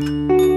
Hej 0.00 0.49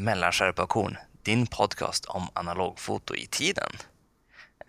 till 0.00 0.04
Mellanskärpaktion, 0.04 0.96
din 1.22 1.46
podcast 1.46 2.04
om 2.04 2.28
analogfoto 2.32 3.14
i 3.14 3.26
tiden. 3.26 3.72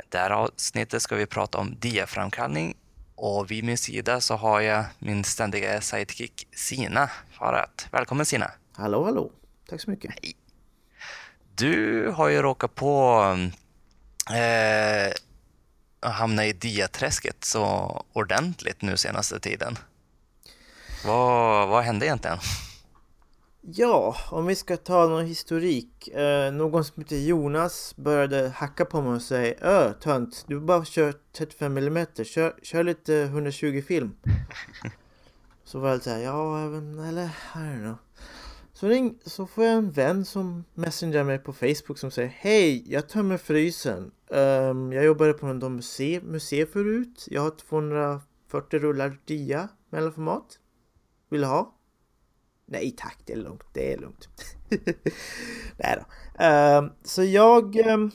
Det 0.10 0.18
här 0.18 0.30
avsnittet 0.30 1.02
ska 1.02 1.16
vi 1.16 1.26
prata 1.26 1.58
om 1.58 1.76
diaframkallning 1.80 2.78
och 3.16 3.52
vid 3.52 3.64
min 3.64 3.78
sida 3.78 4.22
så 4.22 4.36
har 4.36 4.62
jag 4.62 4.86
min 5.00 5.24
ständiga 5.24 5.82
sidekick 5.82 6.48
Sina 6.56 7.10
Farat. 7.32 7.88
Välkommen 7.92 8.26
Sina! 8.26 8.52
Hallå, 8.74 9.04
hallå! 9.04 9.32
Tack 9.70 9.82
så 9.82 9.90
mycket. 9.90 10.12
Hej! 10.12 10.36
Du 11.56 12.08
har 12.16 12.28
ju 12.30 12.42
råkat 12.42 12.76
på 12.76 13.22
eh, 14.30 15.14
att 16.00 16.14
hamna 16.14 16.46
i 16.46 16.54
diaträsket 16.54 17.44
så 17.44 18.06
ordentligt 18.14 18.82
nu 18.82 18.98
senaste 18.98 19.40
tiden. 19.40 19.78
Vad, 21.06 21.68
vad 21.68 21.84
hände 21.84 22.06
egentligen? 22.06 22.38
Ja, 23.64 24.16
om 24.32 24.46
vi 24.46 24.56
ska 24.56 24.78
ta 24.78 25.08
någon 25.08 25.26
historik. 25.26 26.08
Eh, 26.08 26.54
någon 26.54 26.86
som 26.86 27.04
heter 27.04 27.18
Jonas 27.18 27.96
började 27.96 28.50
hacka 28.50 28.86
på 28.86 29.02
mig 29.02 29.14
och 29.14 29.22
säga 29.22 29.56
Ö, 29.62 29.94
tönt, 29.94 30.46
du 30.48 30.60
bara 30.60 30.86
kör 30.86 31.14
35 31.34 31.78
mm, 31.78 32.06
kör, 32.24 32.56
kör 32.64 32.84
lite 32.84 33.22
120 33.22 33.82
film. 33.88 34.16
så 35.64 35.80
var 35.80 35.90
jag 35.90 36.04
såhär, 36.04 36.20
ja, 36.20 36.60
eller, 37.08 37.26
I 37.26 37.58
don't 37.58 37.82
know. 37.82 37.96
Så, 38.74 38.88
ring, 38.88 39.20
så 39.26 39.48
får 39.48 39.64
jag 39.64 39.74
en 39.74 39.92
vän 39.92 40.26
som 40.26 40.64
messengerar 40.74 41.24
mig 41.24 41.40
på 41.40 41.54
Facebook 41.54 41.98
som 41.98 42.12
säger 42.12 42.30
Hej, 42.30 42.92
jag 42.92 43.10
tömmer 43.10 43.38
frysen. 43.38 44.12
Um, 44.28 44.94
jag 44.94 45.06
jobbade 45.06 45.34
på 45.34 45.48
en 45.48 45.76
museum 45.76 46.26
museum 46.26 46.68
förut. 46.74 47.28
Jag 47.32 47.42
har 47.42 47.50
240 47.50 48.80
rullar 48.80 49.20
dia 49.26 49.68
mellanformat. 49.90 50.60
Vill 51.30 51.42
du 51.42 51.48
ha? 51.48 51.81
Nej 52.72 52.92
tack, 52.98 53.18
det 53.26 53.34
är 53.34 53.38
lugnt. 53.38 53.64
Det 53.74 53.94
är 53.94 53.98
lugnt. 53.98 54.30
Nej 55.78 55.98
då. 55.98 56.06
Uh, 56.44 56.92
så 57.04 57.24
jag... 57.24 57.76
Um, 57.88 58.12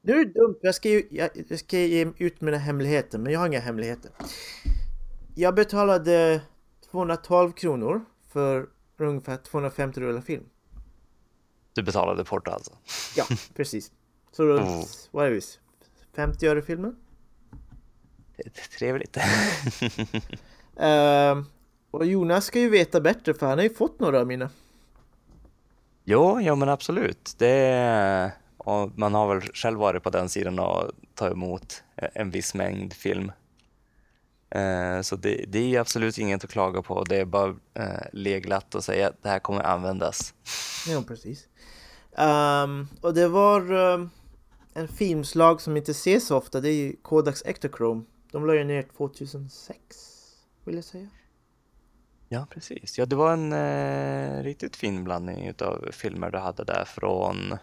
nu 0.00 0.12
är 0.12 0.24
det 0.24 0.32
dumt, 0.32 0.58
jag 0.62 0.74
ska, 0.74 0.88
ju, 0.88 1.08
jag, 1.10 1.30
jag 1.48 1.58
ska 1.58 1.78
ge 1.78 2.12
ut 2.18 2.40
mina 2.40 2.56
hemligheter, 2.56 3.18
men 3.18 3.32
jag 3.32 3.40
har 3.40 3.46
inga 3.46 3.60
hemligheter. 3.60 4.10
Jag 5.34 5.54
betalade 5.54 6.40
212 6.90 7.52
kronor 7.52 8.04
för 8.28 8.68
ungefär 8.96 9.36
250 9.36 10.00
rullar 10.00 10.20
film. 10.20 10.44
Du 11.72 11.82
betalade 11.82 12.24
porto 12.24 12.50
alltså? 12.50 12.72
Ja, 13.16 13.26
precis. 13.54 13.92
Så 14.32 14.44
runt, 14.44 14.68
mm. 14.68 14.84
vad 15.10 15.26
är 15.26 15.30
det? 15.30 15.58
50 16.14 16.46
öre 16.46 16.62
filmen? 16.62 16.96
Det 18.36 18.46
är 18.46 18.78
trevligt. 18.78 19.16
uh, 20.76 21.55
och 21.96 22.06
Jonas 22.06 22.44
ska 22.44 22.60
ju 22.60 22.68
veta 22.68 23.00
bättre 23.00 23.34
för 23.34 23.46
han 23.46 23.58
har 23.58 23.62
ju 23.62 23.74
fått 23.74 24.00
några 24.00 24.20
av 24.20 24.26
mina. 24.26 24.50
Jo, 26.04 26.40
ja 26.40 26.54
men 26.54 26.68
absolut. 26.68 27.34
Det 27.38 28.32
man 28.94 29.14
har 29.14 29.34
väl 29.34 29.40
själv 29.40 29.78
varit 29.78 30.02
på 30.02 30.10
den 30.10 30.28
sidan 30.28 30.58
och 30.58 30.90
tagit 31.14 31.34
emot 31.34 31.82
en 31.96 32.30
viss 32.30 32.54
mängd 32.54 32.92
film. 32.92 33.32
Eh, 34.50 35.00
så 35.00 35.16
det, 35.16 35.44
det 35.48 35.74
är 35.74 35.80
absolut 35.80 36.18
inget 36.18 36.44
att 36.44 36.50
klaga 36.50 36.82
på. 36.82 37.04
Det 37.04 37.16
är 37.16 37.24
bara 37.24 37.56
eh, 37.74 38.06
leglatt 38.12 38.74
att 38.74 38.84
säga 38.84 39.08
att 39.08 39.22
det 39.22 39.28
här 39.28 39.38
kommer 39.38 39.62
användas. 39.62 40.34
Ja, 40.88 41.02
precis. 41.06 41.48
Um, 42.18 42.88
och 43.00 43.14
det 43.14 43.28
var 43.28 43.72
um, 43.72 44.10
en 44.74 44.88
filmslag 44.88 45.60
som 45.60 45.76
inte 45.76 45.90
ses 45.90 46.26
så 46.26 46.36
ofta. 46.36 46.60
Det 46.60 46.70
är 46.70 46.74
ju 46.74 46.96
Kodaks 47.02 47.42
Ektachrome. 47.46 48.04
De 48.32 48.46
la 48.46 48.54
ju 48.54 48.64
ner 48.64 48.82
2006, 48.96 49.76
vill 50.64 50.74
jag 50.74 50.84
säga. 50.84 51.08
Ja, 52.28 52.46
precis. 52.50 52.98
Ja, 52.98 53.06
det 53.06 53.16
var 53.16 53.32
en 53.32 53.52
eh, 53.52 54.42
riktigt 54.42 54.76
fin 54.76 55.04
blandning 55.04 55.52
av 55.60 55.88
filmer 55.92 56.30
du 56.30 56.38
hade 56.38 56.64
där 56.64 56.84
från 56.84 57.58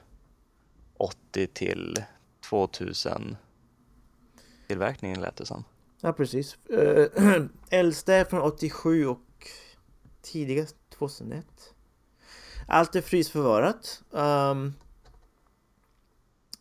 80 0.98 1.48
till 1.48 2.04
2000 2.50 3.38
tillverkningen 4.68 5.22
lät 5.22 5.36
det 5.36 5.46
som. 5.46 5.64
Ja, 6.02 6.14
precis. 6.14 6.58
Äh, 6.70 7.46
äldsta 7.70 8.14
är 8.14 8.26
från 8.26 8.42
87 8.42 9.08
och 9.08 9.48
tidigast 10.22 10.76
2001. 10.90 11.46
Allt 12.68 12.96
är 12.96 13.02
frysförvarat. 13.02 14.04
Um, 14.12 14.74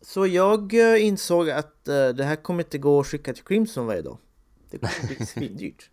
så 0.01 0.27
jag 0.27 0.73
uh, 0.73 1.05
insåg 1.05 1.49
att 1.49 1.87
uh, 1.89 2.09
det 2.09 2.23
här 2.23 2.35
kommer 2.35 2.63
inte 2.63 2.77
gå 2.77 2.99
att 2.99 3.07
skicka 3.07 3.33
till 3.33 3.43
Crimson 3.43 3.85
varje 3.85 4.01
dag. 4.01 4.17
Det 4.69 4.77
kommer 4.77 5.07
bli 5.07 5.25
svindyrt. 5.25 5.89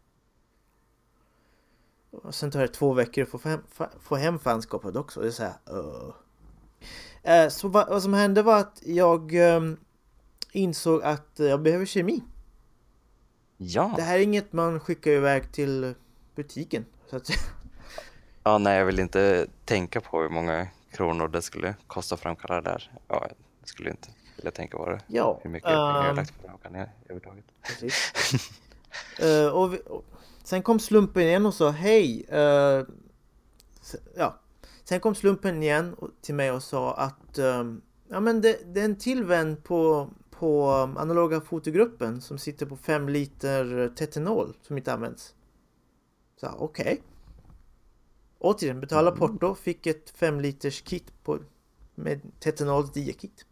Och 2.10 2.34
sen 2.34 2.50
tar 2.50 2.60
det 2.60 2.69
två 2.69 2.93
veckor 2.93 3.22
att 3.22 3.31
få 3.31 3.48
hem, 3.48 3.60
få 4.00 4.16
hem 4.16 4.38
fanskapet 4.38 4.97
också. 4.97 5.21
Det 5.21 5.26
är 5.26 5.31
så 5.31 5.43
här, 5.43 5.54
uh. 5.72 7.48
Så 7.48 7.69
vad, 7.69 7.88
vad, 7.88 8.03
som 8.03 8.15
hände 8.15 8.43
var 8.43 8.59
att 8.59 8.82
jag 8.84 9.34
um, 9.34 9.76
insåg 10.53 11.03
att 11.03 11.31
jag 11.37 11.62
behöver 11.62 11.87
kemi. 11.87 12.22
Ja. 13.56 13.93
Det 13.97 14.03
här 14.03 14.19
är 14.19 14.22
inget 14.22 14.53
man 14.53 14.81
skickar 14.81 15.10
iväg 15.10 15.53
till 15.53 15.94
butiken. 16.34 16.87
Så 17.10 17.16
att... 17.16 17.31
Ja, 18.42 18.59
nej, 18.59 18.78
jag 18.78 18.84
vill 18.84 18.98
inte 18.98 19.47
tänka 19.65 20.00
på 20.00 20.22
hur 20.22 20.28
många 20.28 20.69
kronor 20.92 21.28
det 21.28 21.42
skulle 21.42 21.75
kosta 21.87 22.15
att 22.15 22.21
framkalla 22.21 22.60
det 22.60 22.71
där. 22.71 22.92
Ja, 23.09 23.27
jag 23.60 23.69
skulle 23.69 23.91
inte 23.91 24.09
vilja 24.37 24.50
tänka 24.50 24.77
på 24.77 24.91
det. 24.91 25.00
Ja, 25.06 25.41
hur 25.42 25.50
mycket 25.50 25.69
um, 25.69 25.75
pengar 25.75 25.97
jag 25.97 26.03
har 26.03 26.15
lagt 26.15 26.42
på 26.42 26.48
framkallningen 26.48 26.88
överhuvudtaget. 27.04 27.44
Precis. 27.62 28.12
uh, 29.22 29.47
och, 29.56 29.72
vi, 29.72 29.78
och 29.87 30.04
Sen 30.50 30.62
kom 30.62 30.78
slumpen 30.78 31.22
igen 31.22 31.46
och 31.46 31.54
sa 31.54 31.70
hej. 31.70 32.26
Uh, 32.32 32.86
ja. 34.16 34.40
Sen 34.84 35.00
kom 35.00 35.14
slumpen 35.14 35.62
igen 35.62 35.96
till 36.20 36.34
mig 36.34 36.50
och 36.50 36.62
sa 36.62 36.94
att 36.94 37.38
um, 37.38 37.82
ja, 38.08 38.20
men 38.20 38.40
det, 38.40 38.74
det, 38.74 38.80
är 38.80 38.84
en 38.84 38.98
till 38.98 39.24
vän 39.24 39.56
på, 39.56 40.10
på 40.30 40.70
analoga 40.70 41.40
fotogruppen 41.40 42.20
som 42.20 42.38
sitter 42.38 42.66
på 42.66 42.76
5 42.76 43.08
liter 43.08 43.92
tetanol 43.96 44.56
som 44.62 44.78
inte 44.78 44.92
används. 44.92 45.34
Så 46.40 46.48
okej. 46.58 46.84
Okay. 46.84 46.98
Återigen, 48.38 48.80
betala 48.80 49.10
mm. 49.10 49.18
porto, 49.18 49.54
fick 49.54 49.86
ett 49.86 50.10
5 50.10 50.40
liters 50.40 50.82
kit 50.82 51.12
på, 51.24 51.38
med 51.94 52.20
tetanols 52.40 52.92
diakit. 52.92 53.46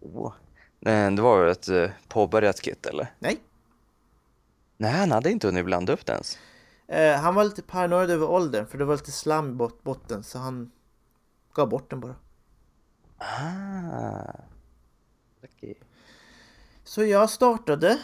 Oh. 0.00 0.32
Det 0.80 1.22
var 1.22 1.46
ett 1.46 1.68
eh, 1.68 1.90
påbörjat 2.08 2.60
kit 2.60 2.86
eller? 2.86 3.14
Nej, 3.18 3.40
Nej, 4.76 4.92
han 4.92 5.10
hade 5.10 5.30
inte 5.30 5.46
hunnit 5.46 5.64
blanda 5.64 5.92
upp 5.92 6.06
det 6.06 6.12
ens. 6.12 6.38
Eh, 6.86 7.20
han 7.20 7.34
var 7.34 7.44
lite 7.44 7.62
paranoid 7.62 8.10
över 8.10 8.30
åldern 8.30 8.66
för 8.66 8.78
det 8.78 8.84
var 8.84 8.94
lite 8.94 9.12
slam 9.12 9.48
i 9.48 9.52
bot 9.52 9.82
botten 9.82 10.22
så 10.22 10.38
han 10.38 10.70
gav 11.54 11.68
bort 11.68 11.90
den 11.90 12.00
bara. 12.00 12.16
Ah. 13.18 14.32
Okay. 15.42 15.74
Så 16.84 17.04
jag 17.04 17.30
startade 17.30 17.98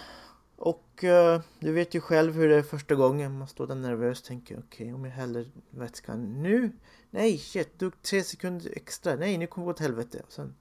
och 0.57 1.05
eh, 1.05 1.41
du 1.61 1.73
vet 1.73 1.95
ju 1.95 2.01
själv 2.01 2.35
hur 2.35 2.49
det 2.49 2.57
är 2.57 2.63
första 2.63 2.95
gången 2.95 3.39
man 3.39 3.49
står 3.49 3.67
där 3.67 3.75
nervös 3.75 4.21
och 4.21 4.27
tänker 4.27 4.59
okej 4.59 4.85
okay, 4.85 4.93
om 4.93 5.05
jag 5.05 5.13
häller 5.13 5.51
vätskan 5.71 6.43
nu. 6.43 6.73
Nej 7.11 7.39
shit, 7.39 7.79
du 7.79 7.91
tre 7.91 8.25
sekunder 8.25 8.73
extra. 8.77 9.17
Nej 9.17 9.39
nu 9.39 9.47
kommer 9.47 9.67
det 9.67 9.69
gå 9.69 9.75
åt 9.75 9.81
helvete. 9.81 10.23
Och 10.27 10.33
sen, 10.33 10.55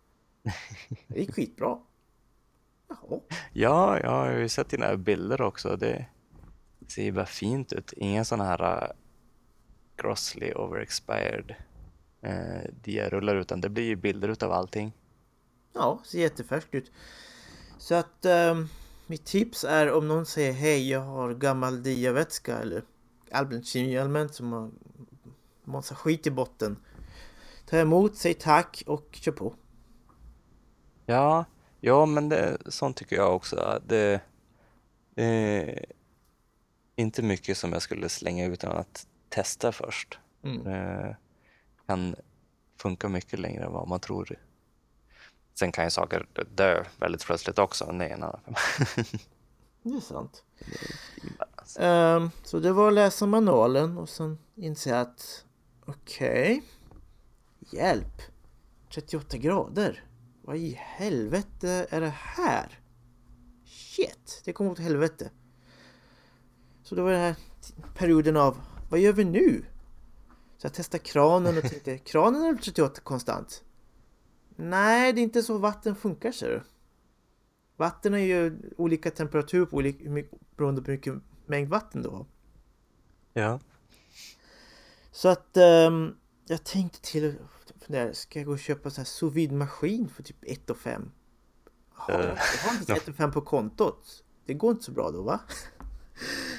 det 1.08 1.20
gick 1.20 1.34
skitbra. 1.34 1.80
Jaha. 2.88 3.20
Ja, 3.54 4.00
jag 4.00 4.10
har 4.10 4.32
ju 4.32 4.50
sett 4.50 4.70
dina 4.70 4.98
bilder 4.98 5.42
också. 5.42 5.76
Det 5.76 6.06
ser 6.88 7.04
ju 7.04 7.12
bara 7.12 7.26
fint 7.26 7.74
ut. 7.74 7.94
Inga 7.94 8.26
sådana 8.26 8.44
här 8.44 8.84
uh, 8.84 8.92
grossly 9.98 10.54
overexpired 10.54 11.56
uh, 12.26 12.72
diarullar 12.84 13.36
utan 13.36 13.62
det 13.62 13.70
blir 13.70 13.84
ju 13.84 13.96
bilder 13.96 14.30
utav 14.30 14.52
allting. 14.52 14.94
Ja, 15.74 16.00
ser 16.06 16.20
jättefärskt 16.20 16.76
ut. 16.76 16.92
Så 17.78 17.96
att 17.96 18.26
um, 18.26 18.70
mitt 19.08 19.26
tips 19.26 19.64
är 19.64 19.92
om 19.92 20.08
någon 20.08 20.26
säger 20.26 20.54
hej, 20.54 20.90
jag 20.90 21.02
har 21.02 21.34
gammal 21.34 21.84
diavätska 21.84 22.58
eller 22.58 22.84
allmänt 23.32 23.66
kemiallmänt 23.66 24.34
som 24.34 24.54
har 24.54 24.72
massa 25.64 25.96
skit 25.96 26.28
i 26.28 26.32
botten. 26.32 26.78
Ta 27.66 27.78
emot, 27.78 28.16
säg 28.16 28.34
tack 28.34 28.84
och 28.88 29.08
kör 29.12 29.32
på. 29.32 29.56
Ja, 31.06 31.46
Ja, 31.80 32.06
men 32.06 32.30
det, 32.30 32.58
sånt 32.66 32.98
tycker 32.98 33.16
jag 33.16 33.36
också. 33.36 33.82
Det, 33.86 34.22
är 35.16 35.86
inte 36.96 37.22
mycket 37.22 37.58
som 37.58 37.74
jag 37.74 37.82
skulle 37.82 38.10
slänga 38.10 38.46
ut 38.46 38.54
utan 38.54 38.78
att 38.78 39.08
testa 39.30 39.72
först. 39.72 40.20
Mm. 40.44 41.14
kan 41.88 42.16
funka 42.82 43.10
mycket 43.10 43.40
längre 43.40 43.66
än 43.66 43.72
vad 43.72 43.88
man 43.88 44.00
tror. 44.00 44.40
Sen 45.60 45.72
kan 45.72 45.84
ju 45.84 45.90
saker 45.90 46.28
dö 46.56 46.84
väldigt 47.00 47.26
plötsligt 47.26 47.60
också. 47.60 47.86
Det 47.86 48.06
är 48.06 48.10
en 48.10 48.24
annan 48.24 48.40
Det 49.84 49.90
är 49.90 50.00
sant. 50.00 50.44
Um, 51.80 52.32
så 52.44 52.60
det 52.60 52.74
var 52.74 52.88
att 52.88 52.94
läsa 52.94 53.26
manualen 53.26 53.98
och 53.98 54.10
sen 54.10 54.38
inse 54.56 55.00
att 55.00 55.46
okej, 55.86 56.62
okay, 57.62 57.80
hjälp, 57.80 58.22
38 58.94 59.38
grader. 59.38 60.07
Vad 60.48 60.58
i 60.58 60.80
helvete 60.80 61.88
är 61.90 62.02
det 62.02 62.14
här? 62.16 62.80
Shit, 63.66 64.42
det 64.46 64.54
kom 64.54 64.68
åt 64.68 64.80
helvete. 64.80 65.32
Så 66.84 66.96
då 66.96 67.04
var 67.04 67.12
det 67.12 67.18
här 67.18 67.36
perioden 67.96 68.38
av, 68.38 68.58
vad 68.90 69.00
gör 69.00 69.14
vi 69.14 69.24
nu? 69.24 69.66
Så 70.58 70.66
jag 70.66 70.74
testade 70.74 71.04
kranen 71.04 71.58
och 71.58 71.64
tänkte, 71.64 71.98
kranen 72.12 72.42
är 72.42 72.56
38 72.56 73.02
konstant? 73.02 73.64
Nej, 74.56 75.14
det 75.14 75.22
är 75.22 75.24
inte 75.24 75.44
så 75.44 75.58
vatten 75.58 75.96
funkar 75.96 76.32
ser 76.32 76.50
du. 76.50 76.64
Vatten 77.78 78.14
är 78.14 78.18
ju 78.18 78.60
olika 78.78 79.12
temperatur 79.12 79.66
på 79.66 79.78
olika, 79.78 80.10
beroende 80.56 80.82
på 80.82 80.92
hur 80.92 80.98
mycket 80.98 81.14
mängd 81.46 81.70
vatten 81.70 82.02
du 82.02 82.10
har. 82.10 82.26
Ja. 83.34 83.60
Så 85.12 85.30
att 85.30 85.58
um, 85.88 86.18
jag 86.48 86.64
tänkte 86.64 87.02
till 87.02 87.36
fundera, 87.88 88.14
ska 88.14 88.40
jag 88.40 88.46
gå 88.46 88.52
och 88.52 88.60
köpa 88.60 88.90
en 88.90 88.92
sån 88.92 89.02
här 89.02 89.06
sous 89.06 89.52
maskin 89.52 90.10
för 90.10 90.24
typ 90.24 90.38
1 90.42 90.70
och 90.70 90.78
5? 90.78 91.12
Jag 92.08 92.14
har, 92.14 92.24
uh, 92.24 92.26
jag 92.28 92.70
har 92.70 92.80
inte 92.80 92.94
1 92.94 93.08
och 93.08 93.16
5 93.16 93.32
på 93.32 93.42
kontot. 93.42 94.24
Det 94.46 94.54
går 94.54 94.72
inte 94.72 94.84
så 94.84 94.92
bra 94.92 95.12
då 95.12 95.22
va? 95.22 95.40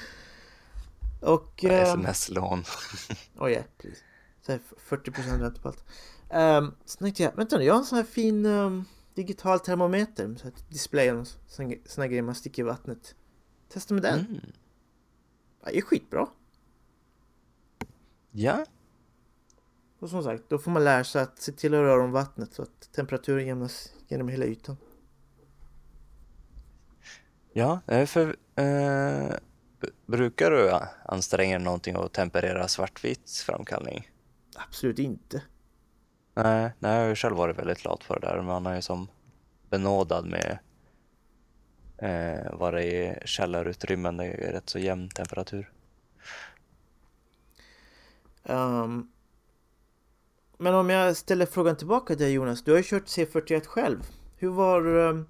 och... 1.22 1.64
Um, 1.64 1.70
Sms-lån. 1.70 2.62
Precis. 3.78 4.04
Så 4.42 4.52
40% 4.52 5.40
ränta 5.40 5.60
på 5.62 5.68
allt. 5.68 5.84
Um, 6.30 6.74
så 6.84 6.98
tänkte 6.98 7.22
jag, 7.22 7.36
vänta 7.36 7.58
nu, 7.58 7.64
jag 7.64 7.74
har 7.74 7.80
en 7.80 7.86
sån 7.86 7.98
här 7.98 8.04
fin 8.04 8.46
um, 8.46 8.84
digital 9.14 9.60
termometer. 9.60 10.34
Så 10.34 10.48
att 10.48 10.70
displayen 10.70 11.20
och 11.20 11.28
såna 11.86 12.06
grejer 12.06 12.22
man 12.22 12.34
sticker 12.34 12.62
i 12.62 12.66
vattnet. 12.66 13.14
Testa 13.68 13.94
med 13.94 14.02
den. 14.02 14.18
Mm. 14.18 14.40
Det 15.64 15.78
är 15.78 15.82
skitbra. 15.82 16.28
Ja. 18.30 18.64
Och 19.98 20.10
som 20.10 20.22
sagt, 20.22 20.42
då 20.48 20.58
får 20.58 20.70
man 20.70 20.84
lära 20.84 21.04
sig 21.04 21.22
att 21.22 21.38
se 21.38 21.52
till 21.52 21.74
att 21.74 21.80
röra 21.80 22.04
om 22.04 22.12
vattnet 22.12 22.54
så 22.54 22.62
att 22.62 22.92
temperaturen 22.92 23.46
jämnas 23.46 23.92
genom 24.08 24.28
hela 24.28 24.44
ytan. 24.44 24.76
Ja, 27.52 27.80
för 28.06 28.36
eh, 28.54 29.34
brukar 30.06 30.50
du 30.50 30.72
anstränga 31.04 31.58
någonting 31.58 31.96
och 31.96 32.12
temperera 32.12 32.68
svartvits 32.68 33.42
framkallning? 33.42 34.10
Absolut 34.56 34.98
inte. 34.98 35.42
Nej, 36.34 36.72
nej, 36.78 36.94
jag 36.94 37.00
har 37.00 37.08
ju 37.08 37.14
själv 37.14 37.36
varit 37.36 37.58
väldigt 37.58 37.84
lat 37.84 38.04
för 38.04 38.20
det 38.20 38.26
där. 38.26 38.42
Man 38.42 38.66
är 38.66 38.74
ju 38.74 38.82
som 38.82 39.08
benådad 39.70 40.26
med 40.26 40.58
eh, 41.98 42.58
vara 42.58 42.82
i 42.82 43.18
källarutrymmen. 43.24 44.16
Det 44.16 44.24
är 44.24 44.52
rätt 44.52 44.68
så 44.68 44.78
jämn 44.78 45.08
temperatur. 45.08 45.72
Um, 48.42 49.12
men 50.58 50.74
om 50.74 50.90
jag 50.90 51.16
ställer 51.16 51.46
frågan 51.46 51.76
tillbaka 51.76 52.06
till 52.06 52.24
dig 52.24 52.32
Jonas. 52.32 52.62
Du 52.62 52.70
har 52.70 52.78
ju 52.78 52.84
kört 52.84 53.04
C41 53.04 53.66
själv. 53.66 53.98
Hur 54.36 54.48
var, 54.48 54.86
um, 54.86 55.26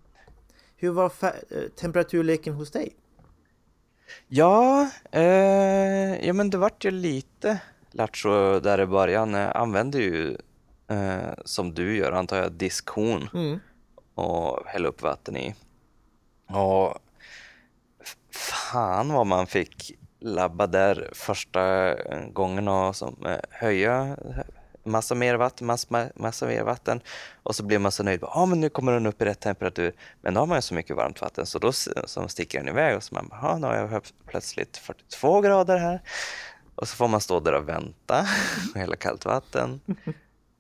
hur 0.77 0.91
var 0.91 1.13
eh, 1.23 1.69
temperaturleken 1.77 2.55
hos 2.55 2.71
dig? 2.71 2.97
Ja, 4.29 4.91
eh, 5.13 6.27
ja 6.27 6.33
men 6.33 6.51
det 6.51 6.59
vart 6.59 6.85
ju 6.85 6.91
lite 6.91 7.61
lattjo 7.91 8.61
där 8.61 8.81
i 8.81 8.87
början. 8.87 9.35
Jag 9.35 9.57
använde 9.57 9.99
ju 9.99 10.37
eh, 10.89 11.35
som 11.45 11.75
du 11.75 11.97
gör, 11.97 12.13
antar 12.13 12.37
jag, 12.37 12.53
diskhon 12.53 13.29
mm. 13.35 13.59
och 14.15 14.67
hälla 14.67 14.89
upp 14.89 15.03
vatten 15.03 15.37
i. 15.37 15.55
Och 16.49 16.99
fan 18.31 19.13
vad 19.13 19.27
man 19.27 19.47
fick 19.47 19.99
labba 20.21 20.67
där 20.67 21.11
första 21.15 21.95
gången 22.33 22.69
och 22.69 22.97
som, 22.97 23.27
eh, 23.27 23.39
höja 23.51 24.17
massa 24.88 25.14
mer 25.14 25.35
vatten, 25.35 25.67
massa, 25.67 26.08
massa 26.14 26.46
mer 26.46 26.62
vatten 26.62 27.00
och 27.43 27.56
så 27.56 27.62
blir 27.62 27.79
man 27.79 27.93
så 27.93 28.02
nöjd. 28.02 28.19
Ja, 28.23 28.31
ah, 28.35 28.46
men 28.46 28.61
nu 28.61 28.69
kommer 28.69 28.93
den 28.93 29.06
upp 29.06 29.23
i 29.23 29.25
rätt 29.25 29.40
temperatur. 29.40 29.93
Men 30.20 30.35
då 30.35 30.40
har 30.40 30.46
man 30.46 30.58
ju 30.58 30.62
så 30.62 30.75
mycket 30.75 30.96
varmt 30.96 31.20
vatten 31.20 31.46
så 31.46 31.58
då 31.58 31.73
som 32.05 32.29
sticker 32.29 32.58
den 32.58 32.69
iväg 32.69 32.96
och 32.96 33.02
så 33.02 33.14
man 33.14 33.29
bara, 33.29 33.58
nu 33.58 33.67
har 33.67 33.76
jag 33.76 34.02
plötsligt 34.26 34.76
42 34.76 35.40
grader 35.40 35.76
här. 35.79 36.02
Och 36.75 36.88
så 36.88 36.96
får 36.96 37.08
man 37.08 37.20
stå 37.20 37.40
där 37.40 37.52
och 37.52 37.69
vänta 37.69 38.26
och 38.75 38.81
hälla 38.81 38.96
kallt 38.96 39.25
vatten. 39.25 39.81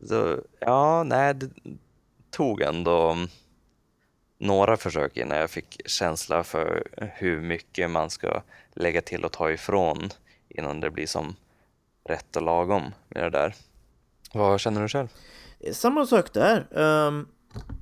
Så 0.08 0.38
ja, 0.60 1.02
nej, 1.02 1.34
det 1.34 1.50
tog 2.30 2.62
ändå 2.62 3.10
mm, 3.10 3.28
några 4.38 4.76
försök 4.76 5.16
innan 5.16 5.38
jag 5.38 5.50
fick 5.50 5.80
känsla 5.86 6.44
för 6.44 6.88
hur 7.14 7.40
mycket 7.40 7.90
man 7.90 8.10
ska 8.10 8.42
lägga 8.72 9.02
till 9.02 9.24
och 9.24 9.32
ta 9.32 9.50
ifrån 9.50 10.10
innan 10.48 10.80
det 10.80 10.90
blir 10.90 11.06
som 11.06 11.36
rätt 12.04 12.36
och 12.36 12.42
lagom 12.42 12.94
med 13.08 13.22
det 13.22 13.30
där. 13.30 13.54
Vad 14.32 14.60
känner 14.60 14.82
du 14.82 14.88
själv? 14.88 15.08
Samma 15.72 16.06
sak 16.06 16.32
där. 16.32 16.68
Um, 16.70 17.28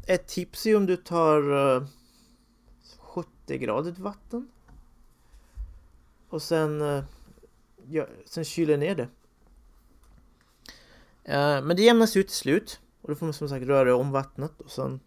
ett 0.07 0.27
tips 0.27 0.67
är 0.67 0.77
om 0.77 0.87
du 0.87 0.97
tar 0.97 1.53
uh, 1.53 1.87
70 2.99 3.59
grader 3.59 3.95
vatten 3.99 4.49
och 6.29 6.43
sen, 6.43 6.83
uh, 6.83 7.05
ja, 7.89 8.07
sen 8.25 8.45
kyler 8.45 8.77
ner 8.77 8.95
det. 8.95 9.09
Uh, 11.29 11.65
men 11.65 11.77
det 11.77 11.83
jämnas 11.83 12.17
ut 12.17 12.29
till 12.29 12.37
slut 12.37 12.81
och 13.03 13.09
då 13.09 13.15
får 13.15 13.27
man 13.27 13.33
som 13.33 13.49
sagt 13.49 13.67
röra 13.67 13.97
om 13.97 14.11
vattnet 14.13 14.61
och 14.61 14.71
sen 14.71 15.01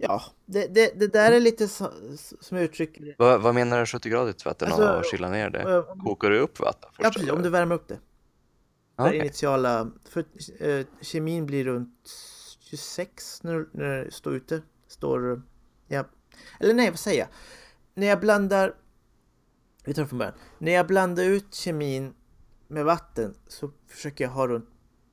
Ja, 0.00 0.22
det, 0.46 0.74
det, 0.74 1.00
det 1.00 1.12
där 1.12 1.32
är 1.32 1.40
lite 1.40 1.68
så, 1.68 1.92
som 2.40 2.56
jag 2.56 2.64
uttrycker 2.64 3.04
det. 3.04 3.14
Vad, 3.18 3.42
vad 3.42 3.54
menar 3.54 3.80
du 3.80 3.86
70 3.86 4.08
gradigt 4.08 4.44
vatten 4.44 4.72
alltså, 4.72 4.98
och 4.98 5.04
kyla 5.04 5.28
ner 5.28 5.50
det? 5.50 5.84
Kokar 6.04 6.30
du 6.30 6.38
upp 6.38 6.60
vatten 6.60 6.90
först? 6.92 7.04
Ja, 7.04 7.10
precis, 7.10 7.30
om 7.30 7.42
du 7.42 7.50
värmer 7.50 7.74
upp 7.74 7.88
det. 7.88 7.98
Okay. 8.98 9.16
initiala, 9.16 9.90
för 10.04 10.24
uh, 10.62 10.86
kemin 11.00 11.46
blir 11.46 11.64
runt 11.64 12.10
26 12.60 13.42
när, 13.42 13.66
när 13.72 14.04
det 14.04 14.10
står 14.10 14.34
ute. 14.34 14.62
Står, 14.88 15.42
ja. 15.88 16.04
Eller 16.60 16.74
nej, 16.74 16.90
vad 16.90 16.98
säger 16.98 17.18
jag? 17.20 17.28
När 17.94 18.06
jag 18.06 18.20
blandar, 18.20 18.74
vi 19.84 19.94
tar 19.94 20.04
från 20.04 20.18
början. 20.18 20.34
När 20.58 20.72
jag 20.72 20.86
blandar 20.86 21.24
ut 21.24 21.54
kemin 21.54 22.14
med 22.68 22.84
vatten 22.84 23.34
så 23.48 23.70
försöker 23.86 24.24
jag 24.24 24.30
ha 24.30 24.46
runt 24.46 24.68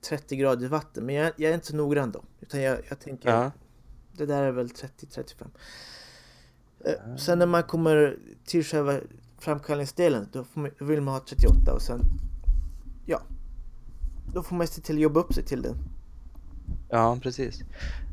30 0.09 0.35
grader 0.35 0.67
vatten. 0.67 1.05
Men 1.05 1.15
jag, 1.15 1.33
jag 1.35 1.49
är 1.49 1.55
inte 1.55 1.67
så 1.67 1.75
noggrann 1.75 2.11
då. 2.11 2.23
Utan 2.39 2.61
jag, 2.61 2.77
jag 2.89 2.99
tänker 2.99 3.29
uh 3.29 3.35
-huh. 3.35 3.51
Det 4.17 4.25
där 4.25 4.43
är 4.43 4.51
väl 4.51 4.67
30-35. 4.67 5.47
Mm. 6.85 7.17
Sen 7.17 7.39
när 7.39 7.45
man 7.45 7.63
kommer 7.63 8.19
till 8.45 8.63
själva 8.63 8.99
framkallningsdelen 9.39 10.29
då, 10.31 10.45
man, 10.53 10.71
då, 10.79 10.85
vill 10.85 11.01
man 11.01 11.13
ha 11.13 11.21
38 11.21 11.73
och 11.73 11.81
sen 11.81 12.01
ja, 13.05 13.21
då 14.33 14.43
får 14.43 14.55
man 14.55 14.67
se 14.67 14.81
till 14.81 14.95
att 14.95 15.01
jobba 15.01 15.19
upp 15.19 15.33
sig 15.33 15.45
till 15.45 15.61
det. 15.61 15.75
Ja, 16.89 17.17
precis. 17.23 17.59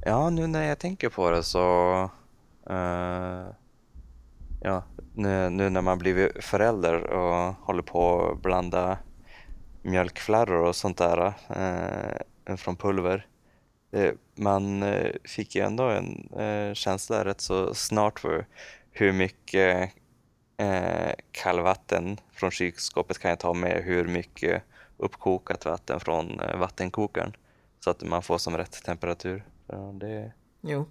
Ja, 0.04 0.30
nu 0.30 0.46
när 0.46 0.62
jag 0.62 0.78
tänker 0.78 1.08
på 1.08 1.30
det 1.30 1.42
så 1.42 1.92
uh, 2.70 3.46
ja, 4.60 4.84
nu, 5.14 5.50
nu, 5.50 5.70
när 5.70 5.80
man 5.80 5.98
blivit 5.98 6.44
förälder 6.44 7.10
och 7.10 7.54
håller 7.54 7.82
på 7.82 8.30
att 8.30 8.42
blanda 8.42 8.98
mjölkflarror 9.82 10.66
och 10.66 10.76
sånt 10.76 10.98
där 10.98 11.26
uh, 12.48 12.56
från 12.56 12.76
pulver 12.76 13.26
Uh, 13.96 14.12
man 14.34 14.84
fick 15.24 15.54
ju 15.54 15.62
ändå 15.62 15.82
en 15.82 16.28
uh, 16.40 16.74
känsla 16.74 17.24
rätt 17.24 17.40
så 17.40 17.74
snart 17.74 18.20
för 18.20 18.46
hur 18.90 19.12
mycket 19.12 19.90
kallvatten 21.32 22.20
från 22.32 22.50
kylskåpet 22.50 23.18
kan 23.18 23.28
jag 23.28 23.38
ta 23.38 23.54
med 23.54 23.82
hur 23.84 24.04
mycket 24.04 24.62
uppkokat 24.96 25.64
vatten 25.64 26.00
från 26.00 26.40
vattenkokaren 26.58 27.36
så 27.80 27.90
att 27.90 28.02
man 28.02 28.22
får 28.22 28.38
som 28.38 28.56
rätt 28.56 28.84
temperatur. 28.84 29.44
Det... 29.92 30.32
Jo. 30.60 30.86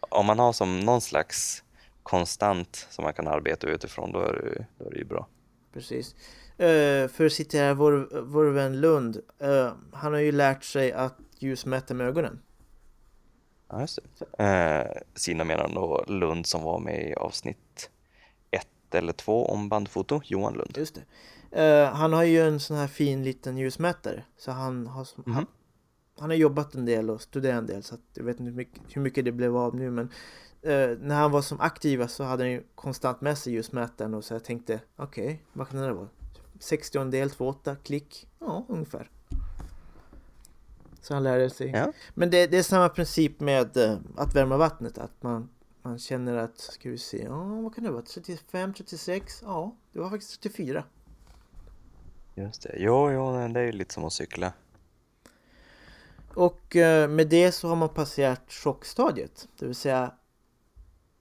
Om 0.00 0.26
man 0.26 0.38
har 0.38 0.52
som 0.52 0.80
någon 0.80 1.00
slags 1.00 1.64
konstant 2.02 2.86
som 2.90 3.04
man 3.04 3.14
kan 3.14 3.28
arbeta 3.28 3.66
utifrån 3.66 4.12
då 4.12 4.20
är 4.20 4.32
det, 4.32 4.66
då 4.78 4.86
är 4.86 4.90
det 4.90 4.98
ju 4.98 5.04
bra. 5.04 5.26
Precis. 5.72 6.14
Uh, 6.60 7.08
för 7.08 7.26
att 7.26 7.32
citera 7.32 7.74
vår, 7.74 8.22
vår 8.22 8.44
vän 8.44 8.80
Lund, 8.80 9.16
uh, 9.42 9.72
han 9.92 10.12
har 10.12 10.20
ju 10.20 10.32
lärt 10.32 10.64
sig 10.64 10.92
att 10.92 11.18
ljusmäta 11.38 11.94
med 11.94 12.06
ögonen. 12.06 12.42
Ja, 13.68 13.80
just 13.80 13.98
det. 14.18 14.44
Eh, 14.44 15.02
Sina 15.14 15.44
menar 15.44 15.68
då 15.74 16.04
Lund 16.06 16.46
som 16.46 16.62
var 16.62 16.78
med 16.78 17.10
i 17.10 17.14
avsnitt 17.14 17.90
ett 18.50 18.94
eller 18.94 19.12
två 19.12 19.46
om 19.46 19.68
bandfoto, 19.68 20.20
Johan 20.24 20.54
Lund. 20.54 20.76
Just 20.76 20.94
det. 20.94 21.00
Eh, 21.52 21.92
han 21.92 22.12
har 22.12 22.24
ju 22.24 22.40
en 22.40 22.60
sån 22.60 22.76
här 22.76 22.86
fin 22.86 23.24
liten 23.24 23.58
ljusmätare, 23.58 24.24
så 24.36 24.50
han 24.50 24.86
har, 24.86 25.08
mm. 25.26 25.34
han, 25.34 25.46
han, 26.18 26.30
har 26.30 26.36
jobbat 26.36 26.74
en 26.74 26.84
del 26.84 27.10
och 27.10 27.20
studerat 27.20 27.58
en 27.58 27.66
del, 27.66 27.82
så 27.82 27.94
att 27.94 28.00
jag 28.14 28.24
vet 28.24 28.40
inte 28.40 28.50
hur 28.50 28.56
mycket, 28.56 28.82
hur 28.88 29.02
mycket 29.02 29.24
det 29.24 29.32
blev 29.32 29.56
av 29.56 29.76
nu, 29.76 29.90
men 29.90 30.10
eh, 30.62 30.98
när 31.00 31.14
han 31.14 31.30
var 31.30 31.42
som 31.42 31.60
aktivast 31.60 32.14
så 32.14 32.24
hade 32.24 32.42
han 32.42 32.50
ju 32.50 32.62
konstant 32.74 33.20
med 33.20 33.38
sig 33.38 33.52
ljusmätaren 33.52 34.14
och 34.14 34.24
så 34.24 34.34
jag 34.34 34.44
tänkte, 34.44 34.80
okej, 34.96 35.24
okay, 35.24 35.38
vad 35.52 35.68
kan 35.68 35.80
det 35.80 35.92
vara? 35.92 36.08
60 36.58 37.28
28 37.28 37.76
klick. 37.76 38.28
Ja, 38.38 38.66
ungefär. 38.68 39.10
Så 41.00 41.14
han 41.14 41.22
lärde 41.22 41.50
sig. 41.50 41.70
Ja. 41.70 41.92
Men 42.14 42.30
det, 42.30 42.46
det 42.46 42.58
är 42.58 42.62
samma 42.62 42.88
princip 42.88 43.40
med 43.40 43.76
eh, 43.76 43.98
att 44.16 44.34
värma 44.34 44.56
vattnet. 44.56 44.98
Att 44.98 45.22
man, 45.22 45.48
man 45.82 45.98
känner 45.98 46.36
att, 46.36 46.58
ska 46.58 46.90
vi 46.90 46.98
se, 46.98 47.22
ja 47.22 47.44
vad 47.44 47.74
kan 47.74 47.84
det 47.84 47.90
vara? 47.90 48.02
35, 48.02 48.74
36? 48.74 49.42
Ja, 49.42 49.76
det 49.92 49.98
var 49.98 50.10
faktiskt 50.10 50.42
34. 50.42 50.84
Just 52.34 52.62
det. 52.62 52.74
Jo, 52.78 53.10
jo, 53.10 53.32
det 53.48 53.60
är 53.60 53.64
ju 53.64 53.72
lite 53.72 53.94
som 53.94 54.04
att 54.04 54.12
cykla. 54.12 54.52
Och 56.34 56.76
eh, 56.76 57.08
med 57.08 57.28
det 57.28 57.52
så 57.52 57.68
har 57.68 57.76
man 57.76 57.88
passerat 57.88 58.42
chockstadiet. 58.52 59.48
Det 59.58 59.66
vill 59.66 59.74
säga 59.74 60.14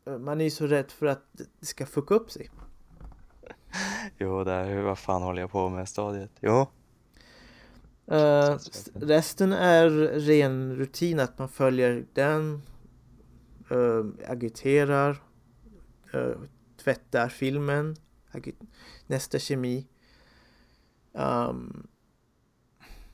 eh, 0.06 0.18
man 0.18 0.41
är 0.41 0.46
ju 0.46 0.51
så 0.51 0.68
rädd 0.68 0.91
för 0.91 1.06
att 1.06 1.24
det 1.60 1.65
ska 1.65 1.86
fucka 1.86 2.13
upp 2.15 2.32
sig. 2.32 2.50
Jo, 4.18 4.44
det 4.44 4.51
är, 4.51 4.82
vad 4.82 5.00
fan 5.00 5.22
håller 5.22 5.41
jag 5.41 5.51
på 5.51 5.70
med 5.70 5.89
stadiet? 5.89 6.32
Jo. 6.39 6.68
Rätt. 8.06 8.89
resten 8.94 9.53
är 9.53 9.89
ren 10.20 10.75
rutin 10.75 11.20
att 11.20 11.39
man 11.39 11.50
följer 11.50 12.06
den, 12.13 12.62
eh, 13.72 14.30
agiterar, 14.32 15.24
eh, 16.13 16.32
tvättar 16.84 17.30
filmen, 17.30 17.96
agi- 18.32 18.68
nästa 19.08 19.39
kemi. 19.39 19.88
Um, 21.13 21.88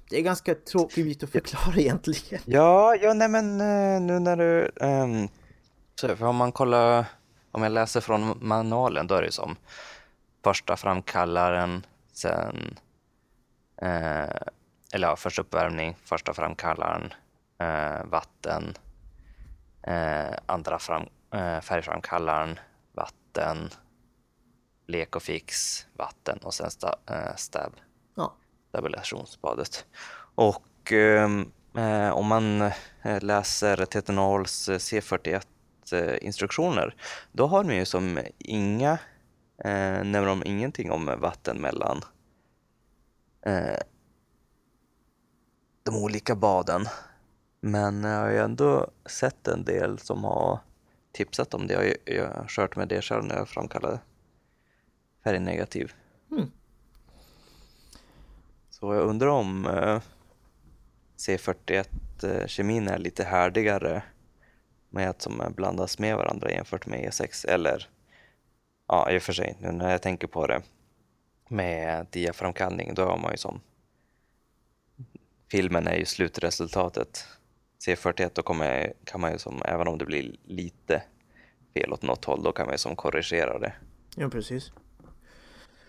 det 0.10 0.18
är 0.18 0.22
ganska 0.22 0.56
tråkigt 0.56 1.24
att 1.24 1.30
förklara 1.30 1.76
egentligen. 1.78 2.42
Ja, 2.46 2.96
ja, 2.96 3.14
nej 3.14 3.30
men 3.30 3.62
eh, 3.62 4.02
nu 4.02 4.20
när 4.20 4.36
du... 4.36 4.72
Um, 4.76 5.30
så 5.96 6.16
för 6.16 6.26
om 6.26 6.36
man 6.36 6.52
kollar, 6.52 7.06
om 7.52 7.64
jag 7.64 7.72
läser 7.72 8.02
från 8.02 8.48
manualen, 8.48 9.08
då 9.08 9.16
är 9.16 9.22
det 9.22 9.32
som 9.32 9.56
första 10.44 10.78
framkallaren, 10.78 11.86
sen... 12.14 12.80
Eh, 13.82 14.30
eller 14.94 15.08
ja, 15.08 15.16
först 15.16 15.40
uppvärmning, 15.40 15.96
första 16.04 16.34
framkallaren, 16.34 17.14
eh, 17.58 18.06
vatten, 18.06 18.74
eh, 19.84 20.38
andra 20.46 20.80
fram, 20.80 21.04
eh, 21.34 21.60
färgframkallaren, 21.62 22.60
vatten, 22.94 23.70
lek 24.88 25.16
och 25.16 25.24
fix, 25.24 25.86
vatten 25.94 26.40
och 26.44 26.54
sen 26.54 26.72
sta, 26.72 26.96
eh, 27.10 27.36
stab 27.36 27.74
Ja. 28.82 29.86
Och 30.36 30.92
ehm, 30.92 31.52
eh, 31.78 32.10
om 32.10 32.28
man 32.28 32.62
eh, 33.02 33.22
läser 33.24 33.86
Tetanols 33.86 34.70
eh, 34.70 34.78
C-41 34.78 35.42
eh, 35.94 36.26
instruktioner, 36.28 36.96
då 37.32 37.48
har 37.48 37.64
de 37.64 37.74
ju 37.76 37.86
som 37.86 38.20
inga, 38.38 38.92
eh, 39.64 39.70
nämner 40.04 40.26
de 40.26 40.44
ingenting 40.46 40.92
om 40.92 41.06
vatten 41.06 41.58
mellan 41.58 42.02
eh, 43.46 43.80
de 45.84 45.96
olika 46.04 46.36
baden. 46.36 46.86
Men 47.62 48.04
jag 48.04 48.20
har 48.20 48.30
ju 48.30 48.38
ändå 48.38 48.88
sett 49.06 49.48
en 49.48 49.64
del 49.66 50.00
som 50.00 50.24
har 50.24 50.60
tipsat 51.12 51.54
om 51.54 51.68
det. 51.68 51.74
Jag 51.74 51.80
har, 51.80 51.86
ju- 51.86 52.16
jag 52.18 52.28
har 52.34 52.48
kört 52.48 52.76
med 52.76 52.88
det 52.88 53.02
själv 53.02 53.24
när 53.24 53.36
jag 53.36 53.50
framkallade 53.50 54.00
färgnegativ. 55.24 55.94
Mm. 56.32 56.52
Så 58.80 58.94
jag 58.94 59.04
undrar 59.04 59.28
om 59.28 59.66
eh, 59.66 60.02
C41-kemin 61.18 62.88
är 62.90 62.98
lite 62.98 63.24
härdigare 63.24 64.04
med 64.90 65.10
att 65.10 65.22
som 65.22 65.54
blandas 65.56 66.00
med 66.00 66.18
varandra 66.18 66.52
jämfört 66.52 66.86
med 66.86 67.00
E6 67.00 67.48
eller 67.48 67.90
ja, 68.88 69.12
i 69.12 69.18
och 69.18 69.22
för 69.22 69.34
sig 69.34 69.58
nu 69.60 69.72
när 69.72 69.92
jag 69.92 70.02
tänker 70.02 70.28
på 70.28 70.48
det 70.48 70.62
med 71.50 72.08
diaframkallning 72.12 72.94
då 72.94 73.06
har 73.06 73.18
man 73.18 73.32
ju 73.32 73.38
som 73.38 73.62
filmen 75.52 75.88
är 75.88 75.96
ju 75.96 76.06
slutresultatet 76.06 77.28
C41 77.88 78.32
då 78.34 78.42
kommer, 78.42 78.94
kan 79.04 79.22
man 79.22 79.32
ju 79.32 79.38
som 79.38 79.62
även 79.66 79.88
om 79.88 79.98
det 79.98 80.06
blir 80.06 80.36
lite 80.44 81.04
fel 81.74 81.94
åt 81.94 82.02
något 82.02 82.26
håll 82.26 82.44
då 82.44 82.52
kan 82.52 82.66
man 82.66 82.74
ju 82.74 82.78
som 82.78 82.96
korrigera 82.96 83.60
det. 83.60 83.74
Ja, 84.16 84.30
precis. 84.30 84.72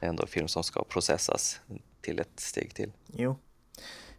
Det 0.00 0.06
är 0.06 0.10
ändå 0.10 0.26
film 0.26 0.48
som 0.48 0.64
ska 0.64 0.84
processas 0.84 1.60
till 2.08 2.20
ett 2.20 2.40
steg 2.40 2.74
till. 2.74 2.92
Jo. 3.06 3.38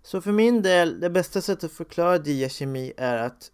Så 0.01 0.21
för 0.21 0.31
min 0.31 0.61
del, 0.61 0.99
det 0.99 1.09
bästa 1.09 1.41
sättet 1.41 1.63
att 1.63 1.71
förklara 1.71 2.17
diakemi 2.17 2.93
är 2.97 3.17
att 3.17 3.51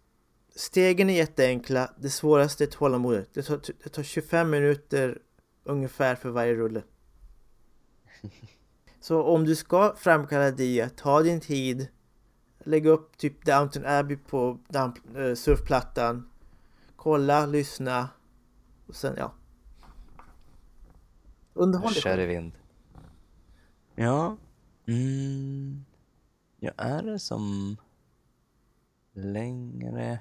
stegen 0.54 1.10
är 1.10 1.14
jätteenkla. 1.14 1.90
Det 1.98 2.10
svåraste 2.10 2.64
är 2.64 2.66
tålamodet. 2.66 3.28
Det 3.34 3.42
tar, 3.42 3.60
det 3.84 3.88
tar 3.88 4.02
25 4.02 4.50
minuter 4.50 5.18
ungefär 5.64 6.14
för 6.14 6.30
varje 6.30 6.54
rulle. 6.54 6.82
Så 9.00 9.22
om 9.22 9.44
du 9.44 9.56
ska 9.56 9.94
framkalla 9.98 10.50
dia, 10.50 10.88
ta 10.88 11.22
din 11.22 11.40
tid. 11.40 11.88
Lägg 12.58 12.86
upp 12.86 13.18
typ 13.18 13.44
Downton 13.44 13.86
Abbey 13.86 14.16
på 14.16 14.58
damp- 14.68 15.28
eh, 15.28 15.34
surfplattan. 15.34 16.30
Kolla, 16.96 17.46
lyssna. 17.46 18.08
Och 18.86 18.96
sen 18.96 19.14
ja. 19.16 19.32
Underhåll 21.52 21.92
dig 21.92 22.02
själv. 22.02 22.22
i 22.22 22.26
vind. 22.26 22.52
Ja. 23.98 24.36
Mm. 24.86 25.84
Ja, 26.60 26.70
är 26.76 27.02
det 27.02 27.18
som 27.18 27.76
längre? 29.12 30.18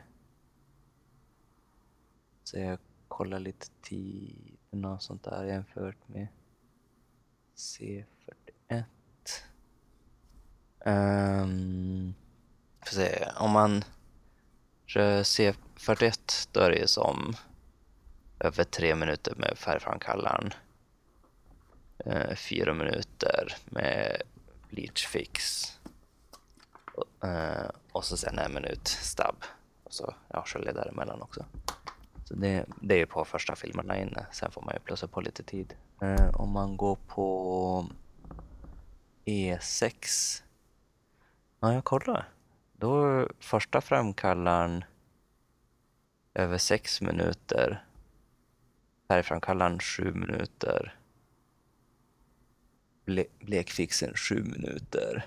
Så 2.43 2.59
jag 2.59 2.79
kollar 3.07 3.39
lite 3.39 3.67
tiderna 3.81 4.93
och 4.93 5.03
sånt 5.03 5.23
där 5.23 5.43
jämfört 5.43 6.07
med 6.07 6.27
C41. 7.55 8.25
Um, 8.69 8.83
ehm, 10.85 12.13
får 12.79 12.95
se, 12.95 13.27
om 13.39 13.51
man 13.51 13.83
kör 14.85 15.23
C41 15.23 16.49
då 16.51 16.59
är 16.59 16.69
det 16.69 16.77
ju 16.77 16.87
som 16.87 17.33
över 18.39 18.63
tre 18.63 18.95
minuter 18.95 19.35
med 19.35 19.57
färgframkallaren 19.57 20.53
eh, 22.05 22.35
fyra 22.35 22.73
minuter 22.73 23.55
med 23.65 24.21
bleach 24.69 25.07
fix. 25.07 25.65
Och, 26.93 27.27
eh, 27.27 27.69
och 27.91 28.03
så 28.03 28.17
sen 28.17 28.39
en 28.39 28.53
minut 28.53 28.87
stab. 28.87 29.35
Och 29.83 29.93
så 29.93 30.13
ja, 30.27 30.43
skölja 30.45 30.73
däremellan 30.73 31.21
också. 31.21 31.45
Så 32.25 32.33
det, 32.33 32.65
det 32.81 33.01
är 33.01 33.05
på 33.05 33.25
första 33.25 33.55
filmerna 33.55 33.97
inne, 33.97 34.25
sen 34.31 34.51
får 34.51 34.61
man 34.61 34.73
ju 34.73 34.79
plussa 34.79 35.07
på 35.07 35.21
lite 35.21 35.43
tid. 35.43 35.73
Eh, 36.01 36.29
om 36.35 36.49
man 36.49 36.77
går 36.77 36.97
på 37.07 37.85
E6, 39.25 40.43
ja 41.59 41.73
jag 41.73 41.83
kollar, 41.83 42.29
då 42.73 43.05
är 43.05 43.31
första 43.39 43.81
framkallaren 43.81 44.83
över 46.33 46.57
sex 46.57 47.01
minuter, 47.01 47.85
färgframkallaren 49.07 49.79
sju 49.79 50.13
minuter, 50.13 50.95
ble, 53.05 53.25
blekfixen 53.39 54.13
sju 54.15 54.43
minuter. 54.43 55.25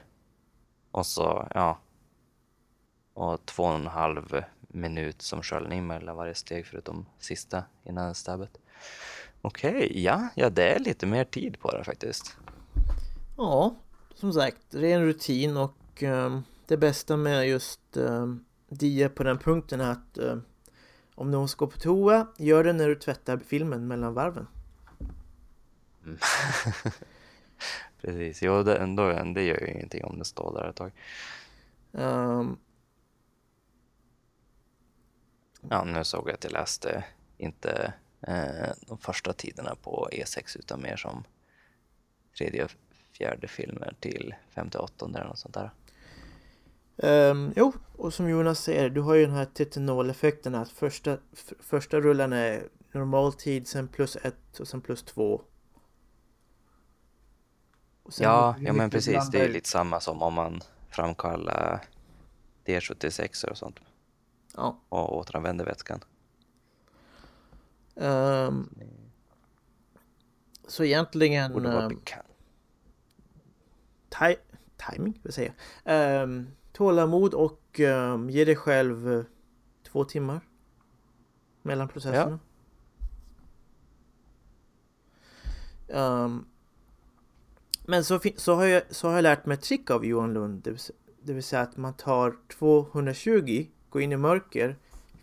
Och 0.91 1.07
så, 1.07 1.49
ja. 1.55 1.79
Och 3.15 3.47
två 3.47 3.63
och 3.63 3.75
en 3.75 3.87
halv 3.87 4.45
minut 4.69 5.23
som 5.23 5.43
sköljning 5.43 5.87
mellan 5.87 6.17
varje 6.17 6.35
steg 6.35 6.67
förutom 6.67 7.07
sista 7.19 7.65
innan 7.85 8.15
stabbet. 8.15 8.59
Okej, 9.43 10.03
ja, 10.03 10.29
ja 10.35 10.51
det 10.51 10.75
är 10.75 10.79
lite 10.79 11.07
mer 11.07 11.25
tid 11.25 11.61
på 11.61 11.71
det 11.71 11.85
faktiskt. 11.85 12.37
Ja, 13.37 13.75
som 14.15 14.33
sagt, 14.33 14.75
ren 14.75 15.05
rutin 15.05 15.57
och 15.57 16.03
ehm, 16.03 16.43
det 16.67 16.77
bästa 16.77 17.17
med 17.17 17.49
just 17.49 17.81
um, 17.97 18.45
dia 18.69 19.09
på 19.09 19.23
den 19.23 19.39
punkten 19.39 19.81
är 19.81 19.91
att 19.91 20.19
ehm, 20.19 20.43
om 21.15 21.31
någon 21.31 21.49
ska 21.49 21.67
på 21.67 21.79
toa, 21.79 22.27
gör 22.39 22.65
det 22.65 22.73
när 22.73 22.89
du 22.89 22.95
tvättar 22.95 23.39
filmen 23.47 23.87
mellan 23.87 24.15
varven. 24.15 24.47
Mm. 26.05 26.19
Precis, 28.01 28.43
jo 28.43 28.63
det, 28.63 28.77
ändå, 28.77 29.13
det 29.35 29.43
gör 29.43 29.61
ju 29.61 29.67
ingenting 29.73 30.05
om 30.05 30.19
det 30.19 30.25
står 30.25 30.55
där 30.55 30.69
ett 30.71 30.77
tag. 30.77 30.93
Ehm, 31.93 32.57
Ja, 35.71 35.85
nu 35.85 36.05
såg 36.05 36.29
jag 36.29 36.35
att 36.35 36.45
jag 36.45 36.53
läste 36.53 37.05
inte 37.37 37.93
eh, 38.21 38.71
de 38.87 38.99
första 38.99 39.33
tiderna 39.33 39.75
på 39.83 40.09
E6 40.13 40.59
utan 40.59 40.83
mer 40.83 40.97
som 40.97 41.25
tredje 42.39 42.65
och 42.65 42.71
fjärde 43.13 43.49
filmer 43.49 43.95
till 44.01 44.35
femte 44.51 44.79
och 44.79 44.85
åttonde 44.85 45.19
eller 45.19 45.29
något 45.29 45.39
sånt 45.39 45.55
där. 45.55 45.71
ehm, 47.03 47.53
jo, 47.57 47.73
och 47.97 48.15
som 48.15 48.29
Jonas 48.29 48.61
säger, 48.61 48.91
du 48.91 49.01
har 49.01 49.15
ju 49.15 49.27
den 49.27 49.35
här 49.35 49.45
tetanoleffekten 49.45 50.55
att 50.55 50.71
första, 50.71 51.19
första 51.61 52.01
rullen 52.01 52.33
är 52.33 52.63
normal 52.93 53.33
tid, 53.33 53.69
sen 53.69 53.89
plus 53.89 54.17
ett 54.17 54.61
och 54.61 54.69
sen 54.69 54.81
plus 54.81 55.03
två. 55.03 55.43
Ja, 58.19 58.57
ja 58.61 58.73
men 58.73 58.91
precis. 58.91 59.31
Det 59.31 59.41
är 59.41 59.47
ju 59.47 59.53
lite 59.53 59.69
samma 59.69 60.01
som 60.01 60.23
om 60.23 60.35
man 60.35 60.61
framkallar 60.91 61.81
D76 62.65 63.45
och 63.51 63.59
sånt 63.59 63.81
Ja. 64.57 64.81
och 64.89 65.17
återanvänder 65.17 65.65
vätskan. 65.65 66.01
ehm, 67.97 68.69
så 70.69 70.85
egentligen... 70.85 71.53
Borde 71.53 71.69
vara 71.69 71.83
ehm, 71.83 71.89
bekant. 71.89 72.27
ti- 74.11 74.37
timing, 74.77 75.21
vill 75.23 75.33
säga. 75.33 75.53
Um, 76.23 76.49
tålamod 76.73 77.35
och 77.35 77.81
um, 77.81 78.31
ge 78.31 78.45
dig 78.45 78.57
själv 78.57 79.09
uh, 79.09 79.25
två 79.83 80.05
timmar 80.05 80.41
mellan 81.63 81.89
processerna. 81.89 82.39
Um, 85.89 86.48
men 87.89 88.05
så, 88.05 88.21
så, 88.37 88.55
har 88.55 88.65
jag, 88.65 88.83
så 88.91 89.09
har 89.09 89.15
jag 89.15 89.23
lärt 89.23 89.47
mig 89.47 89.55
ett 89.55 89.63
trick 89.63 89.91
av 89.91 90.07
Johan 90.07 90.33
Lund. 90.33 90.63
Det 90.63 90.71
vill, 90.71 90.81
det 91.23 91.33
vill 91.33 91.43
säga 91.43 91.63
att 91.63 91.77
man 91.77 91.95
tar 91.95 92.37
220, 92.59 93.67
går 93.91 94.03
in 94.03 94.13
i 94.13 94.17
mörker, 94.17 94.77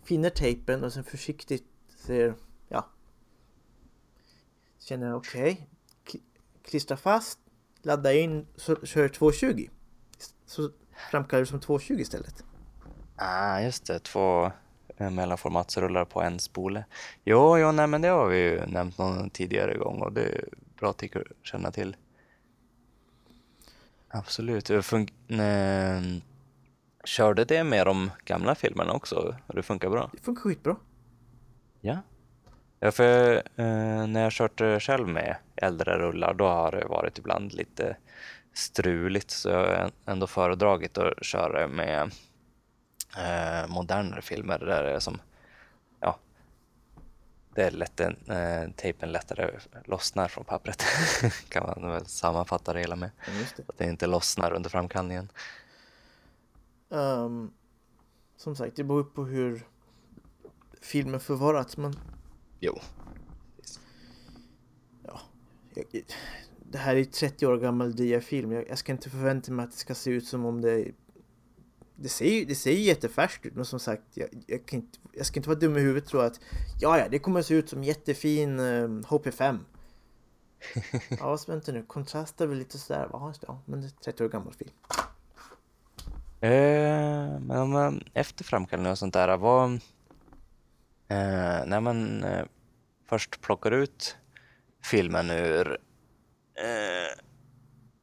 finner 0.04 0.30
tejpen 0.30 0.84
och 0.84 0.92
sen 0.92 1.04
försiktigt 1.04 1.64
ser, 1.96 2.34
ja. 2.68 2.86
Känner 4.78 5.14
okej. 5.14 5.68
Okay, 6.04 6.20
klistra 6.64 6.96
fast, 6.96 7.38
ladda 7.82 8.12
in, 8.12 8.46
så 8.56 8.76
kör 8.76 9.08
220. 9.08 9.68
Så 10.46 10.70
framkallar 11.10 11.40
du 11.40 11.46
som 11.46 11.60
220 11.60 11.94
istället. 12.00 12.44
Ah, 13.16 13.60
just 13.60 13.86
det. 13.86 13.98
Två 13.98 14.52
eh, 14.96 15.10
mellanformatsrullar 15.10 16.04
på 16.04 16.22
en 16.22 16.38
spole. 16.38 16.84
Jo, 17.24 17.58
jo, 17.58 17.72
nej, 17.72 17.86
men 17.86 18.02
det 18.02 18.08
har 18.08 18.26
vi 18.28 18.38
ju 18.38 18.66
nämnt 18.66 18.98
någon 18.98 19.30
tidigare 19.30 19.78
gång 19.78 20.02
och 20.02 20.12
det 20.12 20.22
är 20.22 20.48
bra 20.78 20.90
att 20.90 21.02
känna 21.42 21.70
till. 21.70 21.96
Absolut. 24.18 24.84
Fun 24.84 25.08
eh, 25.28 26.22
körde 27.04 27.44
det 27.44 27.64
med 27.64 27.86
de 27.86 28.10
gamla 28.24 28.54
filmerna 28.54 28.92
också? 28.92 29.36
Det 29.46 29.62
funkar 29.62 29.90
bra? 29.90 30.10
Det 30.12 30.22
funkar 30.22 30.42
skitbra. 30.42 30.76
Ja. 31.80 31.98
Ja, 32.80 32.90
för 32.90 33.34
eh, 33.36 34.06
när 34.06 34.22
jag 34.22 34.32
kört 34.32 34.82
själv 34.82 35.08
med 35.08 35.36
äldre 35.56 35.98
rullar 35.98 36.34
då 36.34 36.46
har 36.48 36.70
det 36.70 36.84
varit 36.84 37.18
ibland 37.18 37.52
lite 37.52 37.96
struligt 38.54 39.30
så 39.30 39.48
jag 39.48 39.56
har 39.56 39.90
ändå 40.06 40.26
föredragit 40.26 40.98
att 40.98 41.24
köra 41.24 41.68
med 41.68 42.10
eh, 43.16 43.68
modernare 43.68 44.22
filmer 44.22 44.58
där 44.58 44.82
det 44.82 44.90
är 44.90 44.98
som 44.98 45.20
det 47.56 47.62
är 47.62 47.70
lätt, 47.70 48.00
eh, 48.00 48.70
tejpen 48.76 49.12
lättare 49.12 49.50
lossnar 49.84 50.28
från 50.28 50.44
pappret 50.44 50.82
kan 51.48 51.62
man 51.62 51.90
väl 51.90 52.06
sammanfatta 52.06 52.72
det 52.72 52.80
hela 52.80 52.96
med. 52.96 53.10
Ja, 53.26 53.32
det. 53.56 53.68
Att 53.68 53.78
det 53.78 53.84
inte 53.84 54.06
lossnar 54.06 54.52
under 54.52 54.70
framkallningen. 54.70 55.28
Um, 56.88 57.52
som 58.36 58.56
sagt, 58.56 58.76
det 58.76 58.84
beror 58.84 59.04
på 59.04 59.24
hur 59.24 59.66
filmen 60.80 61.20
förvarats. 61.20 61.76
Men... 61.76 61.94
Jo. 62.60 62.78
Ja, 65.02 65.20
det 66.70 66.78
här 66.78 66.96
är 66.96 67.04
30 67.04 67.46
år 67.46 67.56
gammal 67.56 67.96
diafilm. 67.96 68.52
Jag, 68.52 68.68
jag 68.68 68.78
ska 68.78 68.92
inte 68.92 69.10
förvänta 69.10 69.52
mig 69.52 69.64
att 69.64 69.70
det 69.70 69.78
ska 69.78 69.94
se 69.94 70.10
ut 70.10 70.26
som 70.26 70.44
om 70.44 70.60
det 70.60 70.92
det 71.96 72.08
ser 72.08 72.30
ju 72.30 72.44
det 72.44 72.54
ser 72.54 72.72
jättefärskt 72.72 73.46
ut 73.46 73.54
men 73.54 73.64
som 73.64 73.80
sagt 73.80 74.02
jag, 74.14 74.28
jag, 74.46 74.66
kan 74.66 74.80
inte, 74.80 74.98
jag 75.12 75.26
ska 75.26 75.38
inte 75.38 75.48
vara 75.48 75.58
dum 75.58 75.76
i 75.76 75.80
huvudet 75.80 76.04
och 76.04 76.10
tro 76.10 76.20
att 76.20 76.40
ja, 76.80 76.98
ja, 76.98 77.08
det 77.08 77.18
kommer 77.18 77.40
att 77.40 77.46
se 77.46 77.54
ut 77.54 77.68
som 77.68 77.84
jättefin 77.84 78.60
um, 78.60 79.02
HP5. 79.02 79.58
ja, 81.20 81.38
vänta 81.46 81.72
nu, 81.72 81.82
kontrastar 81.82 82.46
väl 82.46 82.58
lite 82.58 82.78
sådär. 82.78 83.08
Ja, 83.12 83.32
ja, 83.46 83.60
men 83.64 83.80
det 83.80 83.86
är 83.86 83.90
30 83.90 84.24
år 84.24 84.28
gammal 84.28 84.52
film. 84.52 84.70
Eh, 86.40 87.40
men 87.40 87.50
om, 87.50 88.00
efter 88.14 88.44
framkallning 88.44 88.92
och 88.92 88.98
sånt 88.98 89.14
där, 89.14 89.36
vad... 89.36 89.72
Eh, 91.08 91.66
när 91.66 91.80
man 91.80 92.24
eh, 92.24 92.44
först 93.08 93.40
plockar 93.40 93.70
ut 93.70 94.16
filmen 94.82 95.30
ur 95.30 95.78
eh, 96.54 97.20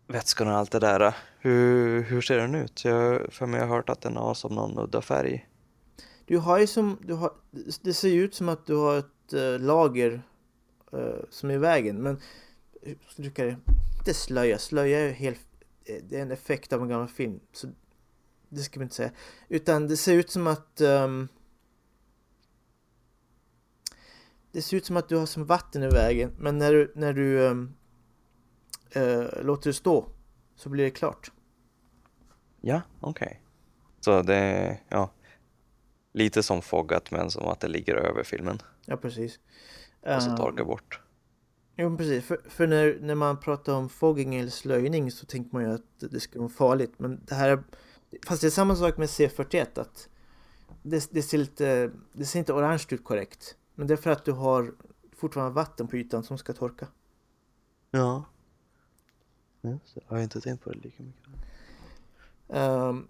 vätskan 0.07 0.47
och 0.47 0.53
allt 0.53 0.71
det 0.71 0.79
där. 0.79 1.15
Hur, 1.39 2.01
hur 2.01 2.21
ser 2.21 2.37
den 2.37 2.55
ut? 2.55 2.85
Jag, 2.85 3.33
för 3.33 3.45
mig 3.45 3.59
har 3.59 3.67
hört 3.67 3.89
att 3.89 4.01
den 4.01 4.17
har 4.17 4.33
som 4.33 4.55
någon 4.55 4.79
udda 4.79 5.01
färg. 5.01 5.49
Du 6.25 6.37
har 6.37 6.59
ju 6.59 6.67
som, 6.67 6.97
du 7.01 7.13
har, 7.13 7.31
det 7.81 7.93
ser 7.93 8.09
ju 8.09 8.23
ut 8.23 8.35
som 8.35 8.49
att 8.49 8.65
du 8.65 8.75
har 8.75 8.97
ett 8.97 9.33
äh, 9.33 9.59
lager 9.59 10.21
äh, 10.93 10.99
som 11.29 11.49
är 11.49 11.53
i 11.53 11.57
vägen. 11.57 12.01
Men 12.01 12.19
hur 13.17 13.29
ska 13.29 13.43
det? 13.43 13.57
Inte 13.99 14.13
slöja, 14.13 14.57
slöja 14.57 14.99
är 14.99 15.11
helt, 15.11 15.41
eh, 15.85 16.03
det 16.09 16.17
är 16.17 16.21
en 16.21 16.31
effekt 16.31 16.73
av 16.73 16.81
en 16.81 16.87
gammal 16.87 17.07
film. 17.07 17.39
Så 17.53 17.67
det 18.49 18.61
ska 18.61 18.79
vi 18.79 18.83
inte 18.83 18.95
säga. 18.95 19.11
Utan 19.47 19.87
det 19.87 19.97
ser 19.97 20.13
ut 20.13 20.31
som 20.31 20.47
att 20.47 20.81
um, 20.81 21.27
det 24.51 24.61
ser 24.61 24.77
ut 24.77 24.85
som 24.85 24.97
att 24.97 25.09
du 25.09 25.15
har 25.15 25.25
som 25.25 25.45
vatten 25.45 25.83
i 25.83 25.89
vägen. 25.89 26.31
Men 26.39 26.57
när 26.57 26.73
du, 26.73 26.91
när 26.95 27.13
du 27.13 27.39
um, 27.39 27.73
uh, 28.97 29.43
låter 29.43 29.69
det 29.69 29.73
stå 29.73 30.05
så 30.55 30.69
blir 30.69 30.83
det 30.83 30.91
klart. 30.91 31.31
Ja, 32.61 32.81
okej. 32.99 33.25
Okay. 33.25 33.37
Så 33.99 34.21
det 34.21 34.35
är 34.35 34.81
ja, 34.89 35.11
lite 36.13 36.43
som 36.43 36.61
foggat 36.61 37.11
men 37.11 37.31
som 37.31 37.47
att 37.47 37.59
det 37.59 37.67
ligger 37.67 37.95
över 37.95 38.23
filmen. 38.23 38.59
Ja, 38.85 38.97
precis. 38.97 39.39
Och 40.01 40.23
så 40.23 40.37
torkar 40.37 40.63
bort. 40.63 40.99
Jo, 41.75 41.97
precis. 41.97 42.25
För, 42.25 42.41
för, 42.49 42.67
när, 42.67 42.97
när 43.01 43.15
man 43.15 43.39
pratar 43.39 43.73
om 43.73 43.89
fogging 43.89 44.35
eller 44.35 44.51
slöjning 44.51 45.11
så 45.11 45.25
tänker 45.25 45.53
man 45.53 45.63
ju 45.63 45.73
att 45.73 46.11
det 46.11 46.19
ska 46.19 46.39
vara 46.39 46.49
farligt. 46.49 46.93
Men 46.97 47.21
det 47.25 47.35
här 47.35 47.49
är, 47.49 47.63
fast 48.27 48.41
det 48.41 48.47
är 48.47 48.51
samma 48.51 48.75
sak 48.75 48.97
med 48.97 49.07
C41 49.07 49.79
att 49.79 50.09
det, 50.81 51.11
det, 51.11 51.21
ser 51.21 51.37
lite, 51.37 51.91
det 52.13 52.25
ser 52.25 52.39
inte 52.39 52.53
orange 52.53 52.85
ut 52.89 53.03
korrekt. 53.03 53.55
Men 53.75 53.87
det 53.87 53.93
är 53.93 53.97
för 53.97 54.11
att 54.11 54.25
du 54.25 54.31
har 54.31 54.73
fortfarande 55.15 55.53
vatten 55.53 55.87
på 55.87 55.97
ytan 55.97 56.23
som 56.23 56.37
ska 56.37 56.53
torka. 56.53 56.87
Ja. 57.91 58.25
Just 59.63 59.95
Jag 59.95 60.03
har 60.15 60.23
inte 60.23 60.41
tänkt 60.41 60.63
på 60.63 60.69
det 60.69 60.79
lika 60.79 61.03
mycket. 61.03 61.29
Um, 62.47 63.07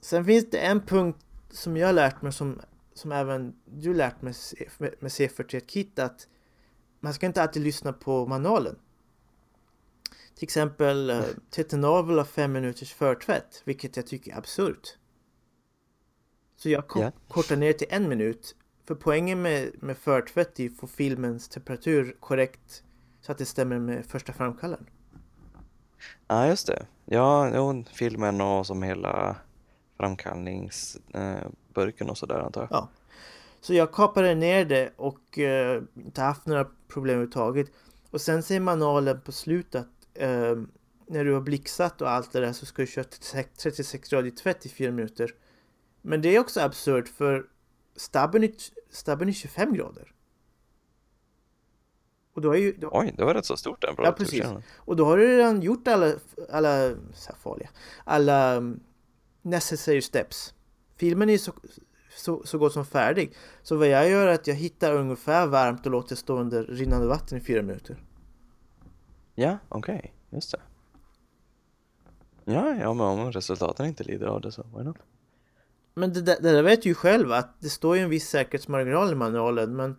sen 0.00 0.24
finns 0.24 0.50
det 0.50 0.58
en 0.58 0.80
punkt 0.80 1.26
som 1.50 1.76
jag 1.76 1.86
har 1.86 1.92
lärt 1.92 2.22
mig 2.22 2.32
som, 2.32 2.60
som 2.94 3.12
även 3.12 3.54
du 3.64 3.94
lärt 3.94 4.22
mig 4.22 4.34
med, 4.78 4.94
med 5.00 5.10
C41 5.10 5.60
Kit 5.66 5.98
att 5.98 6.28
man 7.00 7.14
ska 7.14 7.26
inte 7.26 7.42
alltid 7.42 7.62
lyssna 7.62 7.92
på 7.92 8.26
manualen. 8.26 8.78
Till 10.34 10.44
exempel 10.44 11.10
uh, 11.10 11.22
Tetanol 11.50 12.06
vill 12.06 12.18
ha 12.18 12.24
fem 12.24 12.52
minuters 12.52 12.92
förtvätt, 12.92 13.62
vilket 13.64 13.96
jag 13.96 14.06
tycker 14.06 14.32
är 14.32 14.38
absurt. 14.38 14.98
Så 16.56 16.68
jag 16.68 16.96
yeah. 16.96 17.12
kortar 17.28 17.56
ner 17.56 17.72
till 17.72 17.86
en 17.90 18.08
minut. 18.08 18.56
För 18.84 18.94
poängen 18.94 19.42
med, 19.42 19.82
med 19.82 19.98
förtvätt 19.98 20.60
är 20.60 20.70
att 20.70 20.76
få 20.76 20.86
filmens 20.86 21.48
temperatur 21.48 22.16
korrekt 22.20 22.82
så 23.20 23.32
att 23.32 23.38
det 23.38 23.44
stämmer 23.44 23.78
med 23.78 24.06
första 24.06 24.32
framkallaren. 24.32 24.86
Ja, 26.28 26.46
just 26.46 26.66
det. 26.66 26.86
Ja, 27.04 27.50
jo, 27.54 27.84
filmen 27.92 28.40
och 28.40 28.66
som 28.66 28.82
hela 28.82 29.36
framkallningsburken 29.96 32.06
eh, 32.06 32.10
och 32.10 32.18
sådär 32.18 32.38
antar 32.38 32.60
jag. 32.60 32.68
Ja. 32.70 32.88
Så 33.60 33.74
jag 33.74 33.92
kapade 33.92 34.34
ner 34.34 34.64
det 34.64 34.92
och 34.96 35.38
eh, 35.38 35.82
inte 35.94 36.22
haft 36.22 36.46
några 36.46 36.66
problem 36.88 37.14
överhuvudtaget. 37.14 37.70
Och 38.10 38.20
sen 38.20 38.42
säger 38.42 38.60
manualen 38.60 39.20
på 39.20 39.32
slutet 39.32 39.88
eh, 40.14 40.56
när 41.06 41.24
du 41.24 41.32
har 41.32 41.40
blixat 41.40 42.02
och 42.02 42.10
allt 42.10 42.32
det 42.32 42.40
där 42.40 42.52
så 42.52 42.66
ska 42.66 42.82
du 42.82 42.86
köra 42.86 43.04
36 43.56 44.08
grader 44.08 44.30
tvätt 44.30 44.66
i 44.66 44.68
4 44.68 44.90
minuter. 44.90 45.34
Men 46.02 46.22
det 46.22 46.36
är 46.36 46.40
också 46.40 46.60
absurt 46.60 47.08
för 47.08 47.46
stabben 47.96 48.44
är, 48.44 48.50
stabben 48.90 49.28
är 49.28 49.32
25 49.32 49.74
grader. 49.74 50.12
Och 52.36 52.42
då 52.42 52.52
är 52.52 52.58
ju, 52.58 52.72
då... 52.72 52.90
Oj, 52.92 53.14
det 53.16 53.24
var 53.24 53.34
rätt 53.34 53.46
så 53.46 53.56
stort 53.56 53.82
den 53.82 53.94
Ja, 53.98 54.12
precis. 54.12 54.44
Och 54.76 54.96
då 54.96 55.04
har 55.04 55.16
du 55.16 55.36
redan 55.36 55.62
gjort 55.62 55.88
alla, 55.88 56.12
alla 56.50 56.94
så 57.14 57.32
farliga, 57.42 57.68
alla 58.04 58.56
um, 58.56 58.80
necessary 59.42 60.02
steps. 60.02 60.54
Filmen 60.96 61.30
är 61.30 61.38
så, 61.38 61.52
så, 62.16 62.42
så 62.44 62.58
gott 62.58 62.72
som 62.72 62.86
färdig. 62.86 63.34
Så 63.62 63.76
vad 63.76 63.88
jag 63.88 64.10
gör 64.10 64.26
är 64.26 64.34
att 64.34 64.46
jag 64.46 64.54
hittar 64.54 64.94
ungefär 64.94 65.46
varmt 65.46 65.86
och 65.86 65.92
låter 65.92 66.16
stå 66.16 66.38
under 66.38 66.64
rinnande 66.64 67.06
vatten 67.06 67.38
i 67.38 67.40
fyra 67.40 67.62
minuter. 67.62 68.04
Ja, 69.34 69.58
okej, 69.68 69.96
okay. 69.98 70.10
just 70.30 70.52
det. 70.52 70.60
Ja, 72.44 72.74
ja, 72.74 72.94
men 72.94 73.06
om 73.06 73.32
resultaten 73.32 73.86
inte 73.86 74.04
lider 74.04 74.26
av 74.26 74.40
det 74.40 74.52
så 74.52 74.62
why 74.62 74.84
not? 74.84 74.96
Men 75.94 76.12
det, 76.12 76.20
det, 76.20 76.40
där 76.40 76.62
vet 76.62 76.86
ju 76.86 76.94
själv 76.94 77.32
att 77.32 77.60
det 77.60 77.68
står 77.68 77.96
ju 77.96 78.02
en 78.02 78.10
viss 78.10 78.28
säkerhetsmarginal 78.28 79.12
i 79.12 79.14
manualen 79.14 79.76
men 79.76 79.96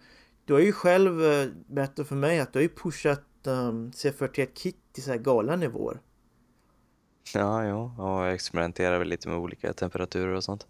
du 0.48 0.54
har 0.54 0.60
ju 0.60 0.72
själv 0.72 1.24
eh, 1.24 1.48
berättat 1.68 2.08
för 2.08 2.16
mig 2.16 2.40
att 2.40 2.54
du 2.54 2.60
har 2.60 2.64
ju 2.64 2.70
pushat 2.70 3.48
ehm, 3.48 3.54
um, 3.54 3.92
C41 3.92 4.48
Kit 4.54 4.78
till 4.92 5.04
så 5.04 5.12
här 5.12 5.18
galna 5.18 5.56
nivåer. 5.56 6.00
Ja, 7.34 7.66
jo, 7.66 7.92
och 7.98 8.26
jag 8.26 8.34
experimenterar 8.34 9.00
väl 9.00 9.08
lite 9.08 9.30
med 9.30 9.38
olika 9.38 9.74
temperaturer 9.74 10.34
och 10.34 10.44
sånt. 10.44 10.68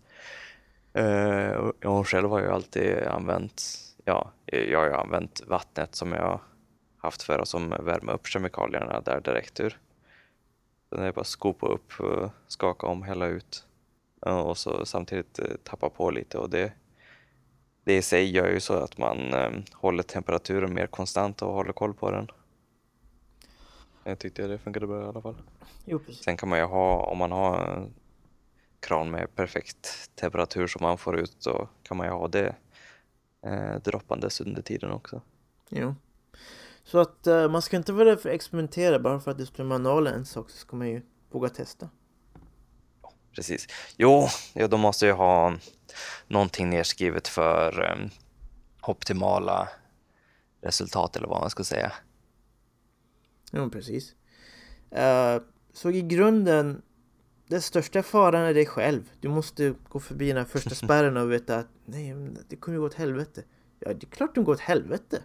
Uh, 0.97 2.03
själv 2.03 2.29
har 2.29 2.39
jag 2.39 2.51
alltid 2.51 2.97
använt, 2.97 3.63
ja, 4.05 4.31
jag 4.45 4.79
har 4.79 4.85
ju 4.85 4.93
använt 4.93 5.41
vattnet 5.47 5.95
som 5.95 6.11
jag 6.11 6.39
haft 6.97 7.21
för 7.21 7.39
att 7.39 7.47
som 7.47 7.69
värma 7.69 8.11
upp 8.11 8.27
kemikalierna 8.27 9.01
där 9.01 9.21
direkt 9.21 9.59
ur. 9.59 9.79
Sen 10.89 10.99
är 10.99 11.05
det 11.05 11.13
bara 11.13 11.25
skopa 11.25 11.67
upp 11.67 11.93
skaka 12.47 12.87
om, 12.87 13.03
hälla 13.03 13.27
ut 13.27 13.67
och 14.19 14.57
så 14.57 14.85
samtidigt 14.85 15.39
eh, 15.39 15.45
tappa 15.63 15.89
på 15.89 16.11
lite 16.11 16.37
och 16.37 16.49
det 16.49 16.73
det 17.87 17.97
i 17.97 18.01
sig 18.01 18.31
gör 18.31 18.49
ju 18.49 18.59
så 18.59 18.73
att 18.73 18.97
man 18.97 19.33
eh, 19.33 19.51
håller 19.73 20.03
temperaturen 20.03 20.73
mer 20.73 20.87
konstant 20.87 21.41
och 21.41 21.53
håller 21.53 21.73
koll 21.73 21.93
på 21.93 22.11
den. 22.11 22.27
Jag 24.03 24.19
tyckte 24.19 24.47
det 24.47 24.57
funkade 24.57 24.87
bra 24.87 25.01
i 25.01 25.05
alla 25.05 25.21
fall. 25.21 25.35
Jo. 25.85 25.99
Sen 26.23 26.37
kan 26.37 26.49
man 26.49 26.59
ju 26.59 26.65
ha, 26.65 27.05
om 27.05 27.17
man 27.17 27.31
har 27.31 27.65
en 27.65 27.93
kran 28.79 29.11
med 29.11 29.35
perfekt 29.35 30.09
temperatur 30.15 30.67
som 30.67 30.79
man 30.81 30.97
får 30.97 31.19
ut 31.19 31.35
så 31.39 31.69
kan 31.83 31.97
man 31.97 32.07
ju 32.07 32.13
ha 32.13 32.27
det 32.27 32.55
eh, 33.45 33.75
droppandes 33.83 34.41
under 34.41 34.61
tiden 34.61 34.91
också. 34.91 35.21
Jo. 35.69 35.95
Så 36.83 36.99
att 36.99 37.27
eh, 37.27 37.49
man 37.49 37.61
ska 37.61 37.77
inte 37.77 37.93
vara 37.93 38.09
rädd 38.09 38.19
för 38.19 38.29
att 38.29 38.35
experimentera 38.35 38.99
bara 38.99 39.19
för 39.19 39.31
att 39.31 39.37
det 39.37 39.45
står 39.45 39.65
i 39.65 39.69
manualen 39.69 40.13
en 40.13 40.25
sak 40.25 40.49
så 40.49 40.57
ska 40.57 40.75
man 40.75 40.89
ju 40.89 41.01
våga 41.31 41.49
testa. 41.49 41.89
Precis. 43.37 43.67
Jo, 43.97 44.27
ja, 44.53 44.67
de 44.67 44.79
måste 44.79 45.05
ju 45.05 45.11
ha 45.11 45.57
någonting 46.27 46.69
nedskrivet 46.69 47.27
för 47.27 47.83
eh, 47.83 48.09
optimala 48.81 49.69
resultat 50.61 51.15
eller 51.15 51.27
vad 51.27 51.41
man 51.41 51.49
ska 51.49 51.63
säga. 51.63 51.91
Jo, 53.51 53.69
precis. 53.69 54.15
Eh, 54.91 55.41
så 55.73 55.91
i 55.91 56.01
grunden, 56.01 56.81
den 57.47 57.61
största 57.61 58.03
faran 58.03 58.41
är 58.41 58.53
dig 58.53 58.65
själv. 58.65 59.11
Du 59.19 59.29
måste 59.29 59.73
gå 59.89 59.99
förbi 59.99 60.27
den 60.27 60.37
här 60.37 60.45
första 60.45 60.75
spärren 60.85 61.17
och 61.17 61.31
veta 61.31 61.57
att 61.57 61.69
nej, 61.85 62.15
det 62.49 62.55
kommer 62.55 62.77
gå 62.77 62.85
åt 62.85 62.93
helvete. 62.93 63.43
Ja, 63.79 63.93
det 63.93 64.07
är 64.07 64.09
klart 64.09 64.35
det 64.35 64.41
går 64.41 64.53
åt 64.53 64.59
helvete. 64.59 65.23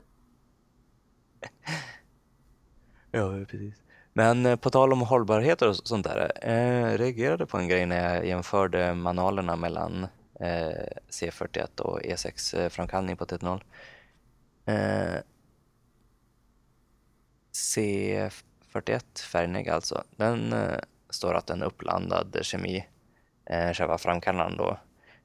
Ja, 3.11 3.45
precis. 3.49 3.75
Men 4.13 4.47
eh, 4.47 4.57
på 4.57 4.71
tal 4.71 4.93
om 4.93 5.01
hållbarhet 5.01 5.63
och 5.63 5.77
sånt 5.77 6.07
där, 6.07 6.33
eh, 6.43 6.99
reagerade 6.99 7.47
på 7.47 7.59
en 7.59 7.69
grej 7.69 7.87
när 7.87 8.15
jag 8.15 8.27
jämförde 8.27 8.95
manualerna 8.95 9.57
mellan 9.57 10.07
eh, 10.41 10.87
C41 11.11 11.81
och 11.81 12.01
E6-framkallning 12.01 13.13
eh, 13.13 13.17
på 13.17 13.25
3.0. 13.25 13.63
Eh, 14.65 15.21
C41 17.53 19.23
färgnägg 19.23 19.69
alltså, 19.69 20.05
den 20.17 20.53
eh, 20.53 20.79
står 21.11 21.35
att 21.35 21.51
en 21.51 21.63
upplandad 21.63 22.39
kemi, 22.43 22.87
eh, 23.47 23.73
själva 23.73 23.99
framkallaren 23.99 24.57
då, 24.57 24.79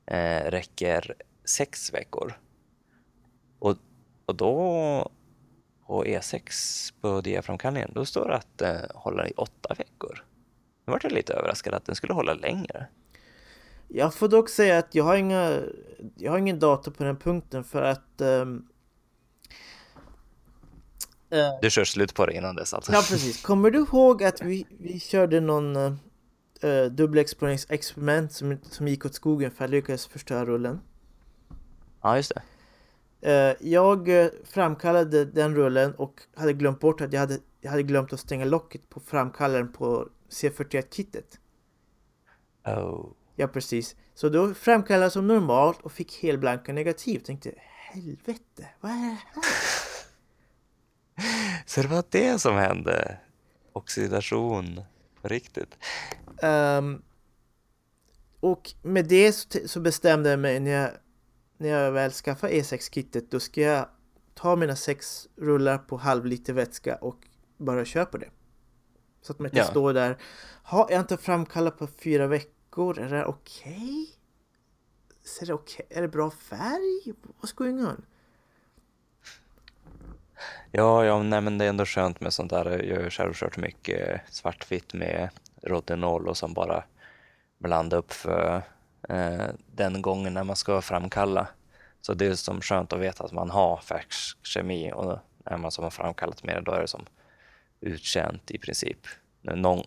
eh, 0.06 0.52
räcker 0.52 1.16
sex 1.46 1.94
veckor. 1.94 2.34
Och, 3.60 3.76
och 4.26 4.36
då 4.36 5.12
på 5.88 6.06
E6 6.06 6.94
på 7.02 7.22
diaframkallningen, 7.22 7.92
då 7.94 8.06
står 8.06 8.28
det 8.28 8.36
att 8.36 8.58
den 8.58 8.90
håller 8.96 9.28
i 9.28 9.34
åtta 9.38 9.76
veckor. 9.78 10.24
Nu 10.86 10.92
vart 10.92 11.04
jag 11.04 11.12
lite 11.12 11.34
överraskad 11.34 11.74
att 11.74 11.86
den 11.86 11.96
skulle 11.96 12.14
hålla 12.14 12.34
längre. 12.34 12.88
Jag 13.88 14.14
får 14.14 14.28
dock 14.28 14.50
säga 14.50 14.78
att 14.78 14.96
jag 14.96 15.04
har 15.04 15.16
inga, 15.16 15.62
jag 16.16 16.32
har 16.32 16.38
ingen 16.38 16.60
data 16.60 16.92
på 16.92 17.04
den 17.04 17.18
punkten 17.18 17.64
för 17.64 17.82
att 17.82 18.22
um, 18.22 18.68
uh, 21.34 21.40
Du 21.62 21.70
kör 21.70 21.84
slut 21.84 22.14
på 22.14 22.26
det 22.26 22.34
innan 22.34 22.56
dess 22.56 22.74
alltså? 22.74 22.92
Ja 22.92 23.04
precis. 23.10 23.42
Kommer 23.42 23.72
du 23.72 23.80
ihåg 23.80 24.24
att 24.24 24.42
vi, 24.42 24.66
vi 24.80 25.00
körde 25.00 25.40
någon 25.40 25.76
uh, 25.76 26.86
dubbelexponeringsexperiment 26.92 28.34
som, 28.34 28.58
som 28.72 28.88
gick 28.88 29.06
åt 29.06 29.14
skogen 29.14 29.52
för 29.52 29.66
att 29.66 29.72
lyckas 29.72 30.08
förstöra 30.08 30.46
rullen? 30.46 30.82
Ja, 32.02 32.16
just 32.18 32.36
det. 32.36 32.42
Eh, 33.28 33.56
jag 33.60 34.10
eh, 34.10 34.30
framkallade 34.44 35.26
den 35.26 35.56
rullen 35.56 35.94
och 35.96 36.22
hade 36.36 36.54
glömt 36.54 36.80
bort 36.80 37.02
att 37.02 37.14
jag 37.14 37.20
hade, 37.20 37.40
jag 37.62 37.72
hade 37.72 37.84
glömt 37.84 38.14
att 38.14 38.20
stänga 38.20 38.46
locket 38.46 38.90
på 38.90 39.00
framkallaren 39.00 39.72
på 39.72 40.10
C41-kittet. 40.30 41.40
Oh. 42.66 43.06
Ja, 43.36 43.48
precis. 43.48 43.96
Så 44.14 44.30
då 44.30 44.54
framkallade 44.54 45.06
jag 45.06 45.12
som 45.12 45.28
normalt 45.28 45.82
och 45.82 45.92
fick 45.92 46.24
helblanka 46.24 46.74
negativ. 46.74 47.20
Tänkte, 47.20 47.52
helvete, 47.92 48.68
vad 48.82 48.92
är 48.92 48.96
det 48.96 49.02
här? 49.02 49.20
Så 51.66 51.82
det 51.82 51.88
var 51.88 52.04
det 52.10 52.40
som 52.40 52.56
hände? 52.56 53.18
Oxidation 53.74 54.82
på 55.22 55.28
riktigt? 55.28 55.78
Um, 56.42 57.02
och 58.40 58.72
med 58.82 59.06
det 59.06 59.34
så 59.66 59.80
bestämde 59.80 60.30
jag 60.30 60.40
mig 60.40 60.60
när 60.60 60.72
jag 60.72 60.92
när 61.58 61.70
jag 61.70 61.92
väl 61.92 62.12
skaffar 62.12 62.50
E6-kittet 62.50 63.32
då 63.32 63.40
ska 63.40 63.62
jag 63.62 63.88
ta 64.34 64.56
mina 64.56 64.76
sex 64.76 65.28
rullar 65.36 65.78
på 65.78 65.98
halv 65.98 66.26
liter 66.26 66.54
vätska 66.54 66.96
och 66.96 67.18
bara 67.58 67.86
köra 67.86 68.06
på 68.06 68.18
det. 68.18 68.30
Så 69.22 69.34
att 69.34 69.40
man 69.40 69.46
inte 69.46 69.58
ja. 69.58 69.66
står 69.66 69.94
där. 69.94 70.18
Har 70.64 70.88
jag 70.90 71.00
inte 71.00 71.18
framkallat 71.18 71.78
på 71.78 71.88
fyra 71.88 72.28
veckor? 72.28 73.00
Är 73.00 73.10
det 73.10 73.26
okej? 73.26 73.74
Okay? 73.74 74.06
Ser 75.26 75.46
det 75.46 75.54
okej? 75.54 75.86
Okay? 75.86 75.98
Är 75.98 76.02
det 76.02 76.08
bra 76.08 76.32
färg? 76.32 77.14
What's 77.42 77.56
going 77.56 77.86
on? 77.86 78.06
Ja, 80.72 81.06
ja, 81.06 81.24
nej 81.24 81.42
men 81.42 81.58
det 81.58 81.66
är 81.66 81.70
ändå 81.70 81.86
skönt 81.86 82.22
med 82.22 82.34
sånt 82.34 82.50
där. 82.50 82.84
Jag 82.84 82.96
har 82.96 83.04
ju 83.04 83.10
själv 83.10 83.34
kört 83.34 83.58
mycket 83.58 84.22
svartvitt 84.30 84.94
med 84.94 85.30
rotenol 85.64 86.28
och 86.28 86.38
som 86.38 86.54
bara 86.54 86.84
blanda 87.58 87.98
upp 87.98 88.14
för 88.14 88.62
eh, 89.08 89.48
den 89.76 90.02
gången 90.02 90.34
när 90.34 90.44
man 90.44 90.56
ska 90.56 90.82
framkalla. 90.82 91.48
Så 92.02 92.14
det 92.14 92.26
är 92.26 92.36
som 92.36 92.62
skönt 92.62 92.94
att 92.94 93.00
veta 93.00 93.24
att 93.24 93.32
man 93.32 93.50
har 93.50 93.78
färsk 93.78 94.38
kemi 94.46 94.92
och 94.96 95.20
när 95.46 95.58
man 95.58 95.72
som 95.72 95.84
har 95.84 95.92
framkallat 95.92 96.44
mer 96.44 96.62
då 96.62 96.72
är 96.72 96.82
det 96.82 96.88
som 96.88 97.06
uttjänt 97.82 98.52
i 98.52 98.58
princip. 98.58 99.08
Någon, 99.42 99.84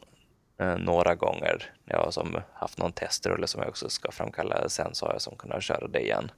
eh, 0.58 0.78
några 0.78 1.14
gånger 1.14 1.74
när 1.84 1.96
jag 1.96 2.04
har 2.04 2.10
som 2.10 2.40
haft 2.52 2.78
någon 2.78 2.92
testrulle 2.92 3.46
som 3.46 3.60
jag 3.60 3.68
också 3.68 3.88
ska 3.88 4.10
framkalla 4.10 4.68
sen 4.68 4.94
så 4.94 5.06
har 5.06 5.12
jag 5.12 5.22
som 5.22 5.36
kunnat 5.36 5.62
köra 5.62 5.88
det 5.88 6.00
igen 6.00 6.30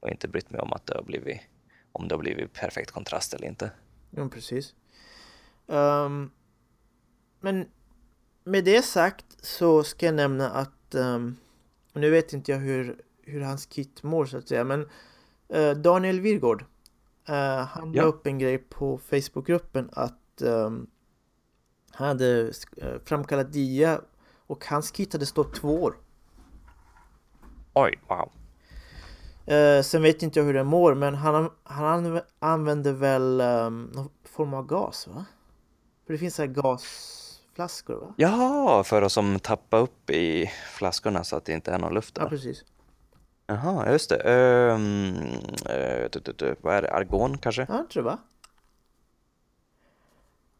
och 0.00 0.08
inte 0.08 0.28
brytt 0.28 0.50
mig 0.50 0.60
om 0.60 0.72
att 0.72 0.86
det 0.86 0.94
har 0.94 1.02
blivit, 1.02 1.40
om 1.92 2.08
det 2.08 2.14
har 2.14 2.20
blivit 2.20 2.52
perfekt 2.52 2.90
kontrast 2.90 3.34
eller 3.34 3.46
inte. 3.46 3.70
Ja, 4.10 4.28
precis. 4.28 4.74
Um, 5.66 6.30
men 7.40 7.68
med 8.44 8.64
det 8.64 8.82
sagt 8.82 9.26
så 9.40 9.84
ska 9.84 10.06
jag 10.06 10.14
nämna 10.14 10.50
att 10.50 10.94
um, 10.94 11.36
nu 11.92 12.10
vet 12.10 12.32
inte 12.32 12.52
jag 12.52 12.58
hur, 12.58 13.02
hur 13.22 13.40
hans 13.40 13.66
kit 13.66 14.02
mår 14.02 14.26
så 14.26 14.36
att 14.36 14.48
säga, 14.48 14.64
men 14.64 14.86
uh, 15.54 15.72
Daniel 15.72 16.20
Virgård, 16.20 16.62
uh, 17.28 17.34
han 17.64 17.92
ja. 17.92 18.02
la 18.02 18.08
upp 18.08 18.26
en 18.26 18.38
grej 18.38 18.58
på 18.58 18.98
Facebookgruppen 18.98 19.90
att 19.92 20.42
um, 20.42 20.86
han 21.90 22.08
hade 22.08 22.42
uh, 22.42 22.98
framkallat 23.04 23.52
dia 23.52 24.00
och 24.46 24.64
hans 24.66 24.90
kit 24.90 25.12
hade 25.12 25.26
stått 25.26 25.54
två 25.54 25.82
år. 25.82 25.96
Oj, 27.72 28.00
wow. 28.08 28.32
Uh, 29.50 29.82
sen 29.82 30.02
vet 30.02 30.22
inte 30.22 30.38
jag 30.38 30.46
hur 30.46 30.54
den 30.54 30.66
mår, 30.66 30.94
men 30.94 31.14
han, 31.14 31.50
han 31.62 32.20
använder 32.38 32.92
väl 32.92 33.40
um, 33.40 33.84
någon 33.94 34.08
form 34.24 34.54
av 34.54 34.66
gas, 34.66 35.06
va? 35.06 35.24
För 36.06 36.12
det 36.12 36.18
finns 36.18 36.34
så 36.34 36.42
här 36.42 36.48
gas 36.48 37.29
flaskor 37.60 37.94
va? 37.94 38.14
Jaha, 38.16 38.84
för 38.84 39.02
att 39.02 39.12
som 39.12 39.38
tappa 39.38 39.78
upp 39.78 40.10
i 40.10 40.50
flaskorna 40.74 41.24
så 41.24 41.36
att 41.36 41.44
det 41.44 41.52
inte 41.52 41.70
är 41.70 41.78
någon 41.78 41.94
luft 41.94 42.14
där. 42.14 42.22
Ja, 42.22 42.28
precis. 42.28 42.64
Jaha, 43.46 43.92
just 43.92 44.10
det. 44.10 44.22
Um, 44.72 45.14
uh, 46.40 46.54
vad 46.60 46.74
är 46.74 46.82
det? 46.82 46.92
Argon 46.92 47.38
kanske? 47.38 47.66
Ja, 47.68 47.76
jag 47.76 47.90
tror 47.90 48.02
va? 48.02 48.18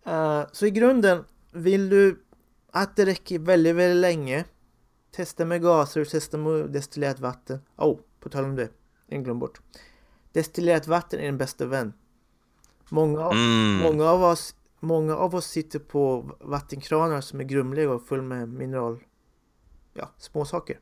Uh, 0.07 0.47
så 0.53 0.67
i 0.67 0.71
grunden, 0.71 1.25
vill 1.51 1.89
du 1.89 2.25
att 2.73 2.97
det 2.97 3.07
räcker 3.07 3.39
väldigt, 3.39 3.77
väldigt 3.77 4.01
länge 4.01 4.45
Testa 5.11 5.45
med 5.45 5.63
gaser, 5.63 6.05
testa 6.05 6.39
med 6.39 6.71
destillerat 6.71 7.21
vatten. 7.21 7.59
Oh, 7.77 7.99
på 8.21 8.29
tal 8.29 8.45
om 8.45 8.57
det, 8.57 8.69
en 9.09 9.25
glöm 9.25 9.39
bort. 9.39 9.61
Destillerat 10.33 10.87
vatten 10.87 11.21
är 11.21 11.25
din 11.25 11.39
bästa 11.39 11.67
vän. 11.67 11.93
Många, 12.91 13.31
mm. 13.31 13.83
många 13.83 14.05
av 14.05 14.23
oss 14.25 14.55
Många 14.81 15.17
av 15.17 15.35
oss 15.35 15.47
sitter 15.47 15.79
på 15.79 16.31
vattenkranar 16.41 17.21
som 17.21 17.41
är 17.41 17.45
grumliga 17.45 17.91
och 17.91 18.07
full 18.07 18.23
med 18.23 18.49
mineral, 18.49 18.99
ja, 19.95 20.11
småsaker. 20.17 20.81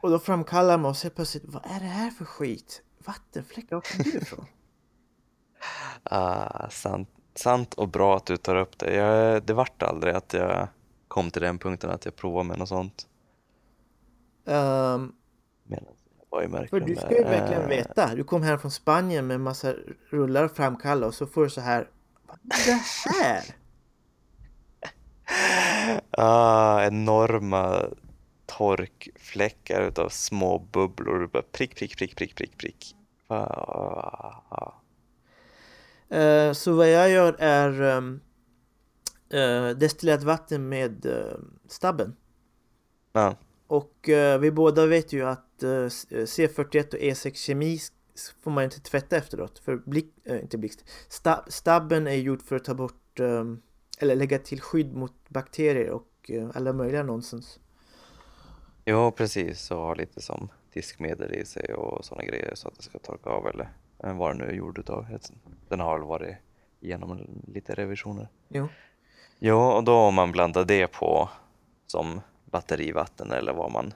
Och 0.00 0.10
då 0.10 0.18
framkallar 0.18 0.78
man 0.78 0.90
och 0.90 0.96
så 0.96 1.10
plötsligt, 1.10 1.44
vad 1.46 1.66
är 1.66 1.80
det 1.80 1.86
här 1.86 2.10
för 2.10 2.24
skit? 2.24 2.82
Vattenfläckar, 2.98 3.76
var 3.76 3.80
kommer 3.80 4.04
det 4.04 4.18
ifrån? 4.18 4.46
ah, 6.02 6.70
sant, 6.70 7.08
sant 7.34 7.74
och 7.74 7.88
bra 7.88 8.16
att 8.16 8.26
du 8.26 8.36
tar 8.36 8.56
upp 8.56 8.78
det. 8.78 8.94
Jag, 8.94 9.42
det 9.42 9.54
vart 9.54 9.82
aldrig 9.82 10.14
att 10.14 10.32
jag 10.32 10.68
kom 11.08 11.30
till 11.30 11.42
den 11.42 11.58
punkten 11.58 11.90
att 11.90 12.04
jag 12.04 12.16
provade 12.16 12.48
med 12.48 12.58
något 12.58 12.68
sånt. 12.68 13.06
Um, 14.44 15.14
för 16.70 16.80
du 16.80 16.96
ska 16.96 17.16
ju 17.16 17.24
verkligen 17.24 17.68
veta. 17.68 18.14
Du 18.14 18.24
kom 18.24 18.42
här 18.42 18.58
från 18.58 18.70
Spanien 18.70 19.26
med 19.26 19.40
massa 19.40 19.74
rullar 20.10 20.48
framkalla 20.48 21.06
och 21.06 21.14
så 21.14 21.26
får 21.26 21.44
du 21.44 21.50
så 21.50 21.60
här 21.60 21.88
det 22.42 22.82
här? 23.10 23.44
ah, 26.10 26.82
enorma 26.82 27.84
torkfläckar 28.46 29.82
utav 29.82 30.08
små 30.08 30.58
bubblor. 30.58 31.26
Bara 31.32 31.42
prick, 31.42 31.76
prick, 31.76 31.98
prick, 31.98 32.16
prick, 32.16 32.34
prick, 32.34 32.58
prick. 32.58 32.96
Ah. 33.28 34.72
Uh, 36.14 36.52
så 36.52 36.72
vad 36.72 36.90
jag 36.90 37.10
gör 37.10 37.36
är 37.38 37.82
um, 37.82 38.20
uh, 39.34 39.68
destillerat 39.70 40.22
vatten 40.22 40.68
med 40.68 41.06
uh, 41.06 41.38
stabben. 41.68 42.16
Ja. 43.12 43.36
Och 43.66 44.08
vi 44.40 44.50
båda 44.50 44.86
vet 44.86 45.12
ju 45.12 45.26
att 45.26 45.62
C41 45.62 46.94
och 46.94 47.00
E6 47.00 47.34
kemi 47.34 47.78
får 48.42 48.50
man 48.50 48.64
inte 48.64 48.80
tvätta 48.80 49.16
efteråt. 49.16 49.58
För 49.58 49.76
blick, 49.76 50.14
äh, 50.24 50.40
inte 50.40 50.58
blixt. 50.58 50.84
Stab, 51.08 51.52
stabben 51.52 52.06
är 52.06 52.14
gjord 52.14 52.42
för 52.42 52.56
att 52.56 52.64
ta 52.64 52.74
bort 52.74 53.20
um, 53.20 53.62
eller 53.98 54.16
lägga 54.16 54.38
till 54.38 54.60
skydd 54.60 54.94
mot 54.94 55.28
bakterier 55.28 55.90
och 55.90 56.30
uh, 56.30 56.50
alla 56.54 56.72
möjliga 56.72 57.02
nonsens. 57.02 57.60
Ja, 58.84 59.10
precis. 59.10 59.70
Och 59.70 59.76
ha 59.78 59.94
lite 59.94 60.20
som 60.20 60.48
diskmedel 60.72 61.34
i 61.34 61.44
sig 61.44 61.74
och 61.74 62.04
sådana 62.04 62.24
grejer 62.24 62.54
så 62.54 62.68
att 62.68 62.76
det 62.76 62.82
ska 62.82 62.98
torka 62.98 63.30
av 63.30 63.46
eller 63.46 63.68
vad 63.98 64.30
det 64.30 64.38
nu 64.38 64.44
är 64.44 64.54
gjord 64.54 64.78
utav. 64.78 65.06
Den 65.68 65.80
har 65.80 65.98
väl 65.98 66.08
varit 66.08 66.36
igenom 66.80 67.42
lite 67.46 67.74
revisioner. 67.74 68.28
Jo. 68.48 68.68
Ja, 69.38 69.76
och 69.76 69.84
då 69.84 69.94
om 69.94 70.14
man 70.14 70.32
blandar 70.32 70.64
det 70.64 70.86
på 70.86 71.28
som 71.86 72.20
batterivatten 72.44 73.32
eller 73.32 73.52
vad 73.52 73.72
man 73.72 73.94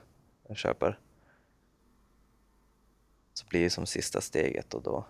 köper 0.55 0.99
så 3.33 3.45
blir 3.47 3.63
det 3.63 3.69
som 3.69 3.85
sista 3.85 4.21
steget 4.21 4.73
och 4.73 4.81
då 4.81 5.05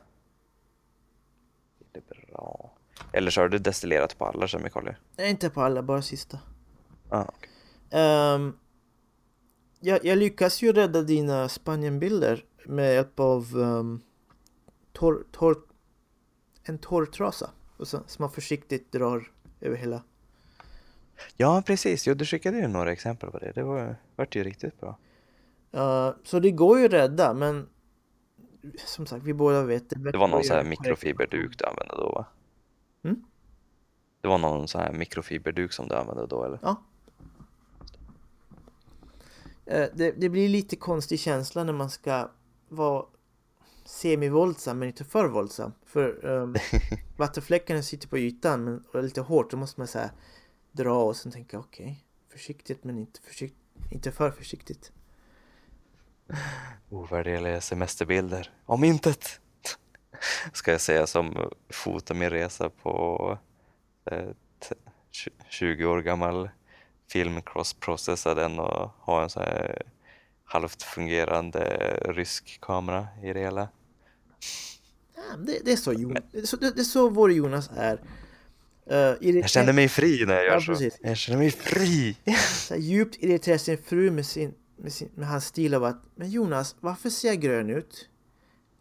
blir 1.79 1.89
det 2.01 2.31
bra. 2.31 2.71
Eller 3.13 3.31
så 3.31 3.41
har 3.41 3.49
du 3.49 3.57
destillerat 3.57 4.17
på 4.17 4.25
alla 4.25 4.47
kemikalier? 4.47 4.99
Nej, 5.17 5.29
inte 5.29 5.49
på 5.49 5.61
alla, 5.61 5.83
bara 5.83 6.01
sista. 6.01 6.39
Ah, 7.09 7.23
okay. 7.23 7.49
Um, 8.35 8.57
jag, 9.79 10.05
jag 10.05 10.17
lyckas 10.17 10.61
ju 10.61 10.73
rädda 10.73 11.01
dina 11.01 11.49
Spanienbilder 11.49 12.45
med 12.65 12.93
hjälp 12.93 13.19
av 13.19 13.55
um, 13.57 14.01
torr, 14.91 15.23
torr, 15.31 15.57
en 16.63 16.77
torrtrasa 16.77 17.49
och 17.77 17.87
så, 17.87 17.99
som 18.07 18.23
man 18.23 18.31
försiktigt 18.31 18.91
drar 18.91 19.31
över 19.61 19.77
hela. 19.77 20.03
Ja, 21.37 21.63
precis. 21.65 22.07
Jo, 22.07 22.13
du 22.13 22.25
skickade 22.25 22.57
ju 22.57 22.67
några 22.67 22.91
exempel 22.91 23.31
på 23.31 23.39
det. 23.39 23.51
Det 23.55 23.63
var, 23.63 23.95
vart 24.15 24.35
ju 24.35 24.43
riktigt 24.43 24.79
bra. 24.79 24.97
Uh, 25.75 26.15
så 26.23 26.39
det 26.39 26.51
går 26.51 26.79
ju 26.79 26.85
att 26.85 26.93
rädda, 26.93 27.33
men 27.33 27.67
som 28.85 29.05
sagt, 29.05 29.23
vi 29.25 29.33
båda 29.33 29.63
vet 29.63 29.89
det. 29.89 30.11
Det 30.11 30.17
var 30.17 30.27
någon 30.27 30.43
sån 30.43 30.55
här 30.55 30.63
mikrofiberduk 30.63 31.57
du 31.57 31.65
använde 31.65 31.95
då, 31.95 32.09
va? 32.09 32.25
Mm? 33.03 33.23
Det 34.21 34.27
var 34.27 34.37
någon 34.37 34.67
sån 34.67 34.81
här 34.81 34.93
mikrofiberduk 34.93 35.73
som 35.73 35.87
du 35.87 35.95
använde 35.95 36.27
då, 36.27 36.43
eller? 36.43 36.59
Ja. 36.61 36.83
Uh, 39.71 39.87
det, 39.93 40.11
det 40.11 40.29
blir 40.29 40.49
lite 40.49 40.75
konstig 40.75 41.19
känsla 41.19 41.63
när 41.63 41.73
man 41.73 41.89
ska 41.89 42.29
vara 42.69 43.05
semivåldsam 43.85 44.79
men 44.79 44.87
inte 44.87 45.03
för 45.03 45.25
våldsam. 45.25 45.71
För 45.85 46.25
um, 46.25 46.55
vattenfläckarna 47.17 47.81
sitter 47.81 48.07
på 48.07 48.17
ytan 48.17 48.63
men 48.63 48.83
och 48.91 48.95
är 48.95 49.03
lite 49.03 49.21
hårt. 49.21 49.51
Då 49.51 49.57
måste 49.57 49.79
man 49.79 49.87
så 49.87 49.99
dra 50.71 51.03
och 51.03 51.15
sen 51.15 51.31
tänka 51.31 51.59
okej, 51.59 51.83
okay, 51.85 51.95
försiktigt 52.29 52.83
men 52.83 52.97
inte, 52.97 53.21
försikt, 53.21 53.55
inte 53.91 54.11
för 54.11 54.31
försiktigt. 54.31 54.91
Ovärderliga 56.89 57.61
semesterbilder. 57.61 58.49
Om 58.65 58.83
intet! 58.83 59.39
Ska 60.53 60.71
jag 60.71 60.81
säga 60.81 61.07
som 61.07 61.51
fotar 61.69 62.15
min 62.15 62.29
resa 62.29 62.69
på 62.69 63.37
ett 64.05 64.71
20 65.49 65.85
år 65.85 66.01
gammal 66.01 66.49
film, 67.11 67.41
cross-processa 67.41 68.33
den 68.33 68.59
och 68.59 68.89
ha 68.99 69.23
en 69.23 69.29
så 69.29 69.39
här 69.39 69.81
halvt 70.43 70.83
fungerande 70.83 71.59
rysk 72.05 72.57
kamera 72.61 73.07
i 73.23 73.33
det 73.33 73.39
hela. 73.39 73.69
Det, 75.37 75.59
det, 75.65 75.71
är 75.71 75.75
så, 75.75 75.93
Jonas, 75.93 76.23
det, 76.31 76.75
det, 76.75 76.81
är 76.81 76.83
så 76.83 77.09
vår 77.09 77.31
Jonas 77.31 77.69
är. 77.75 78.01
Uh, 78.91 79.29
jag 79.29 79.49
känner 79.49 79.73
mig 79.73 79.89
fri 79.89 80.25
när 80.25 80.33
jag 80.33 80.45
gör 80.45 80.53
ja, 80.53 80.61
så. 80.61 80.71
Precis. 80.71 80.97
Jag 81.01 81.17
känner 81.17 81.37
mig 81.39 81.51
fri! 81.51 82.17
så 82.67 82.75
djupt 82.75 83.15
irriterar 83.19 83.57
sin 83.57 83.77
fru 83.77 84.11
med, 84.11 84.25
sin, 84.25 84.53
med, 84.81 84.93
sin, 84.93 85.09
med 85.15 85.27
hans 85.27 85.45
stil 85.45 85.73
av 85.73 85.83
att 85.83 86.01
Men 86.15 86.29
Jonas, 86.29 86.75
varför 86.79 87.09
ser 87.09 87.27
jag 87.27 87.39
grön 87.39 87.69
ut? 87.69 88.09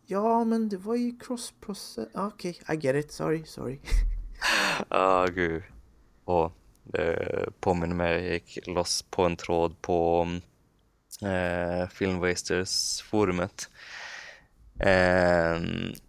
Ja, 0.06 0.44
men 0.44 0.68
det 0.68 0.76
var 0.76 0.94
ju 0.94 1.18
cross-process. 1.18 2.08
Okej, 2.14 2.58
okay, 2.62 2.76
I 2.76 2.78
get 2.80 3.04
it. 3.04 3.12
Sorry, 3.12 3.44
sorry. 3.44 3.78
Ja, 4.88 5.24
oh, 5.28 5.30
gud. 5.30 5.62
Och 6.24 6.52
det 6.84 7.48
påminner 7.60 7.94
mig, 7.94 8.24
jag 8.24 8.32
gick 8.32 8.66
loss 8.66 9.02
på 9.02 9.22
en 9.22 9.36
tråd 9.36 9.82
på 9.82 10.28
eh, 11.22 11.88
Filmwasters-forumet. 11.88 13.68
Eh, 14.78 15.60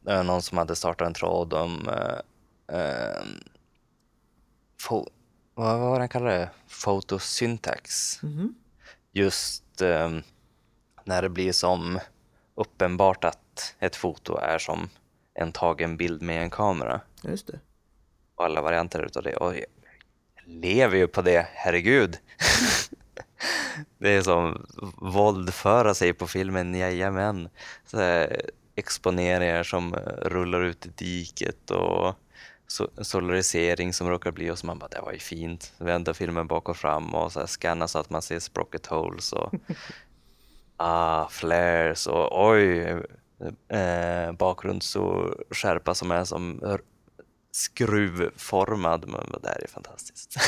det 0.01 0.15
var 0.15 0.23
någon 0.23 0.41
som 0.41 0.57
hade 0.57 0.75
startat 0.75 1.07
en 1.07 1.13
tråd 1.13 1.53
om 1.53 1.89
eh, 1.89 2.77
eh 2.77 3.23
vad 5.53 5.79
var 5.79 5.93
det 5.93 5.99
han 5.99 6.09
kallade 6.09 6.37
det? 6.37 6.49
Photosyntax. 6.83 8.19
Mm 8.23 8.39
-hmm. 8.39 8.53
Just 9.11 9.63
eh, 9.81 10.09
när 11.03 11.21
det 11.21 11.29
blir 11.29 11.51
som 11.51 11.99
uppenbart 12.55 13.23
att 13.23 13.75
ett 13.79 13.95
foto 13.95 14.37
är 14.37 14.57
som 14.57 14.89
en 15.33 15.51
tagen 15.51 15.97
bild 15.97 16.21
med 16.21 16.41
en 16.41 16.49
kamera. 16.49 17.01
Just 17.23 17.47
det. 17.47 17.59
Och 18.35 18.45
alla 18.45 18.61
varianter 18.61 19.05
utav 19.05 19.23
det. 19.23 19.35
Och 19.35 19.55
jag 19.55 19.65
lever 20.45 20.97
ju 20.97 21.07
på 21.07 21.21
det, 21.21 21.47
herregud. 21.53 22.17
det 23.97 24.09
är 24.09 24.21
som 24.21 24.65
våldföra 24.97 25.93
sig 25.93 26.13
på 26.13 26.27
filmen, 26.27 26.75
jajamän. 26.75 27.49
Så 27.85 27.97
här, 27.97 28.41
exponeringar 28.75 29.63
som 29.63 29.95
rullar 30.21 30.63
ut 30.63 30.85
i 30.85 30.89
diket 30.89 31.71
och 31.71 32.15
solarisering 33.01 33.93
som 33.93 34.09
råkar 34.09 34.31
bli 34.31 34.51
och 34.51 34.59
så 34.59 34.65
man 34.65 34.79
bara, 34.79 34.87
det 34.87 35.01
var 35.01 35.13
ju 35.13 35.19
fint. 35.19 35.73
Vända 35.77 36.13
filmen 36.13 36.47
bak 36.47 36.69
och 36.69 36.77
fram 36.77 37.15
och 37.15 37.31
så 37.31 37.39
här 37.39 37.47
scanna 37.47 37.87
så 37.87 37.99
att 37.99 38.09
man 38.09 38.21
ser 38.21 38.39
sprocket 38.39 38.85
holes 38.85 39.33
och 39.33 39.53
ah, 40.77 41.27
flares 41.27 42.07
och 42.07 42.49
oj, 42.49 42.79
eh, 43.67 44.31
bakgrunds 44.31 44.95
och 44.95 45.33
skärpa 45.49 45.95
som 45.95 46.11
är 46.11 46.23
som 46.23 46.61
skruvformad. 47.51 49.07
Men 49.07 49.41
det 49.41 49.49
här 49.49 49.63
är 49.63 49.67
fantastiskt. 49.67 50.35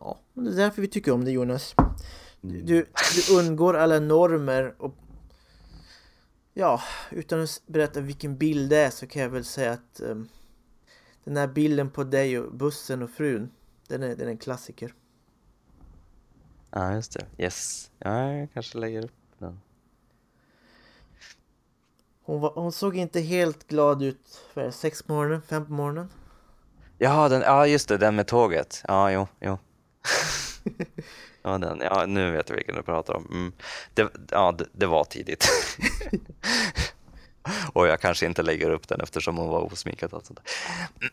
ja, 0.00 0.18
det 0.34 0.50
är 0.50 0.56
därför 0.56 0.82
vi 0.82 0.88
tycker 0.88 1.12
om 1.12 1.24
det 1.24 1.30
Jonas. 1.30 1.74
Mm. 2.44 2.66
Du, 2.66 2.86
du 3.14 3.38
undgår 3.38 3.76
alla 3.76 4.00
normer 4.00 4.74
och 4.78 4.94
Ja, 6.54 6.82
utan 7.10 7.42
att 7.42 7.62
berätta 7.66 8.00
vilken 8.00 8.36
bild 8.36 8.70
det 8.70 8.76
är 8.76 8.90
så 8.90 9.06
kan 9.06 9.22
jag 9.22 9.28
väl 9.28 9.44
säga 9.44 9.72
att 9.72 10.00
um, 10.00 10.28
den 11.24 11.36
här 11.36 11.46
bilden 11.46 11.90
på 11.90 12.04
dig 12.04 12.38
och 12.38 12.54
bussen 12.54 13.02
och 13.02 13.10
frun, 13.10 13.50
den 13.88 14.02
är, 14.02 14.16
den 14.16 14.26
är 14.26 14.30
en 14.30 14.38
klassiker. 14.38 14.94
Ja, 16.70 16.94
just 16.94 17.12
det. 17.12 17.44
Yes. 17.44 17.90
Ja, 17.98 18.32
jag 18.32 18.52
kanske 18.52 18.78
lägger 18.78 19.04
upp 19.04 19.12
den. 19.38 19.60
Hon, 22.22 22.40
var, 22.40 22.52
hon 22.54 22.72
såg 22.72 22.96
inte 22.96 23.20
helt 23.20 23.66
glad 23.66 24.02
ut 24.02 24.42
för 24.52 24.70
sex 24.70 25.02
på 25.02 25.12
morgonen, 25.12 25.42
fem 25.42 25.66
på 25.66 25.72
morgonen. 25.72 26.08
Ja, 26.98 27.28
den, 27.28 27.40
ja, 27.40 27.66
just 27.66 27.88
det, 27.88 27.98
den 27.98 28.16
med 28.16 28.26
tåget. 28.26 28.82
Ja, 28.88 29.12
jo, 29.12 29.26
jo. 29.40 29.58
Ja, 31.42 31.58
den, 31.58 31.80
ja, 31.80 32.06
nu 32.06 32.30
vet 32.30 32.48
jag 32.48 32.56
vilken 32.56 32.74
du 32.74 32.82
pratar 32.82 33.14
om. 33.14 33.26
Mm. 33.30 33.52
Det, 33.94 34.08
ja, 34.30 34.52
det, 34.52 34.66
det 34.72 34.86
var 34.86 35.04
tidigt. 35.04 35.48
och 37.72 37.86
jag 37.86 38.00
kanske 38.00 38.26
inte 38.26 38.42
lägger 38.42 38.70
upp 38.70 38.88
den 38.88 39.00
eftersom 39.00 39.36
hon 39.36 39.48
var 39.48 39.72
osminkad. 39.72 40.12
Och 40.12 40.26
sånt. 40.26 40.40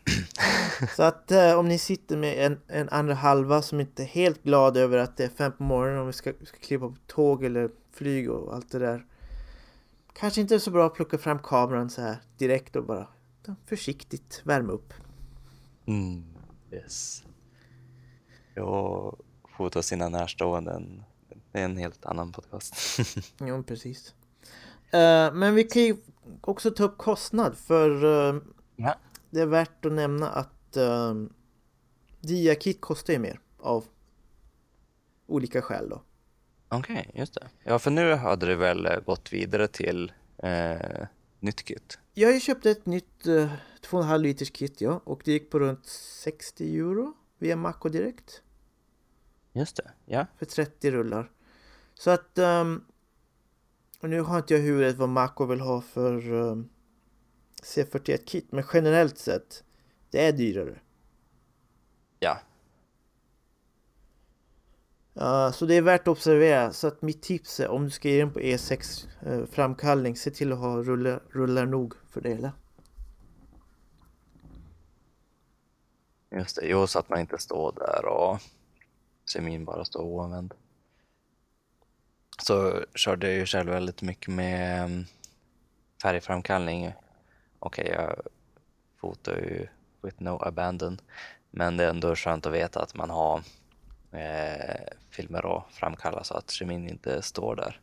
Så 0.96 1.02
att 1.02 1.30
eh, 1.30 1.58
om 1.58 1.68
ni 1.68 1.78
sitter 1.78 2.16
med 2.16 2.46
en, 2.46 2.60
en 2.68 2.88
andra 2.88 3.14
halva 3.14 3.62
som 3.62 3.80
inte 3.80 4.02
är 4.02 4.06
helt 4.06 4.42
glad 4.42 4.76
över 4.76 4.98
att 4.98 5.16
det 5.16 5.24
är 5.24 5.28
fem 5.28 5.52
på 5.52 5.62
morgonen 5.62 6.00
och 6.00 6.08
vi 6.08 6.12
ska, 6.12 6.32
ska 6.44 6.58
kliva 6.58 6.88
på 6.88 6.96
tåg 7.06 7.44
eller 7.44 7.70
flyg 7.92 8.30
och 8.30 8.54
allt 8.54 8.70
det 8.70 8.78
där. 8.78 9.06
Kanske 10.12 10.40
inte 10.40 10.60
så 10.60 10.70
bra 10.70 10.86
att 10.86 10.94
plocka 10.94 11.18
fram 11.18 11.38
kameran 11.38 11.90
så 11.90 12.00
här 12.02 12.16
direkt 12.38 12.76
och 12.76 12.84
bara 12.84 13.06
försiktigt 13.66 14.40
värma 14.44 14.72
upp. 14.72 14.94
Mm, 15.86 16.24
yes. 16.72 17.24
Fota 19.58 19.82
sina 19.82 20.08
närstående. 20.08 20.82
Det 21.52 21.60
är 21.60 21.64
en 21.64 21.76
helt 21.76 22.06
annan 22.06 22.32
podcast. 22.32 22.74
jo, 23.40 23.62
precis. 23.62 24.14
Uh, 24.94 25.34
men 25.34 25.54
vi 25.54 25.64
kan 25.64 25.82
ju 25.82 25.96
också 26.40 26.70
ta 26.70 26.84
upp 26.84 26.98
kostnad 26.98 27.56
för 27.56 28.04
uh, 28.04 28.42
ja. 28.76 28.94
det 29.30 29.40
är 29.40 29.46
värt 29.46 29.84
att 29.84 29.92
nämna 29.92 30.28
att 30.28 30.76
uh, 30.76 31.14
Diakit 32.20 32.80
kostar 32.80 33.12
ju 33.12 33.18
mer 33.18 33.40
av 33.58 33.84
olika 35.26 35.62
skäl 35.62 35.88
då. 35.88 36.02
Okej, 36.68 37.06
okay, 37.08 37.20
just 37.20 37.34
det. 37.34 37.48
Ja, 37.64 37.78
för 37.78 37.90
nu 37.90 38.14
hade 38.14 38.46
det 38.46 38.56
väl 38.56 38.88
gått 39.06 39.32
vidare 39.32 39.68
till 39.68 40.12
eh, 40.36 41.06
nytt 41.40 41.62
kit? 41.62 41.98
Jag 42.14 42.42
köpte 42.42 42.70
ett 42.70 42.86
nytt 42.86 43.26
eh, 43.26 43.52
2,5 43.90 44.18
liters 44.18 44.50
kit 44.50 44.80
ja, 44.80 45.00
och 45.04 45.22
det 45.24 45.32
gick 45.32 45.50
på 45.50 45.58
runt 45.58 45.86
60 45.86 46.78
euro 46.78 47.14
via 47.38 47.56
Macko 47.56 47.88
direkt. 47.88 48.42
Just 49.58 49.76
det, 49.76 49.90
ja. 50.06 50.26
För 50.38 50.46
30 50.46 50.90
rullar. 50.90 51.30
Så 51.94 52.10
att... 52.10 52.38
Um, 52.38 52.84
och 54.00 54.10
nu 54.10 54.20
har 54.20 54.38
inte 54.38 54.54
jag 54.54 54.60
huvudet 54.60 54.96
vad 54.96 55.08
Mako 55.08 55.46
vill 55.46 55.60
ha 55.60 55.80
för 55.80 56.32
um, 56.32 56.68
C41-kit, 57.62 58.52
men 58.52 58.64
generellt 58.72 59.18
sett, 59.18 59.64
det 60.10 60.26
är 60.26 60.32
dyrare. 60.32 60.80
Ja. 62.18 62.38
Uh, 65.20 65.52
så 65.52 65.66
det 65.66 65.74
är 65.74 65.82
värt 65.82 66.00
att 66.00 66.08
observera. 66.08 66.72
Så 66.72 66.86
att 66.86 67.02
mitt 67.02 67.22
tips 67.22 67.60
är 67.60 67.68
om 67.68 67.84
du 67.84 67.90
ska 67.90 68.08
ge 68.08 68.18
den 68.18 68.32
på 68.32 68.40
E6 68.40 69.06
uh, 69.26 69.32
eh, 69.32 69.46
framkallning, 69.46 70.16
se 70.16 70.30
till 70.30 70.52
att 70.52 70.58
ha 70.58 70.82
rullar, 70.82 71.22
rullar 71.30 71.66
nog 71.66 71.94
för 72.10 72.20
det 72.20 72.28
hela. 72.28 72.52
Just 76.30 76.56
det, 76.56 76.66
jo 76.66 76.86
så 76.86 76.98
att 76.98 77.08
man 77.08 77.20
inte 77.20 77.38
står 77.38 77.72
där 77.72 78.04
och 78.04 78.40
semin 79.28 79.64
bara 79.64 79.84
står 79.84 80.00
oanvänd. 80.02 80.54
Så 82.42 82.84
körde 82.94 83.26
jag 83.28 83.36
ju 83.36 83.46
själv 83.46 83.70
väldigt 83.70 84.02
mycket 84.02 84.34
med 84.34 84.84
mm, 84.84 85.04
färgframkallning. 86.02 86.92
Okej, 87.58 87.88
jag 87.94 88.20
fotar 89.00 89.32
ju 89.36 89.66
with 90.02 90.22
no 90.22 90.38
abandon. 90.42 91.00
Men 91.50 91.76
det 91.76 91.84
är 91.84 91.90
ändå 91.90 92.14
skönt 92.16 92.46
att 92.46 92.52
veta 92.52 92.82
att 92.82 92.94
man 92.94 93.10
har 93.10 93.42
eh, 94.12 94.80
filmer 95.10 95.56
att 95.56 95.64
framkalla 95.74 96.24
så 96.24 96.34
att 96.34 96.50
kemin 96.50 96.88
inte 96.88 97.22
står 97.22 97.56
där 97.56 97.80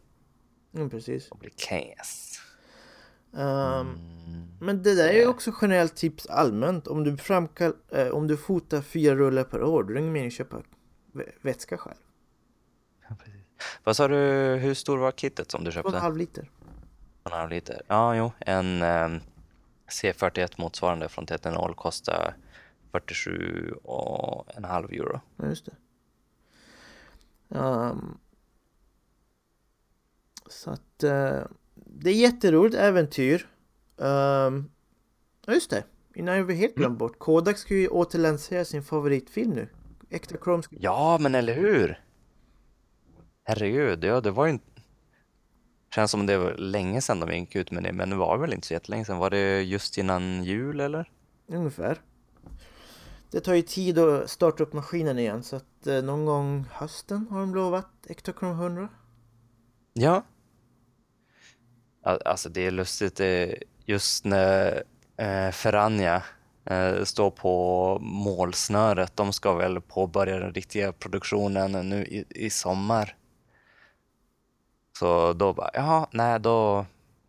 Mm, 0.76 0.90
precis. 0.90 1.30
och 1.32 1.38
blir 1.38 1.52
kass. 1.58 2.40
Ehm, 3.38 4.00
Mm. 4.26 4.48
Men 4.62 4.84
det 4.84 4.96
där 4.96 5.08
är 5.10 5.14
ju 5.14 5.20
det- 5.20 5.28
också 5.28 5.54
generellt 5.62 5.96
tips 5.96 6.26
allmänt. 6.28 6.88
Om 6.88 7.04
du, 7.04 7.18
framkall, 7.18 7.74
eh, 7.92 8.08
om 8.08 8.28
du 8.28 8.38
fotar 8.38 8.82
fyra 8.82 9.16
rullar 9.16 9.44
per 9.44 9.64
år, 9.64 9.84
då 9.84 9.90
är 9.90 9.94
det 9.94 10.00
ingen 10.00 10.14
mening 10.14 10.28
att 10.28 10.34
köpa 10.34 10.62
vätska 11.42 11.78
själv. 11.78 11.98
Ja. 13.10 13.16
Vad 13.84 13.96
sa 13.96 14.08
du, 14.08 14.16
hur 14.62 14.74
stor 14.74 14.98
var 14.98 15.12
kittet 15.12 15.52
som 15.52 15.64
du 15.64 15.72
köpte? 15.72 15.96
en 15.96 16.02
halv 16.02 16.18
liter. 16.18 16.50
En 17.24 17.32
halv 17.32 17.50
liter. 17.50 17.82
Ja, 17.88 18.16
jo, 18.16 18.32
en 18.40 18.82
eh, 18.82 19.22
C41 19.88 20.54
motsvarande 20.58 21.10
från 21.10 21.26
TT0 21.26 21.74
kostar 21.74 22.36
47 22.92 23.72
och 23.84 24.58
en 24.58 24.64
halv 24.64 24.92
euro. 24.92 25.22
Ja, 25.36 25.46
just 25.46 25.66
det. 25.66 25.76
Ehm, 27.50 28.18
så 30.48 30.72
att 30.72 31.04
eh, 31.04 31.42
det 31.76 32.10
är 32.10 32.14
jätteroligt 32.14 32.76
äventyr. 32.76 33.48
Um, 33.98 34.72
just 35.48 35.70
det. 35.70 35.84
Innan 36.16 36.38
jag 36.38 36.52
helt 36.52 36.76
glömt 36.76 37.00
bort. 37.00 37.20
Kodak 37.20 37.58
ska 37.58 37.74
ju 37.74 37.88
återlansera 37.88 38.66
sin 38.66 38.84
favoritfilm 38.84 39.52
nu. 39.52 39.68
Äkta 40.16 40.36
Chrome 40.44 40.64
ska... 40.64 40.76
Ja, 40.80 41.18
men 41.22 41.36
eller 41.36 41.54
hur? 41.54 42.00
Herregud, 43.44 44.04
ja 44.04 44.22
det 44.22 44.32
var 44.32 44.46
ju 44.46 44.52
inte... 44.52 44.66
Känns 45.96 46.12
som 46.12 46.26
det 46.26 46.38
var 46.38 46.54
länge 46.54 47.02
sedan 47.02 47.20
de 47.20 47.38
gick 47.38 47.56
ut 47.56 47.72
med 47.72 47.84
det, 47.84 47.92
men 47.94 48.10
det 48.10 48.16
var 48.16 48.38
väl 48.38 48.54
inte 48.54 48.68
så 48.68 48.74
jättelänge 48.74 49.06
sedan. 49.06 49.18
Var 49.18 49.30
det 49.30 49.62
just 49.62 49.98
innan 49.98 50.44
jul 50.44 50.80
eller? 50.80 51.12
Ungefär. 51.48 52.02
Det 53.32 53.40
tar 53.40 53.54
ju 53.54 53.62
tid 53.62 54.00
att 54.00 54.30
starta 54.30 54.64
upp 54.64 54.74
maskinen 54.74 55.20
igen 55.20 55.44
så 55.44 55.56
att 55.56 55.88
eh, 55.88 56.02
någon 56.04 56.26
gång 56.26 56.66
hösten 56.72 57.28
har 57.32 57.40
de 57.40 57.56
lovat 57.56 57.90
Äkta 58.08 58.34
Chrome 58.34 58.54
100. 58.64 58.90
Ja. 59.94 60.24
Al- 62.04 62.22
Alltså 62.26 62.50
det 62.50 62.68
är 62.68 62.72
lustigt, 62.72 63.20
eh, 63.20 63.50
just 63.86 64.26
när 64.26 64.84
eh, 65.18 65.52
Ferrania 65.52 66.24
Eh, 66.66 67.04
står 67.04 67.32
på 67.32 67.98
målsnöret, 68.02 69.18
de 69.18 69.34
ska 69.34 69.54
väl 69.54 69.82
påbörja 69.82 70.40
den 70.40 70.54
riktiga 70.54 70.92
produktionen 70.92 71.90
nu 71.90 72.06
i, 72.06 72.26
i 72.30 72.50
sommar. 72.50 73.16
Så 75.00 75.34
då 75.34 75.54
bara, 75.54 75.70
jaha, 75.74 76.08
nej 76.12 76.40
då 76.40 76.86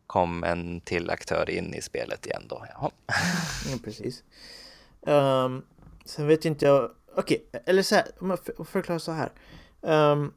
kom 0.07 0.45
en 0.45 0.81
till 0.81 1.11
aktör 1.11 1.51
in 1.51 1.75
i 1.75 1.83
spelet 1.83 2.27
igen 2.27 2.43
då. 2.49 2.67
Jaha. 2.75 2.91
Ja, 3.71 3.79
precis. 3.85 4.25
Um, 5.01 5.65
sen 6.05 6.27
vet 6.27 6.45
inte 6.45 6.67
jag... 6.67 6.91
Okej, 7.17 7.47
eller 7.67 7.83
så 7.83 7.95
här, 7.95 8.07
om 8.19 8.31
jag 8.31 8.69
förklarar 8.69 8.99
så 8.99 9.13
här. 9.13 9.33
Um, 9.81 10.35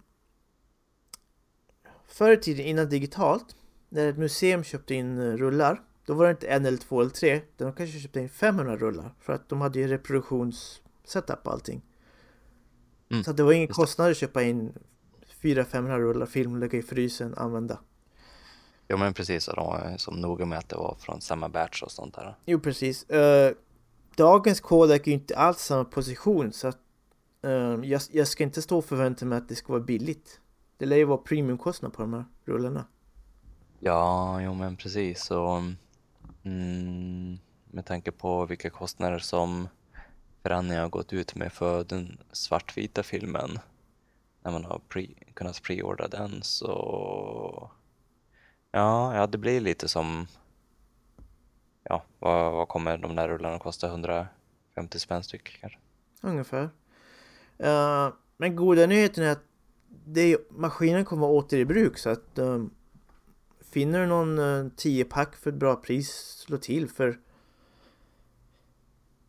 förr 2.07 2.31
i 2.31 2.37
tiden, 2.37 2.65
innan 2.65 2.89
digitalt, 2.89 3.55
när 3.89 4.09
ett 4.09 4.17
museum 4.17 4.63
köpte 4.63 4.95
in 4.95 5.37
rullar, 5.37 5.81
då 6.09 6.15
var 6.15 6.25
det 6.25 6.31
inte 6.31 6.47
en 6.47 6.65
eller 6.65 6.77
två 6.77 7.01
eller 7.01 7.09
tre, 7.11 7.41
de 7.57 7.73
kanske 7.73 7.99
köpte 7.99 8.19
in 8.19 8.29
500 8.29 8.77
rullar, 8.77 9.13
för 9.19 9.33
att 9.33 9.49
de 9.49 9.61
hade 9.61 9.79
ju 9.79 9.87
reproduktionssetup 9.87 11.47
och 11.47 11.53
allting. 11.53 11.81
Mm, 13.11 13.23
Så 13.23 13.31
det 13.33 13.43
var 13.43 13.51
ingen 13.51 13.67
kostnad 13.67 14.11
att 14.11 14.17
köpa 14.17 14.43
in 14.43 14.73
400-500 15.41 15.97
rullar 15.99 16.25
film, 16.25 16.59
lägga 16.59 16.79
i 16.79 16.81
frysen, 16.81 17.33
använda. 17.37 17.79
Jo 18.87 18.97
men 18.97 19.13
precis, 19.13 19.47
och 19.47 19.55
de 19.55 19.65
var 19.65 19.97
så 19.97 20.11
noga 20.11 20.45
med 20.45 20.59
att 20.59 20.69
det 20.69 20.75
var 20.75 20.95
från 20.99 21.21
samma 21.21 21.49
batch 21.49 21.83
och 21.83 21.91
sånt 21.91 22.15
där. 22.15 22.37
Jo, 22.45 22.59
precis. 22.59 23.09
Eh, 23.09 23.53
dagens 24.15 24.59
Kodak 24.61 25.01
är 25.01 25.11
ju 25.11 25.13
inte 25.13 25.37
alls 25.37 25.59
samma 25.61 25.85
position 25.85 26.53
så 26.53 26.67
att 26.67 26.79
eh, 27.41 27.51
jag, 27.83 28.01
jag 28.11 28.27
ska 28.27 28.43
inte 28.43 28.61
stå 28.61 28.77
och 28.77 28.85
förvänta 28.85 29.25
mig 29.25 29.37
att 29.37 29.49
det 29.49 29.55
ska 29.55 29.73
vara 29.73 29.83
billigt. 29.83 30.39
Det 30.77 30.85
lär 30.85 30.97
ju 30.97 31.05
vara 31.05 31.17
premiumkostnad 31.17 31.93
på 31.93 32.01
de 32.01 32.13
här 32.13 32.25
rullarna. 32.45 32.85
Ja, 33.79 34.41
jo 34.41 34.53
men 34.53 34.75
precis. 34.77 35.23
Så, 35.23 35.63
mm, 36.49 37.39
med 37.71 37.85
tanke 37.85 38.11
på 38.11 38.45
vilka 38.45 38.69
kostnader 38.69 39.19
som 39.19 39.67
Ferrania 40.43 40.81
har 40.81 40.89
gått 40.89 41.13
ut 41.13 41.35
med 41.35 41.53
för 41.53 41.83
den 41.83 42.17
svartvita 42.31 43.03
filmen 43.03 43.59
när 44.41 44.51
man 44.51 44.65
har 44.65 44.81
pre, 44.87 45.07
kunnat 45.33 45.61
preordra 45.61 46.07
den 46.07 46.43
så 46.43 47.69
ja, 48.71 49.15
ja, 49.15 49.27
det 49.27 49.37
blir 49.37 49.59
lite 49.61 49.87
som 49.87 50.27
ja, 51.83 52.03
vad, 52.19 52.51
vad 52.51 52.67
kommer 52.67 52.97
de 52.97 53.15
där 53.15 53.27
rullarna 53.27 53.55
att 53.55 53.61
kosta? 53.61 53.87
150 53.87 54.99
spänn 54.99 55.23
styck 55.23 55.57
kanske? 55.61 55.79
Ungefär. 56.21 56.69
Uh, 57.63 58.13
men 58.37 58.55
goda 58.55 58.85
nyheten 58.85 59.23
är 59.23 59.31
att 59.31 59.43
det, 60.05 60.37
maskinen 60.51 61.05
kommer 61.05 61.27
vara 61.27 61.37
åter 61.37 61.59
i 61.59 61.65
bruk 61.65 61.97
så 61.97 62.09
att 62.09 62.39
um, 62.39 62.71
finner 63.69 63.99
du 63.99 64.07
någon 64.07 64.39
uh, 64.39 64.65
10-pack 64.65 65.35
för 65.35 65.49
ett 65.49 65.55
bra 65.55 65.75
pris, 65.75 66.09
slå 66.45 66.57
till 66.57 66.89
för 66.89 67.19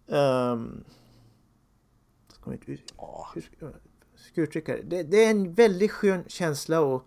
um, 0.07 0.85
uttrycka 4.35 4.77
det? 4.85 5.03
det? 5.03 5.25
Är 5.25 5.31
en 5.31 5.55
väldigt 5.55 5.91
skön 5.91 6.25
känsla 6.27 6.97
att 6.97 7.05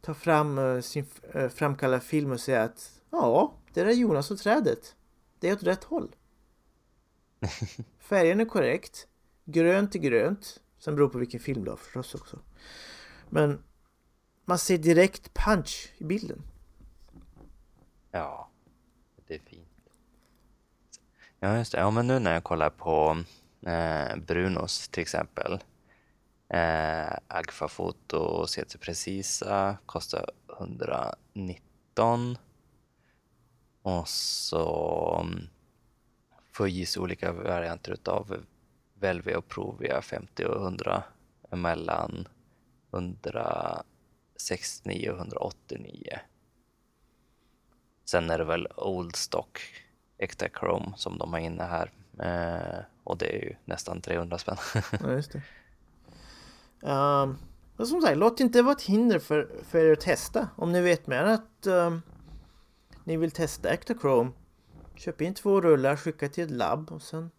ta 0.00 0.14
fram 0.14 0.58
eh, 0.58 0.80
sin 0.80 1.06
uh, 1.36 1.48
framkalla 1.48 2.00
film 2.00 2.32
och 2.32 2.40
säga 2.40 2.62
att 2.62 3.00
ja, 3.10 3.54
det 3.72 3.80
är 3.80 3.90
Jonas 3.90 4.30
och 4.30 4.38
trädet. 4.38 4.96
Det 5.38 5.48
är 5.48 5.52
åt 5.52 5.62
rätt 5.62 5.84
håll. 5.84 6.14
Färgen 7.98 8.40
är 8.40 8.44
korrekt. 8.44 9.06
Grönt 9.44 9.94
är 9.94 9.98
grönt. 9.98 10.60
Sen 10.78 10.94
beror 10.94 11.08
på 11.08 11.18
vilken 11.18 11.40
film 11.40 11.64
du 11.64 11.70
har 11.70 11.76
förstås 11.76 12.14
också. 12.14 12.38
Men 13.30 13.62
man 14.44 14.58
ser 14.58 14.78
direkt 14.78 15.34
punch 15.34 15.92
i 15.98 16.04
bilden. 16.04 16.42
Ja, 18.14 18.48
det 19.26 19.34
är 19.34 19.38
fint. 19.38 19.68
Ja, 21.40 21.56
just 21.56 21.72
det. 21.72 21.78
Ja, 21.78 21.90
men 21.90 22.06
nu 22.06 22.18
när 22.18 22.34
jag 22.34 22.44
kollar 22.44 22.70
på 22.70 23.22
eh, 23.66 24.16
Brunos 24.16 24.88
till 24.88 25.02
exempel. 25.02 25.52
Eh, 26.48 27.12
Agfa 27.26 27.68
Foto 27.68 28.46
CT 28.46 28.80
Precisa 28.80 29.78
kostar 29.86 30.30
119. 30.58 32.38
Och 33.82 34.08
så 34.08 35.26
Fujis 36.52 36.96
olika 36.96 37.32
varianter 37.32 37.92
utav 37.92 38.44
Velvia 38.94 39.38
och 39.38 39.48
Provia 39.48 40.02
50 40.02 40.44
och 40.44 40.62
100 40.62 41.02
mellan 41.50 42.28
169 42.92 45.10
och 45.10 45.18
189. 45.18 46.20
Sen 48.04 48.30
är 48.30 48.38
det 48.38 48.44
väl 48.44 48.68
Old 48.76 49.16
Stock 49.16 49.60
Äkta 50.18 50.48
Chrome 50.48 50.92
som 50.96 51.18
de 51.18 51.32
har 51.32 51.40
inne 51.40 51.62
här. 51.62 51.90
Eh, 52.18 52.84
och 53.04 53.18
det 53.18 53.36
är 53.36 53.44
ju 53.44 53.54
nästan 53.64 54.00
300 54.00 54.38
spänn. 54.38 54.56
Ja, 55.00 55.12
just 55.12 55.32
det. 55.32 55.42
Um, 56.82 57.38
men 57.76 57.86
som 57.86 58.00
sagt, 58.00 58.16
låt 58.16 58.40
inte 58.40 58.62
vara 58.62 58.76
ett 58.76 58.82
hinder 58.82 59.18
för, 59.18 59.50
för 59.68 59.78
er 59.78 59.92
att 59.92 60.00
testa. 60.00 60.48
Om 60.56 60.72
ni 60.72 60.80
vet 60.80 61.06
mer 61.06 61.22
att 61.22 61.66
ehm, 61.66 62.02
ni 63.04 63.16
vill 63.16 63.30
testa 63.30 63.70
Acta 63.70 63.94
Chrome, 64.00 64.30
köp 64.94 65.20
in 65.20 65.34
två 65.34 65.60
rullar, 65.60 65.96
skicka 65.96 66.28
till 66.28 66.44
ett 66.44 66.50
labb 66.50 66.92
och 66.92 67.02
sen 67.02 67.30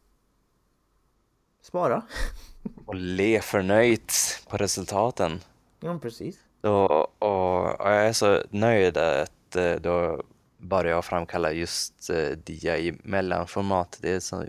spara. 1.61 2.01
och 2.85 2.95
le 2.95 3.41
förnöjt 3.41 4.13
på 4.49 4.57
resultaten. 4.57 5.39
Ja, 5.79 5.99
precis. 6.01 6.39
Och, 6.61 7.01
och, 7.01 7.75
jag 7.79 8.05
är 8.05 8.13
så 8.13 8.43
nöjd 8.49 8.97
att 8.97 9.55
eh, 9.55 9.75
då 9.75 10.23
börjar 10.63 10.91
jag 10.91 11.05
framkalla 11.05 11.51
just 11.51 12.09
eh, 12.09 12.29
dia 12.29 12.77
i 12.77 12.97
mellanformat. 13.03 13.97
Det 14.01 14.11
är 14.11 14.19
så 14.19 14.45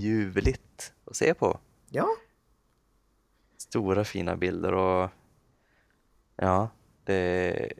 ljuvligt 0.00 0.92
att 1.04 1.16
se 1.16 1.34
på. 1.34 1.58
Ja, 1.90 2.08
Stora 3.58 4.04
fina 4.04 4.36
bilder 4.36 4.74
och 4.74 5.10
ja, 6.36 6.68
det, 7.04 7.72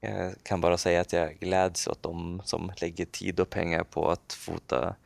jag 0.00 0.34
kan 0.42 0.60
bara 0.60 0.78
säga 0.78 1.00
att 1.00 1.12
jag 1.12 1.38
gläds 1.38 1.86
åt 1.86 2.02
de 2.02 2.42
som 2.44 2.72
lägger 2.80 3.04
tid 3.04 3.40
och 3.40 3.50
pengar 3.50 3.84
på 3.84 4.10
att 4.10 4.32
fota 4.32 4.96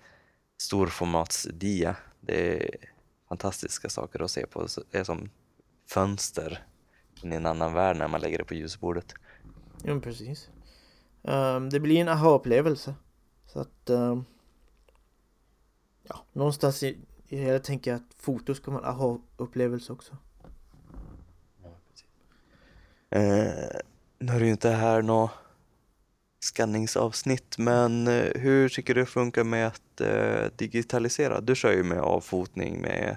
storformatsdia. 0.58 1.96
Det 2.20 2.64
är 2.64 2.76
fantastiska 3.28 3.88
saker 3.88 4.22
att 4.22 4.30
se 4.30 4.46
på. 4.46 4.66
Det 4.90 4.98
är 4.98 5.04
som 5.04 5.30
fönster 5.88 6.66
in 7.22 7.32
i 7.32 7.36
en 7.36 7.46
annan 7.46 7.74
värld 7.74 7.96
när 7.96 8.08
man 8.08 8.20
lägger 8.20 8.38
det 8.38 8.44
på 8.44 8.54
ljusbordet. 8.54 9.14
ja 9.84 10.00
precis. 10.00 10.50
Ehm, 11.26 11.70
det 11.70 11.80
blir 11.80 12.00
en 12.00 12.08
aha-upplevelse. 12.08 12.94
Så 13.46 13.60
att... 13.60 13.90
ehm, 13.90 14.24
ja, 16.02 16.24
någonstans 16.32 16.82
i, 16.82 16.98
i 17.28 17.36
hela 17.36 17.58
tänker 17.58 17.90
jag 17.90 17.98
att 17.98 18.14
foto 18.16 18.54
ska 18.54 18.70
vara 18.70 18.82
en 18.82 18.88
aha-upplevelse 18.88 19.92
också. 19.92 20.16
Eh, 23.10 23.20
nu 24.18 24.32
är 24.32 24.38
det 24.38 24.44
ju 24.44 24.50
inte 24.50 24.70
här 24.70 25.02
något 25.02 25.30
skanningsavsnitt, 26.40 27.58
men 27.58 28.06
eh, 28.06 28.30
hur 28.34 28.68
tycker 28.68 28.94
du 28.94 29.00
det 29.00 29.06
funkar 29.06 29.44
med 29.44 29.66
att 29.66 30.00
eh, 30.00 30.50
digitalisera? 30.56 31.40
Du 31.40 31.54
kör 31.54 31.72
ju 31.72 31.82
med 31.82 32.00
avfotning 32.00 32.80
med 32.80 33.16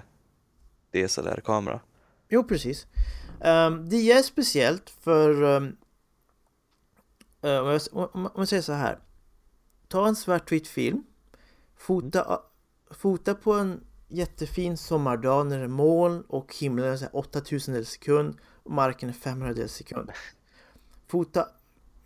DSLR-kamera. 0.92 1.80
Jo, 2.28 2.44
precis. 2.44 2.86
Um, 3.40 3.88
det 3.88 4.12
är 4.12 4.22
speciellt 4.22 4.90
för... 4.90 5.42
Um, 5.42 5.76
om, 7.40 7.78
jag, 7.92 8.14
om 8.14 8.30
man 8.36 8.46
säger 8.46 8.62
så 8.62 8.72
här. 8.72 8.98
Ta 9.88 10.08
en 10.08 10.16
svartvit 10.16 10.68
film. 10.68 11.04
Fota, 11.76 12.42
fota 12.90 13.34
på 13.34 13.52
en 13.52 13.84
jättefin 14.08 14.76
sommardag 14.76 15.46
när 15.46 15.58
det 15.58 15.64
är 15.64 15.68
moln 15.68 16.20
och 16.28 16.54
himlen 16.54 16.92
är 16.92 17.16
8000 17.16 17.84
sekund 17.84 18.36
och 18.62 18.70
marken 18.70 19.08
är 19.08 19.12
500 19.12 19.68
sekund. 19.68 20.10
Fota, 21.06 21.48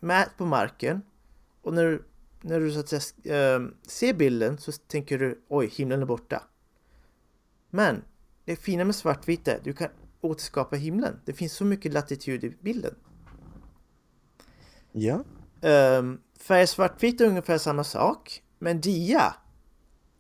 mät 0.01 0.37
på 0.37 0.47
marken 0.47 1.03
och 1.63 1.75
när 1.75 1.85
du, 1.85 2.05
när 2.41 2.61
du 2.61 2.73
så 2.73 2.81
att 2.81 2.89
säga, 2.89 3.57
äh, 3.57 3.63
ser 3.83 4.15
bilden 4.15 4.59
så 4.59 4.73
tänker 4.73 5.19
du 5.19 5.45
oj, 5.49 5.67
himlen 5.67 6.03
är 6.03 6.07
borta. 6.07 6.43
Men 7.71 8.03
det 8.45 8.57
fina 8.57 8.85
med 8.85 8.95
svartvitt 8.95 9.49
är 9.49 9.57
att 9.57 9.65
du 9.65 9.73
kan 9.73 9.89
återskapa 10.21 10.77
himlen. 10.77 11.21
Det 11.25 11.33
finns 11.33 11.53
så 11.53 11.65
mycket 11.65 11.93
latitud 11.93 12.45
i 12.45 12.57
bilden. 12.61 12.95
Ja. 14.97 15.25
Um, 15.99 16.21
färg 16.41 16.67
svartvitt 16.67 17.21
är 17.21 17.27
ungefär 17.27 17.59
samma 17.59 17.85
sak, 17.85 18.43
men 18.59 18.81
dia 18.81 19.35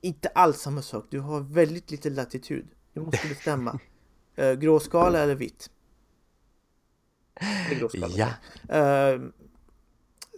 inte 0.00 0.28
alls 0.28 0.60
samma 0.60 0.82
sak. 0.82 1.06
Du 1.10 1.20
har 1.20 1.40
väldigt 1.40 1.90
lite 1.90 2.10
latitud. 2.10 2.66
Du 2.92 3.00
måste 3.00 3.28
bestämma. 3.28 3.78
uh, 4.38 4.52
gråskala 4.58 5.18
eller 5.18 5.34
vitt? 5.34 5.70
Eller 7.34 7.80
gråskala. 7.80 8.36
Ja. 8.68 9.14
Uh, 9.14 9.22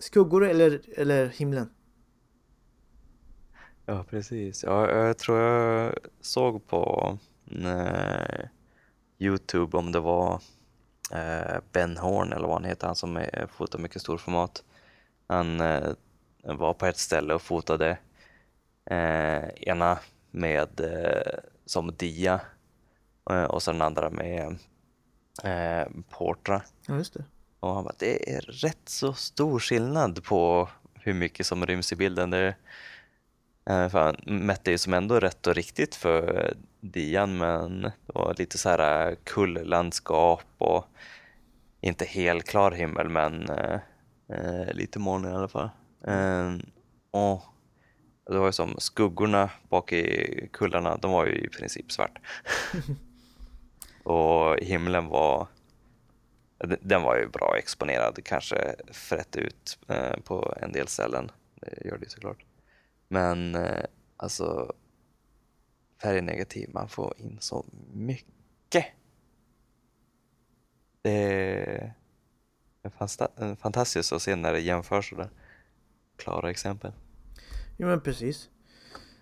skuggor 0.01 0.45
eller, 0.45 0.81
eller 0.97 1.29
himlen? 1.29 1.71
Ja, 3.87 4.05
precis. 4.11 4.65
Ja, 4.65 4.91
jag 4.91 5.19
tror 5.19 5.39
jag 5.39 5.95
såg 6.21 6.67
på 6.67 7.19
nej, 7.45 8.51
Youtube 9.19 9.79
om 9.79 9.93
det 9.93 10.01
var 10.01 10.35
eh, 10.35 10.41
Ben 11.73 11.97
Horn 11.97 12.33
eller 12.33 12.47
vad 12.47 12.57
han 12.57 12.65
heter, 12.65 12.87
han 12.87 12.97
som 12.97 13.17
är, 13.17 13.47
fotar 13.53 13.79
mycket 13.79 14.03
storformat. 14.03 14.63
Han 15.27 15.61
eh, 15.61 15.93
var 16.43 16.75
på 16.75 16.87
ett 16.87 16.99
ställe 16.99 17.35
och 17.35 17.43
fotade 17.43 17.99
Eh, 18.91 19.49
ena 19.57 19.99
med 20.31 20.81
eh, 20.81 21.39
som 21.65 21.97
dia 21.97 22.41
eh, 23.31 23.45
och 23.45 23.63
så 23.63 23.73
den 23.73 23.83
andra 23.83 24.11
med 24.11 24.59
eh, 25.45 25.89
Portra. 26.11 26.63
Ja, 26.87 26.97
just 26.97 27.15
det. 27.15 27.25
Och 27.61 27.75
han 27.75 27.85
bara, 27.85 27.95
det 27.99 28.35
är 28.37 28.41
rätt 28.41 28.89
så 28.89 29.13
stor 29.13 29.61
skillnad 29.61 30.25
på 30.25 30.69
hur 30.95 31.15
mycket 31.15 31.47
som 31.47 31.67
ryms 31.67 31.93
i 31.93 31.97
bilden. 31.97 32.31
Det, 32.31 32.55
eh, 33.71 33.89
för 33.89 33.99
han 33.99 34.17
mätte 34.47 34.71
ju 34.71 34.79
som 34.79 34.95
ändå 34.95 35.21
rätt 35.21 35.47
och 35.47 35.55
riktigt 35.55 35.95
för 35.95 36.55
dian 36.91 37.39
men 37.39 37.83
det 37.83 37.93
var 38.15 38.35
lite 38.39 38.59
så 38.59 38.69
här 38.69 39.11
eh, 39.11 39.17
kulllandskap 39.25 40.45
och 40.59 40.85
inte 41.81 42.05
helt 42.05 42.45
klar 42.45 42.71
himmel 42.71 43.09
men 43.09 43.51
eh, 43.51 43.81
eh 44.29 44.73
lite 44.73 44.99
moln 44.99 45.25
i 45.25 45.29
alla 45.29 45.49
fall. 45.49 45.71
Eh, 46.07 46.53
och 47.11 47.43
det 48.27 48.39
var 48.39 48.47
ju 48.47 48.53
som 48.53 48.75
skuggorna 48.79 49.51
bak 49.69 49.93
i 49.93 50.49
kullarna, 50.53 50.97
de 50.97 51.11
var 51.11 51.27
ju 51.27 51.33
i 51.33 51.49
princip 51.49 51.93
svart. 51.93 52.19
och 54.03 54.57
himlen 54.59 55.07
var 55.07 55.47
den 56.59 57.03
var 57.03 57.17
ju 57.17 57.29
bra 57.29 57.57
exponerad, 57.59 58.19
kanske 58.25 58.75
frätt 58.93 59.37
ut 59.37 59.79
eh, 59.89 60.17
på 60.25 60.55
en 60.61 60.73
del 60.73 60.89
ställen. 60.89 61.31
Det 61.61 61.89
gör 61.89 61.99
det 61.99 62.11
såklart. 62.11 62.45
Men 63.09 63.55
eh, 63.55 63.85
alltså 64.17 64.73
färgnegativ, 66.03 66.71
man 66.73 66.89
får 66.89 67.15
in 67.17 67.37
så 67.41 67.65
mycket. 67.93 68.85
Det 71.03 71.95
är 72.83 73.57
fantastiskt 73.57 74.13
att 74.13 74.23
se 74.23 74.37
när 74.37 74.53
det 74.53 74.61
jämförs 74.61 75.11
sådär. 75.11 75.31
Klara 76.17 76.51
exempel. 76.51 76.93
Jo 77.77 77.89
men 77.89 78.01
precis. 78.01 78.51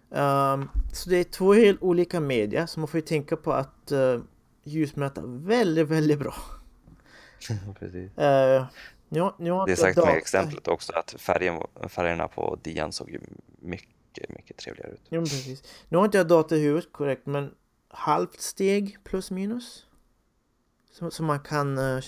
Um, 0.08 0.70
så 0.92 1.10
det 1.10 1.16
är 1.16 1.24
två 1.24 1.54
helt 1.54 1.82
olika 1.82 2.20
media 2.20 2.66
så 2.66 2.80
man 2.80 2.88
får 2.88 2.98
ju 2.98 3.06
tänka 3.06 3.36
på 3.36 3.52
att 3.52 3.92
uh, 3.92 4.22
ljusmäta 4.62 5.22
väldigt, 5.24 5.88
väldigt 5.88 6.18
bra. 6.18 6.34
precis. 7.78 8.10
Uh, 8.18 8.66
nu, 9.08 9.30
nu 9.38 9.50
det 9.66 9.72
är 9.72 9.76
sagt 9.76 9.96
med 9.96 10.16
exemplet 10.16 10.68
också 10.68 10.92
att 10.92 11.14
färgen, 11.18 11.62
färgerna 11.88 12.28
på 12.28 12.58
Dian 12.62 12.92
såg 12.92 13.10
ju 13.10 13.20
mycket, 13.60 13.93
mycket 14.28 14.56
trevligare 14.56 14.92
ut. 14.92 15.02
Jo 15.08 15.20
precis. 15.20 15.62
Nu 15.88 15.98
har 15.98 16.04
inte 16.04 16.18
jag 16.18 16.28
data 16.28 16.56
i 16.56 16.60
huvudet 16.60 16.92
korrekt 16.92 17.26
men 17.26 17.54
halvt 17.88 18.40
steg 18.40 18.98
plus 19.04 19.30
minus? 19.30 19.86
Som, 20.92 21.10
som 21.10 21.26
man 21.26 21.40
kan 21.40 21.78
uh, 21.78 22.02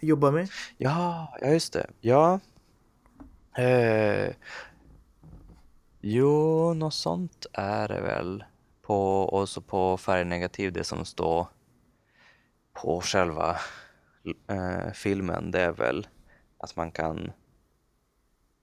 jobba 0.00 0.30
med? 0.30 0.48
Ja, 0.76 1.34
ja 1.40 1.48
just 1.48 1.72
det. 1.72 1.86
Ja. 2.00 2.40
Uh, 3.58 4.34
Jo, 6.02 6.74
något 6.74 6.94
sånt 6.94 7.46
är 7.52 7.88
det 7.88 8.00
väl. 8.00 8.44
På, 8.82 9.22
och 9.22 9.48
så 9.48 9.60
på 9.60 9.96
färgnegativ, 9.96 10.72
det 10.72 10.84
som 10.84 11.04
står 11.04 11.46
på 12.72 13.00
själva 13.00 13.56
eh, 14.48 14.92
filmen, 14.94 15.50
det 15.50 15.60
är 15.60 15.72
väl 15.72 16.08
att 16.58 16.76
man 16.76 16.92
kan 16.92 17.32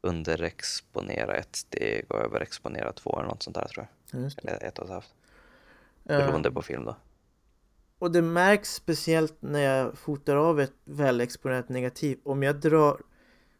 underexponera 0.07 1.35
ett 1.35 1.55
steg 1.55 2.05
och 2.09 2.19
överexponera 2.19 2.93
två 2.93 3.19
eller 3.19 3.29
något 3.29 3.43
sånt 3.43 3.55
där 3.55 3.67
tror 3.67 3.87
jag. 4.11 4.21
Just 4.21 4.41
det. 4.41 4.49
Eller 4.49 4.63
ett 4.63 4.79
och 4.79 4.85
ett 4.85 4.91
halvt. 4.91 5.13
Beroende 6.03 6.49
uh, 6.49 6.55
på 6.55 6.61
film 6.61 6.85
då. 6.85 6.95
Och 7.99 8.11
det 8.11 8.21
märks 8.21 8.73
speciellt 8.73 9.35
när 9.39 9.59
jag 9.59 9.97
fotar 9.97 10.35
av 10.35 10.59
ett 10.59 10.73
välexponerat 10.85 11.69
negativ. 11.69 12.19
Om 12.23 12.43
jag 12.43 12.55
drar, 12.55 13.01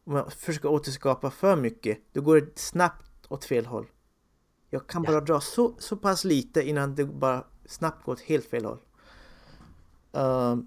om 0.05 0.15
jag 0.15 0.33
försöker 0.33 0.69
återskapa 0.69 1.31
för 1.31 1.55
mycket, 1.55 1.97
då 2.11 2.21
går 2.21 2.41
det 2.41 2.59
snabbt 2.59 3.25
åt 3.29 3.45
fel 3.45 3.65
håll. 3.65 3.85
Jag 4.69 4.87
kan 4.87 5.03
bara 5.03 5.13
ja. 5.13 5.21
dra 5.21 5.39
så, 5.39 5.75
så 5.79 5.97
pass 5.97 6.23
lite 6.23 6.61
innan 6.61 6.95
det 6.95 7.05
bara 7.05 7.43
snabbt 7.65 8.05
går 8.05 8.13
åt 8.13 8.21
helt 8.21 8.45
fel 8.45 8.65
håll. 8.65 8.79
Uh, 10.17 10.57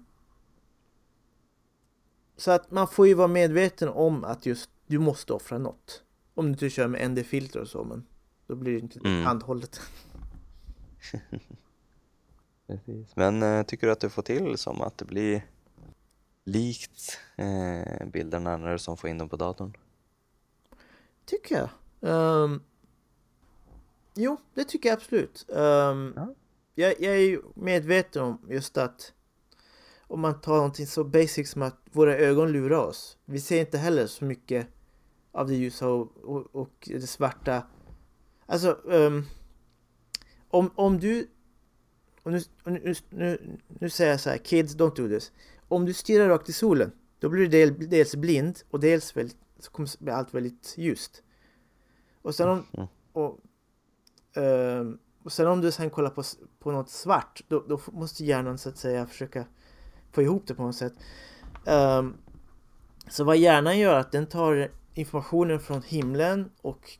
så 2.37 2.51
att 2.51 2.71
man 2.71 2.87
får 2.87 3.07
ju 3.07 3.13
vara 3.13 3.27
medveten 3.27 3.89
om 3.89 4.23
att 4.23 4.45
just 4.45 4.69
du 4.91 4.99
måste 4.99 5.33
offra 5.33 5.57
något. 5.57 6.03
Om 6.33 6.45
du 6.45 6.51
inte 6.51 6.69
kör 6.69 6.87
med 6.87 7.11
ND-filter 7.11 7.59
och 7.59 7.67
så, 7.67 7.83
men 7.83 8.05
då 8.47 8.55
blir 8.55 8.73
det 8.73 8.79
inte 8.79 8.99
mm. 8.99 9.25
handhållet. 9.25 9.81
Men 13.15 13.43
äh, 13.43 13.63
tycker 13.65 13.87
du 13.87 13.93
att 13.93 13.99
du 13.99 14.09
får 14.09 14.21
till 14.21 14.57
som 14.57 14.81
att 14.81 14.97
det 14.97 15.05
blir 15.05 15.45
likt 16.43 17.19
äh, 17.35 18.07
bilderna 18.07 18.57
när 18.57 18.71
du 18.71 18.79
som 18.79 18.97
får 18.97 19.09
in 19.09 19.17
dem 19.17 19.29
på 19.29 19.35
datorn? 19.35 19.77
Tycker 21.25 21.55
jag. 21.57 21.69
Um, 21.99 22.63
jo, 24.15 24.37
det 24.53 24.63
tycker 24.63 24.89
jag 24.89 24.95
absolut. 24.95 25.45
Um, 25.49 26.13
ja. 26.15 26.33
jag, 26.75 27.01
jag 27.01 27.15
är 27.17 27.39
medveten 27.55 28.23
om 28.23 28.47
just 28.49 28.77
att 28.77 29.13
om 30.07 30.19
man 30.19 30.41
tar 30.41 30.55
någonting 30.55 30.87
så 30.87 31.03
basic 31.03 31.51
som 31.51 31.61
att 31.61 31.77
våra 31.91 32.17
ögon 32.17 32.51
lurar 32.51 32.77
oss. 32.77 33.17
Vi 33.25 33.39
ser 33.39 33.59
inte 33.59 33.77
heller 33.77 34.07
så 34.07 34.25
mycket 34.25 34.67
av 35.31 35.47
det 35.47 35.55
ljusa 35.55 35.87
och, 35.87 36.17
och, 36.17 36.55
och 36.55 36.89
det 36.91 37.07
svarta. 37.07 37.63
Alltså, 38.45 38.71
um, 38.71 39.25
om, 40.49 40.71
om 40.75 40.99
du... 40.99 41.27
Och 42.23 42.31
nu, 42.31 42.41
nu, 42.65 42.95
nu, 43.09 43.57
nu 43.67 43.89
säger 43.89 44.11
jag 44.11 44.19
så 44.19 44.29
här, 44.29 44.37
kids 44.37 44.75
don't 44.75 44.95
do 44.95 45.07
this. 45.07 45.31
Om 45.67 45.85
du 45.85 45.93
stirrar 45.93 46.29
rakt 46.29 46.49
i 46.49 46.53
solen, 46.53 46.91
då 47.19 47.29
blir 47.29 47.47
du 47.47 47.69
dels 47.87 48.15
blind 48.15 48.59
och 48.69 48.79
dels 48.79 49.17
väldigt, 49.17 49.37
så 49.59 49.71
kommer 49.71 50.09
allt 50.09 50.33
väldigt 50.33 50.73
ljust. 50.77 51.23
Och 52.21 52.35
sen 52.35 52.49
om, 52.49 52.65
mm. 52.73 52.87
och, 53.13 53.39
uh, 54.37 54.93
och 55.23 55.31
sen 55.31 55.47
om 55.47 55.61
du 55.61 55.71
sen 55.71 55.89
kollar 55.89 56.09
på, 56.09 56.23
på 56.59 56.71
något 56.71 56.89
svart, 56.89 57.41
då, 57.47 57.65
då 57.67 57.79
måste 57.91 58.25
hjärnan 58.25 58.57
så 58.57 58.69
att 58.69 58.77
säga 58.77 59.05
försöka 59.05 59.45
få 60.11 60.21
ihop 60.21 60.47
det 60.47 60.55
på 60.55 60.63
något 60.63 60.75
sätt. 60.75 60.93
Um, 61.65 62.17
så 63.07 63.23
vad 63.23 63.37
hjärnan 63.37 63.79
gör 63.79 63.95
är 63.95 63.99
att 63.99 64.11
den 64.11 64.27
tar 64.27 64.71
informationen 64.93 65.59
från 65.59 65.81
himlen 65.81 66.51
och, 66.61 66.97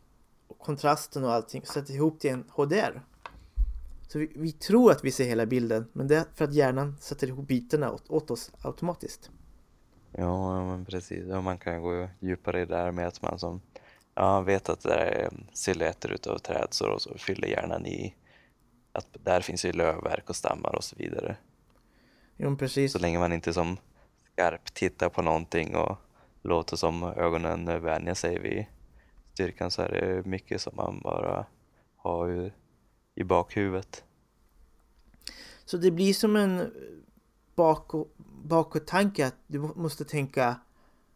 kontrasten 0.58 1.24
och 1.24 1.34
allting 1.34 1.62
och 1.62 1.68
sätter 1.68 1.94
ihop 1.94 2.20
till 2.20 2.30
en 2.30 2.46
HDR. 2.50 3.02
Så 4.08 4.20
vi, 4.20 4.32
vi, 4.36 4.52
tror 4.52 4.92
att 4.92 5.04
vi 5.04 5.12
ser 5.12 5.26
hela 5.26 5.46
bilden, 5.46 5.88
men 5.94 6.08
det 6.08 6.18
är 6.18 6.26
för 6.36 6.46
att 6.46 6.54
hjärnan 6.54 6.98
sätter 7.00 7.28
ihop 7.28 7.48
bitarna 7.48 7.92
åt, 7.92 8.10
åt 8.10 8.32
oss 8.32 8.52
automatiskt. 8.62 9.32
Ja, 10.12 10.66
men 10.66 10.86
precis. 10.86 11.26
Ja, 11.28 11.42
man 11.42 11.58
kan 11.58 11.82
gå 11.82 12.10
djupare 12.20 12.62
i 12.62 12.66
det 12.66 12.76
där 12.76 12.92
med 12.92 13.08
att 13.08 13.22
man 13.22 13.40
som 13.40 13.62
Ja, 14.16 14.42
vet 14.42 14.70
att 14.70 14.82
det 14.82 14.94
är 14.94 15.30
silhuetter 15.54 16.10
utav 16.12 16.38
träd 16.38 16.68
så, 16.72 17.00
så 17.00 17.18
fyller 17.18 17.48
hjärnan 17.48 17.86
i 17.86 18.16
att 18.92 19.08
där 19.24 19.42
finns 19.42 19.66
ju 19.66 19.72
lövverk 19.72 20.30
och 20.30 20.36
stammar 20.36 20.76
och 20.76 20.84
så 20.84 20.96
vidare. 20.96 21.38
Jo, 22.38 22.58
precis. 22.58 22.92
Så 22.92 23.00
länge 23.00 23.20
man 23.20 23.34
inte 23.34 23.54
som 23.54 23.78
skarpt 24.34 24.74
tittar 24.74 25.10
på 25.10 25.22
någonting 25.22 25.76
och 25.76 25.98
låter 26.42 26.76
som 26.76 27.04
ögonen 27.04 27.82
vänjer 27.82 28.14
sig 28.14 28.40
vid 28.40 28.66
styrkan 29.34 29.72
så 29.72 29.82
är 29.82 29.90
det 29.90 30.30
mycket 30.30 30.62
som 30.62 30.76
man 30.76 31.00
bara 31.00 31.46
har 31.96 32.52
i 33.16 33.24
bakhuvudet. 33.24 34.04
Så 35.66 35.78
det 35.78 35.92
blir 35.92 36.14
som 36.14 36.36
en 36.36 36.72
bakåt-tanke 38.44 39.28
att 39.28 39.36
du 39.48 39.60
måste 39.60 40.06
tänka 40.06 40.56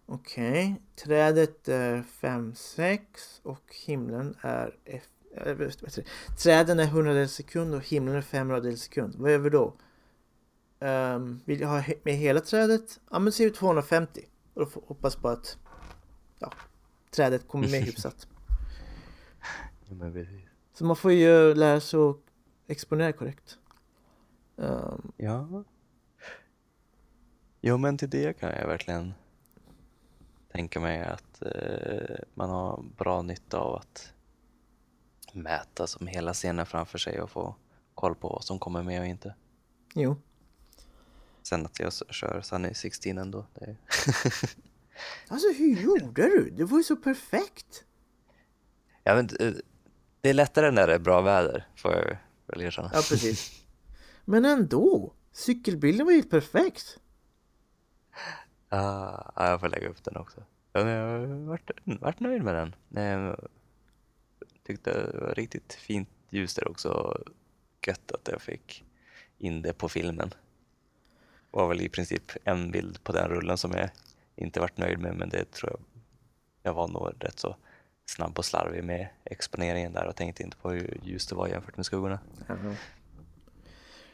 Okej, 0.08 0.52
okay, 0.52 0.76
trädet 0.96 1.68
är 1.68 2.02
5, 2.02 2.56
6 2.56 3.42
och 3.44 3.76
himlen 3.86 4.36
är 4.42 4.76
F, 4.86 5.04
Träden 6.38 6.80
är 6.80 6.84
100 6.84 7.28
sekund 7.28 7.74
och 7.74 7.82
himlen 7.82 8.16
är 8.16 8.22
500 8.22 8.78
sekund. 8.78 9.16
Vad 9.18 9.32
gör 9.32 9.38
vi 9.38 9.50
då? 9.50 9.74
Um, 10.80 11.42
vill 11.46 11.62
jag 11.62 11.68
ha 11.68 11.84
med 12.04 12.14
hela 12.14 12.40
trädet? 12.40 13.00
Ja 13.10 13.20
men 13.20 13.34
säger 13.34 13.50
250. 13.50 14.26
Och 14.56 14.62
då 14.62 14.82
hoppas 14.88 15.16
på 15.16 15.30
att 15.30 15.58
ja, 16.40 16.52
trädet 17.12 17.48
kommer 17.48 17.68
med 17.68 17.82
hyfsat. 17.86 18.28
Så 20.74 20.86
man 20.86 20.96
får 20.96 21.12
ju 21.12 21.54
lära 21.54 21.80
sig 21.80 22.00
att 22.00 22.18
exponera 22.68 23.14
korrekt. 23.14 23.58
Um, 24.56 25.12
ja. 25.18 25.64
Jo 27.62 27.78
men 27.78 27.98
till 27.98 28.10
det 28.10 28.40
kan 28.40 28.50
jag 28.50 28.68
verkligen 28.68 29.14
tänka 30.52 30.80
mig 30.80 31.04
att 31.04 31.42
eh, 31.42 32.16
man 32.34 32.50
har 32.50 32.84
bra 32.98 33.22
nytta 33.22 33.60
av 33.60 33.76
att 33.76 34.14
mäta 35.34 35.88
som 35.88 36.08
hela 36.08 36.34
scenen 36.34 36.66
framför 36.66 36.98
sig 36.98 37.22
och 37.22 37.30
få 37.30 37.56
koll 37.96 38.16
på 38.16 38.30
vad 38.30 38.44
som 38.44 38.60
kommer 38.60 38.84
med 38.84 39.00
och 39.00 39.08
inte. 39.08 39.36
Jo. 39.96 40.16
Sen 41.48 41.66
att 41.66 41.80
jag 41.80 41.94
kör 41.94 42.42
Sunny 42.42 42.74
16 42.74 43.18
ändå. 43.18 43.46
Det... 43.54 43.76
alltså 45.28 45.48
hur 45.58 45.82
gjorde 45.82 46.22
du? 46.22 46.50
Det 46.50 46.64
var 46.64 46.78
ju 46.78 46.84
så 46.84 46.96
perfekt. 46.96 47.84
Ja 49.04 49.16
men 49.16 49.30
eh, 49.40 49.54
det 50.22 50.30
är 50.30 50.34
lättare 50.34 50.72
när 50.72 50.88
det 50.88 50.94
är 50.94 51.00
bra 51.00 51.22
väder 51.22 51.68
får 51.76 51.94
jag 51.94 52.18
väl 52.46 52.62
erkänna. 52.62 52.92
Ja 52.94 53.02
precis. 53.10 53.62
Men 54.26 54.46
ändå. 54.46 55.14
Cykelbilden 55.32 56.06
var 56.06 56.14
ju 56.14 56.24
perfekt. 56.24 57.00
Ah, 58.70 59.50
jag 59.50 59.60
får 59.60 59.70
lägga 59.70 59.90
upp 59.90 60.04
den 60.04 60.18
också. 60.18 60.44
Jag 60.72 60.86
har 60.86 61.46
varit, 61.48 61.72
varit 61.84 62.20
nöjd 62.20 62.44
med 62.44 62.56
den. 62.56 62.76
Jag 62.90 63.40
tyckte 64.64 65.12
det 65.12 65.20
var 65.20 65.36
riktigt 65.36 65.74
fint 65.74 66.10
ljus 66.30 66.56
där 66.56 66.68
också. 66.68 67.22
Gött 67.88 68.12
att 68.12 68.28
jag 68.32 68.42
fick 68.42 68.86
in 69.38 69.62
det 69.62 69.74
på 69.74 69.90
filmen. 69.90 70.34
Det 71.56 71.60
var 71.60 71.68
väl 71.68 71.82
i 71.82 71.90
princip 71.90 72.32
en 72.44 72.72
bild 72.72 73.04
på 73.04 73.12
den 73.12 73.30
rullen 73.30 73.58
som 73.58 73.72
jag 73.72 73.90
inte 74.36 74.60
varit 74.60 74.78
nöjd 74.78 75.00
med 75.00 75.16
men 75.16 75.30
det 75.30 75.52
tror 75.52 75.72
jag 75.72 75.80
jag 76.64 76.74
var 76.74 76.88
nog 76.88 77.12
rätt 77.20 77.40
så 77.40 77.56
snabb 78.06 78.40
och 78.40 78.46
slarvig 78.46 78.84
med 78.84 79.08
exponeringen 79.24 79.94
där 79.94 80.08
och 80.08 80.16
tänkte 80.16 80.44
inte 80.44 80.58
på 80.58 80.70
hur 80.70 81.00
ljust 81.04 81.30
det 81.30 81.36
var 81.36 81.48
jämfört 81.48 81.78
med 81.78 81.86
skuggorna. 81.86 82.20
Mm. 82.50 82.76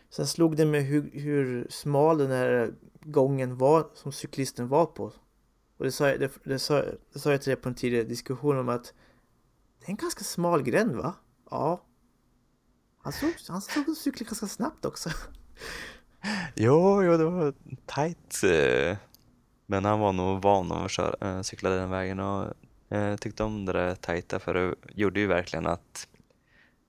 Sen 0.09 0.27
slog 0.27 0.57
det 0.57 0.65
mig 0.65 0.81
hur, 0.81 1.11
hur 1.13 1.67
smal 1.69 2.17
den 2.17 2.31
här 2.31 2.73
gången 2.99 3.57
var 3.57 3.89
som 3.93 4.11
cyklisten 4.11 4.67
var 4.67 4.85
på. 4.85 5.03
Och 5.77 5.85
det 5.85 5.91
sa, 5.91 6.09
jag, 6.09 6.19
det, 6.19 6.31
det, 6.43 6.59
sa, 6.59 6.83
det 7.13 7.19
sa 7.19 7.31
jag 7.31 7.41
till 7.41 7.51
dig 7.51 7.61
på 7.61 7.69
en 7.69 7.75
tidigare 7.75 8.03
diskussion 8.03 8.57
om 8.57 8.69
att 8.69 8.93
det 9.79 9.85
är 9.85 9.89
en 9.89 9.95
ganska 9.95 10.23
smal 10.23 10.63
gränd 10.63 10.95
va? 10.95 11.13
Ja. 11.49 11.85
Han 12.97 13.13
såg, 13.13 13.33
han 13.47 13.61
såg 13.61 13.97
cykla 13.97 14.25
ganska 14.25 14.47
snabbt 14.47 14.85
också. 14.85 15.09
Jo, 16.55 17.03
jo, 17.03 17.17
det 17.17 17.25
var 17.25 17.53
tajt. 17.85 18.43
Eh, 18.43 18.97
men 19.65 19.85
han 19.85 19.99
var 19.99 20.13
nog 20.13 20.41
van 20.41 20.71
att 20.71 20.91
köra, 20.91 21.15
eh, 21.29 21.41
cykla 21.41 21.69
den 21.69 21.89
vägen 21.89 22.19
och 22.19 22.53
eh, 22.89 23.15
tyckte 23.15 23.43
om 23.43 23.65
det 23.65 23.73
där 23.73 23.95
tajta 23.95 24.39
för 24.39 24.53
det 24.53 24.75
gjorde 24.95 25.19
ju 25.19 25.27
verkligen 25.27 25.67
att 25.67 26.07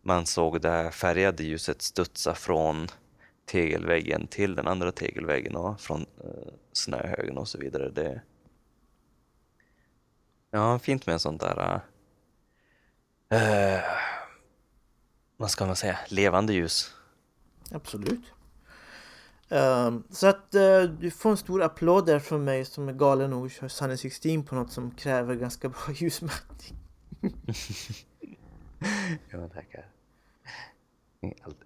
man 0.02 0.26
såg 0.26 0.60
det 0.60 0.90
färgade 0.90 1.44
ljuset 1.44 1.82
studsa 1.82 2.34
från 2.34 2.88
tegelväggen 3.46 4.26
till 4.26 4.54
den 4.54 4.66
andra 4.68 4.92
tegelväggen 4.92 5.56
och 5.56 5.80
från 5.80 6.06
snöhögen 6.72 7.38
och 7.38 7.48
så 7.48 7.58
vidare. 7.58 7.90
Det, 7.90 8.20
ja, 10.50 10.78
fint 10.78 11.06
med 11.06 11.12
en 11.12 11.20
sånt 11.20 11.40
där 11.40 11.80
äh, 13.30 13.80
vad 15.36 15.50
ska 15.50 15.66
man 15.66 15.76
säga, 15.76 15.98
levande 16.08 16.52
ljus. 16.52 16.94
Absolut. 17.70 18.32
Um, 19.52 20.04
så 20.10 20.26
att 20.26 20.54
uh, 20.54 20.82
du 20.82 21.10
får 21.10 21.30
en 21.30 21.36
stor 21.36 21.62
applåd 21.62 22.06
där 22.06 22.18
från 22.18 22.44
mig 22.44 22.64
som 22.64 22.88
är 22.88 22.92
galen 22.92 23.30
nog 23.30 23.50
kör 23.50 23.68
Sunny 23.68 23.96
16 23.96 24.44
på 24.44 24.54
något 24.54 24.72
som 24.72 24.90
kräver 24.90 25.34
ganska 25.34 25.68
bra 25.68 25.80
ljusmätning. 25.94 26.78
ja, 29.30 29.48
tackar. 29.48 29.88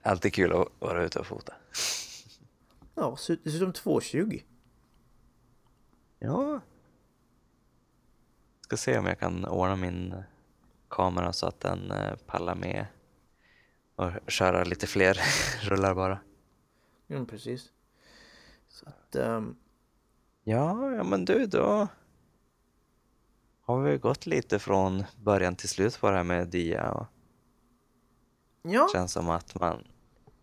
Alltid 0.02 0.34
kul 0.34 0.52
att 0.52 0.68
vara 0.78 1.04
ute 1.04 1.18
och 1.18 1.26
fota. 1.26 1.54
Ja, 2.94 3.16
dessutom 3.44 3.72
2.20. 3.72 4.42
Ja. 6.18 6.60
Ska 8.60 8.76
se 8.76 8.98
om 8.98 9.06
jag 9.06 9.18
kan 9.18 9.44
ordna 9.44 9.76
min 9.76 10.14
kamera 10.88 11.32
så 11.32 11.46
att 11.46 11.60
den 11.60 11.90
eh, 11.90 12.14
pallar 12.26 12.54
med 12.54 12.86
och 13.96 14.10
köra 14.26 14.64
lite 14.64 14.86
fler 14.86 15.18
rullar 15.68 15.94
bara. 15.94 16.18
Ja, 17.06 17.24
precis. 17.24 17.72
Så 18.76 18.86
att... 18.88 19.16
Um... 19.16 19.56
Ja, 20.44 20.92
ja 20.92 21.04
men 21.04 21.24
du 21.24 21.46
då 21.46 21.88
har 23.60 23.80
vi 23.80 23.98
gått 23.98 24.26
lite 24.26 24.58
från 24.58 25.04
början 25.16 25.56
till 25.56 25.68
slut 25.68 26.00
på 26.00 26.10
det 26.10 26.16
här 26.16 26.24
med 26.24 26.48
dia. 26.48 26.90
Och... 26.90 27.06
Ja. 28.62 28.88
Känns 28.92 29.12
som 29.12 29.30
att 29.30 29.60
man 29.60 29.84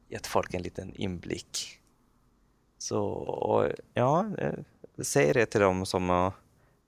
gett 0.08 0.28
folk 0.28 0.54
en 0.54 0.62
liten 0.62 0.96
inblick. 0.96 1.80
Så 2.78 3.72
ja, 3.94 4.26
eh, 4.38 4.60
säg 4.98 5.34
det 5.34 5.46
till 5.46 5.62
dem 5.62 5.86
som 5.86 6.10
har 6.10 6.34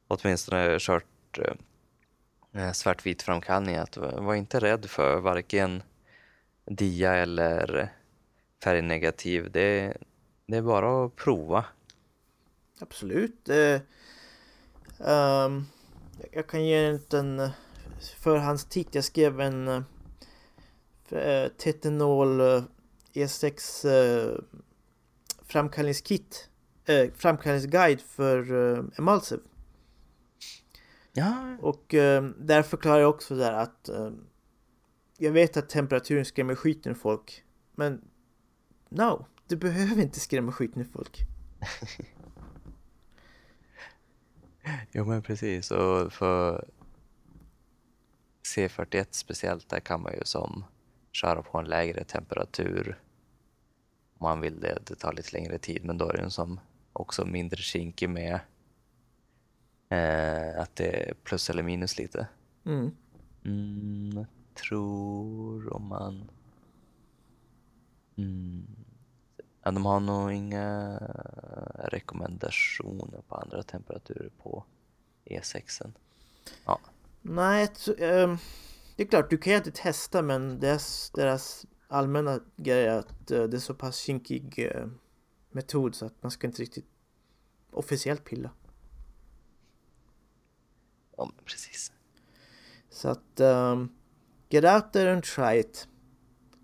åtminstone 0.07 0.77
kört 0.79 1.39
eh, 2.53 2.71
svartvit 2.71 3.21
framkallning 3.21 3.75
att 3.75 3.97
var 3.97 4.35
inte 4.35 4.59
rädd 4.59 4.85
för 4.85 5.19
varken 5.19 5.83
dia 6.65 7.13
eller 7.13 7.93
färgnegativ. 8.63 9.51
Det, 9.51 9.97
det 10.45 10.57
är 10.57 10.61
bara 10.61 11.05
att 11.05 11.15
prova. 11.15 11.65
Absolut. 12.79 13.49
Eh, 13.49 13.81
um, 14.97 15.65
jag 16.31 16.47
kan 16.47 16.65
ge 16.65 16.85
en 16.85 16.93
liten 16.93 17.49
förhandstitt. 18.17 18.95
Jag 18.95 19.03
skrev 19.03 19.41
en 19.41 19.67
uh, 19.67 21.47
Tetanol 21.57 22.41
uh, 22.41 22.63
E6 23.13 23.87
uh, 23.87 24.39
framkallningskit. 25.41 26.49
Uh, 26.89 27.11
framkallningsguide 27.15 28.01
för 28.01 28.51
uh, 28.51 28.85
Emulsive. 28.97 29.41
Ja. 31.13 31.57
Och 31.61 31.93
uh, 31.93 32.23
där 32.23 32.63
förklarar 32.63 32.99
jag 32.99 33.09
också 33.09 33.35
där 33.35 33.53
att 33.53 33.89
uh, 33.89 34.11
jag 35.17 35.31
vet 35.31 35.57
att 35.57 35.69
temperaturen 35.69 36.25
skrämmer 36.25 36.55
skiten 36.55 36.95
folk. 36.95 37.43
Men 37.75 38.01
no, 38.89 39.25
du 39.47 39.55
behöver 39.55 40.01
inte 40.01 40.19
skrämma 40.19 40.51
skiten 40.51 40.81
ur 40.81 40.87
folk. 40.93 41.19
jo 44.91 45.05
men 45.05 45.21
precis 45.21 45.71
och 45.71 46.13
för 46.13 46.65
C41 48.55 49.07
speciellt 49.11 49.69
där 49.69 49.79
kan 49.79 50.01
man 50.01 50.13
ju 50.13 50.21
som 50.23 50.63
köra 51.11 51.41
på 51.41 51.57
en 51.57 51.65
lägre 51.65 52.03
temperatur 52.03 52.99
om 54.17 54.25
man 54.27 54.41
vill 54.41 54.59
det. 54.59 54.79
Det 54.85 54.95
tar 54.95 55.13
lite 55.13 55.37
längre 55.37 55.57
tid 55.57 55.85
men 55.85 55.97
då 55.97 56.09
är 56.09 56.17
den 56.17 56.31
som 56.31 56.59
också 56.93 57.25
mindre 57.25 57.57
kinkig 57.57 58.09
med 58.09 58.39
eh, 59.89 60.61
att 60.61 60.75
det 60.75 61.09
är 61.09 61.13
plus 61.13 61.49
eller 61.49 61.63
minus 61.63 61.97
lite. 61.97 62.27
Mm. 62.65 62.91
Mm, 63.45 64.25
tror 64.53 65.73
om 65.73 65.87
man... 65.87 66.31
Mm. 68.17 68.65
Ja, 69.65 69.71
de 69.71 69.85
har 69.85 69.99
nog 69.99 70.31
inga 70.31 70.97
rekommendationer 71.75 73.21
på 73.27 73.35
andra 73.35 73.63
temperaturer 73.63 74.29
på 74.43 74.65
E6. 75.25 75.93
Ja. 76.65 76.79
Nej, 77.21 77.69
um, 77.87 78.37
det 78.95 79.03
är 79.03 79.07
klart, 79.07 79.29
du 79.29 79.37
kan 79.37 79.53
ju 79.53 79.57
inte 79.57 79.71
testa 79.71 80.21
men 80.21 80.59
deras, 80.59 81.11
deras 81.15 81.65
allmänna 81.87 82.39
grej 82.55 82.85
är 82.85 82.99
att 82.99 83.31
uh, 83.31 83.43
det 83.43 83.57
är 83.57 83.59
så 83.59 83.73
pass 83.73 83.97
kinkig 83.97 84.71
uh, 84.75 84.87
metod 85.51 85.95
så 85.95 86.05
att 86.05 86.23
man 86.23 86.31
ska 86.31 86.47
inte 86.47 86.61
riktigt 86.61 86.89
officiellt 87.71 88.23
pilla. 88.23 88.49
Ja, 91.17 91.31
precis. 91.45 91.91
Så 92.89 93.09
att 93.09 93.39
um, 93.39 93.95
Get 94.49 94.63
out 94.63 94.93
there 94.93 95.13
and 95.13 95.23
try 95.23 95.59
it. 95.59 95.87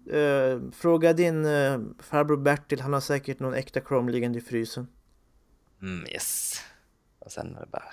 Eh, 0.10 0.60
fråga 0.72 1.14
din 1.14 1.46
eh, 1.46 1.80
farbror 2.00 2.38
Bertil, 2.38 2.82
han 2.82 2.94
har 2.94 3.00
säkert 3.00 3.40
någon 3.40 3.54
äkta 3.54 3.82
Chrome 3.82 4.12
liggande 4.12 4.40
i 4.40 4.42
frysen. 4.42 4.88
Mm, 5.82 6.06
yes. 6.08 6.62
Och 7.20 7.32
sen 7.32 7.56
är 7.56 7.60
det 7.60 7.68
bara 7.72 7.92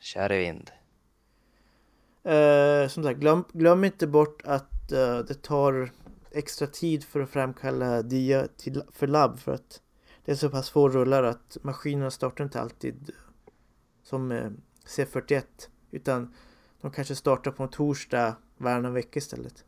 kör 0.00 0.32
i 0.32 0.38
vind. 0.38 0.70
Eh, 2.24 2.88
som 2.88 3.04
sagt, 3.04 3.20
glöm, 3.20 3.44
glöm 3.52 3.84
inte 3.84 4.06
bort 4.06 4.42
att 4.44 4.92
eh, 4.92 5.18
det 5.18 5.42
tar 5.42 5.90
extra 6.30 6.66
tid 6.66 7.04
för 7.04 7.20
att 7.20 7.30
framkalla 7.30 8.02
dia 8.02 8.46
till, 8.56 8.82
för 8.92 9.06
labb 9.06 9.38
för 9.38 9.52
att 9.52 9.80
det 10.24 10.32
är 10.32 10.36
så 10.36 10.50
pass 10.50 10.70
få 10.70 10.88
rullar 10.88 11.22
att 11.22 11.56
maskinerna 11.62 12.10
startar 12.10 12.44
inte 12.44 12.60
alltid 12.60 13.10
som 14.02 14.32
eh, 14.32 14.50
C41 14.86 15.42
utan 15.90 16.34
de 16.80 16.90
kanske 16.90 17.14
startar 17.14 17.50
på 17.50 17.62
en 17.62 17.68
torsdag 17.68 18.36
varannan 18.56 18.94
vecka 18.94 19.18
istället. 19.18 19.64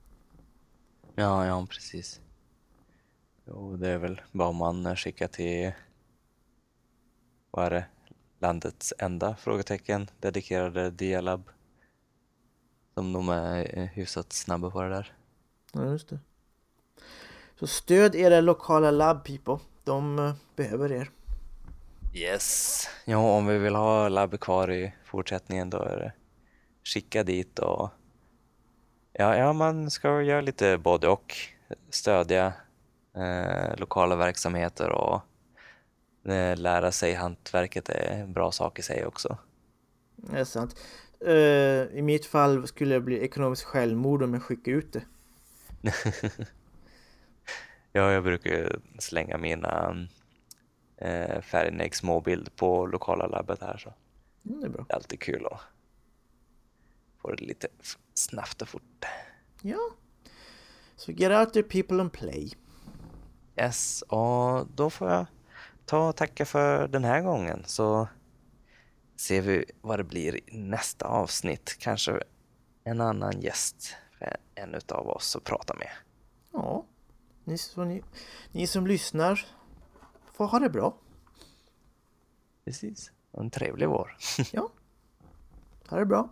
Ja, 1.18 1.46
ja, 1.46 1.66
precis. 1.70 2.20
Jo, 3.44 3.76
det 3.76 3.88
är 3.88 3.98
väl 3.98 4.20
bara 4.32 4.48
om 4.48 4.56
man 4.56 4.96
skickar 4.96 5.28
till, 5.28 5.72
vad 7.50 7.66
är 7.66 7.70
det, 7.70 7.86
landets 8.38 8.94
enda 8.98 9.36
frågetecken 9.36 10.10
dedikerade 10.20 10.90
Dialab. 10.90 11.50
Som 12.94 13.12
de 13.12 13.28
är 13.28 13.78
eh, 13.78 13.84
hyfsat 13.84 14.32
snabba 14.32 14.70
på 14.70 14.82
det 14.82 14.88
där. 14.88 15.12
Ja, 15.72 15.84
just 15.84 16.08
det. 16.08 16.18
Så 17.58 17.66
stöd 17.66 18.14
era 18.14 18.40
lokala 18.40 18.90
labb 18.90 19.24
people. 19.24 19.58
De 19.84 20.18
eh, 20.18 20.34
behöver 20.56 20.92
er. 20.92 21.10
Yes. 22.14 22.88
Ja, 23.04 23.36
om 23.36 23.46
vi 23.46 23.58
vill 23.58 23.74
ha 23.74 24.08
labb 24.08 24.40
kvar 24.40 24.72
i 24.72 24.94
fortsättningen 25.04 25.70
då 25.70 25.78
är 25.78 25.96
det 25.96 26.12
skicka 26.84 27.22
dit 27.24 27.58
och 27.58 27.90
ja, 29.18 29.36
ja 29.36 29.52
man 29.52 29.90
ska 29.90 30.22
göra 30.22 30.40
lite 30.40 30.78
både 30.78 31.08
och. 31.08 31.34
Stödja 31.90 32.52
eh, 33.16 33.76
lokala 33.76 34.16
verksamheter 34.16 34.90
och 34.90 35.20
eh, 36.32 36.56
lära 36.56 36.92
sig 36.92 37.14
hantverket 37.14 37.88
är 37.88 38.20
en 38.22 38.32
bra 38.32 38.52
sak 38.52 38.78
i 38.78 38.82
sig 38.82 39.06
också. 39.06 39.38
Det 40.16 40.38
är 40.38 40.44
sant. 40.44 40.76
Eh, 41.20 41.98
I 41.98 42.02
mitt 42.02 42.26
fall 42.26 42.66
skulle 42.66 42.94
det 42.94 43.00
bli 43.00 43.24
ekonomiskt 43.24 43.64
självmord 43.64 44.22
om 44.22 44.34
jag 44.34 44.42
skickar 44.42 44.72
ut 44.72 44.92
det. 44.92 45.02
Ja, 47.92 48.12
jag 48.12 48.24
brukar 48.24 48.80
slänga 48.98 49.38
mina 49.38 49.96
eh, 50.96 51.40
Färgnägg 51.40 51.94
småbild 51.94 52.56
på 52.56 52.86
lokala 52.86 53.26
labbet 53.26 53.60
här 53.60 53.76
så 53.76 53.92
Mm, 54.46 54.60
det 54.60 54.66
är 54.66 54.70
bra. 54.70 54.86
det 54.88 54.92
är 54.92 54.96
alltid 54.96 55.20
kul 55.20 55.46
att 55.46 55.60
få 57.26 57.34
det 57.34 57.44
lite 57.44 57.68
snabbt 58.14 58.62
och 58.62 58.68
fort. 58.68 59.04
Ja. 59.62 59.78
Så 60.96 61.12
get 61.12 61.32
out 61.32 61.52
there 61.52 61.62
people 61.62 62.00
and 62.00 62.12
play. 62.12 62.52
Yes, 63.56 64.02
och 64.02 64.66
då 64.74 64.90
får 64.90 65.10
jag 65.10 65.26
ta 65.84 66.08
och 66.08 66.16
tacka 66.16 66.46
för 66.46 66.88
den 66.88 67.04
här 67.04 67.22
gången 67.22 67.62
så 67.66 68.08
ser 69.16 69.40
vi 69.40 69.64
vad 69.80 69.98
det 69.98 70.04
blir 70.04 70.50
i 70.50 70.58
nästa 70.58 71.06
avsnitt. 71.06 71.76
Kanske 71.78 72.22
en 72.84 73.00
annan 73.00 73.40
gäst 73.40 73.94
för 74.18 74.36
en 74.54 74.74
utav 74.74 75.08
oss 75.08 75.36
att 75.36 75.44
prata 75.44 75.74
med. 75.74 75.90
Ja. 76.52 76.84
Ni, 77.44 77.58
så 77.58 77.84
ni, 77.84 78.02
ni 78.52 78.66
som 78.66 78.86
lyssnar 78.86 79.46
får 80.32 80.46
ha 80.46 80.58
det 80.58 80.70
bra. 80.70 80.96
Precis, 82.64 83.12
och 83.30 83.42
en 83.42 83.50
trevlig 83.50 83.88
vår. 83.88 84.16
Ja. 84.52 84.72
Ha 85.88 85.98
det 85.98 86.06
bra. 86.06 86.30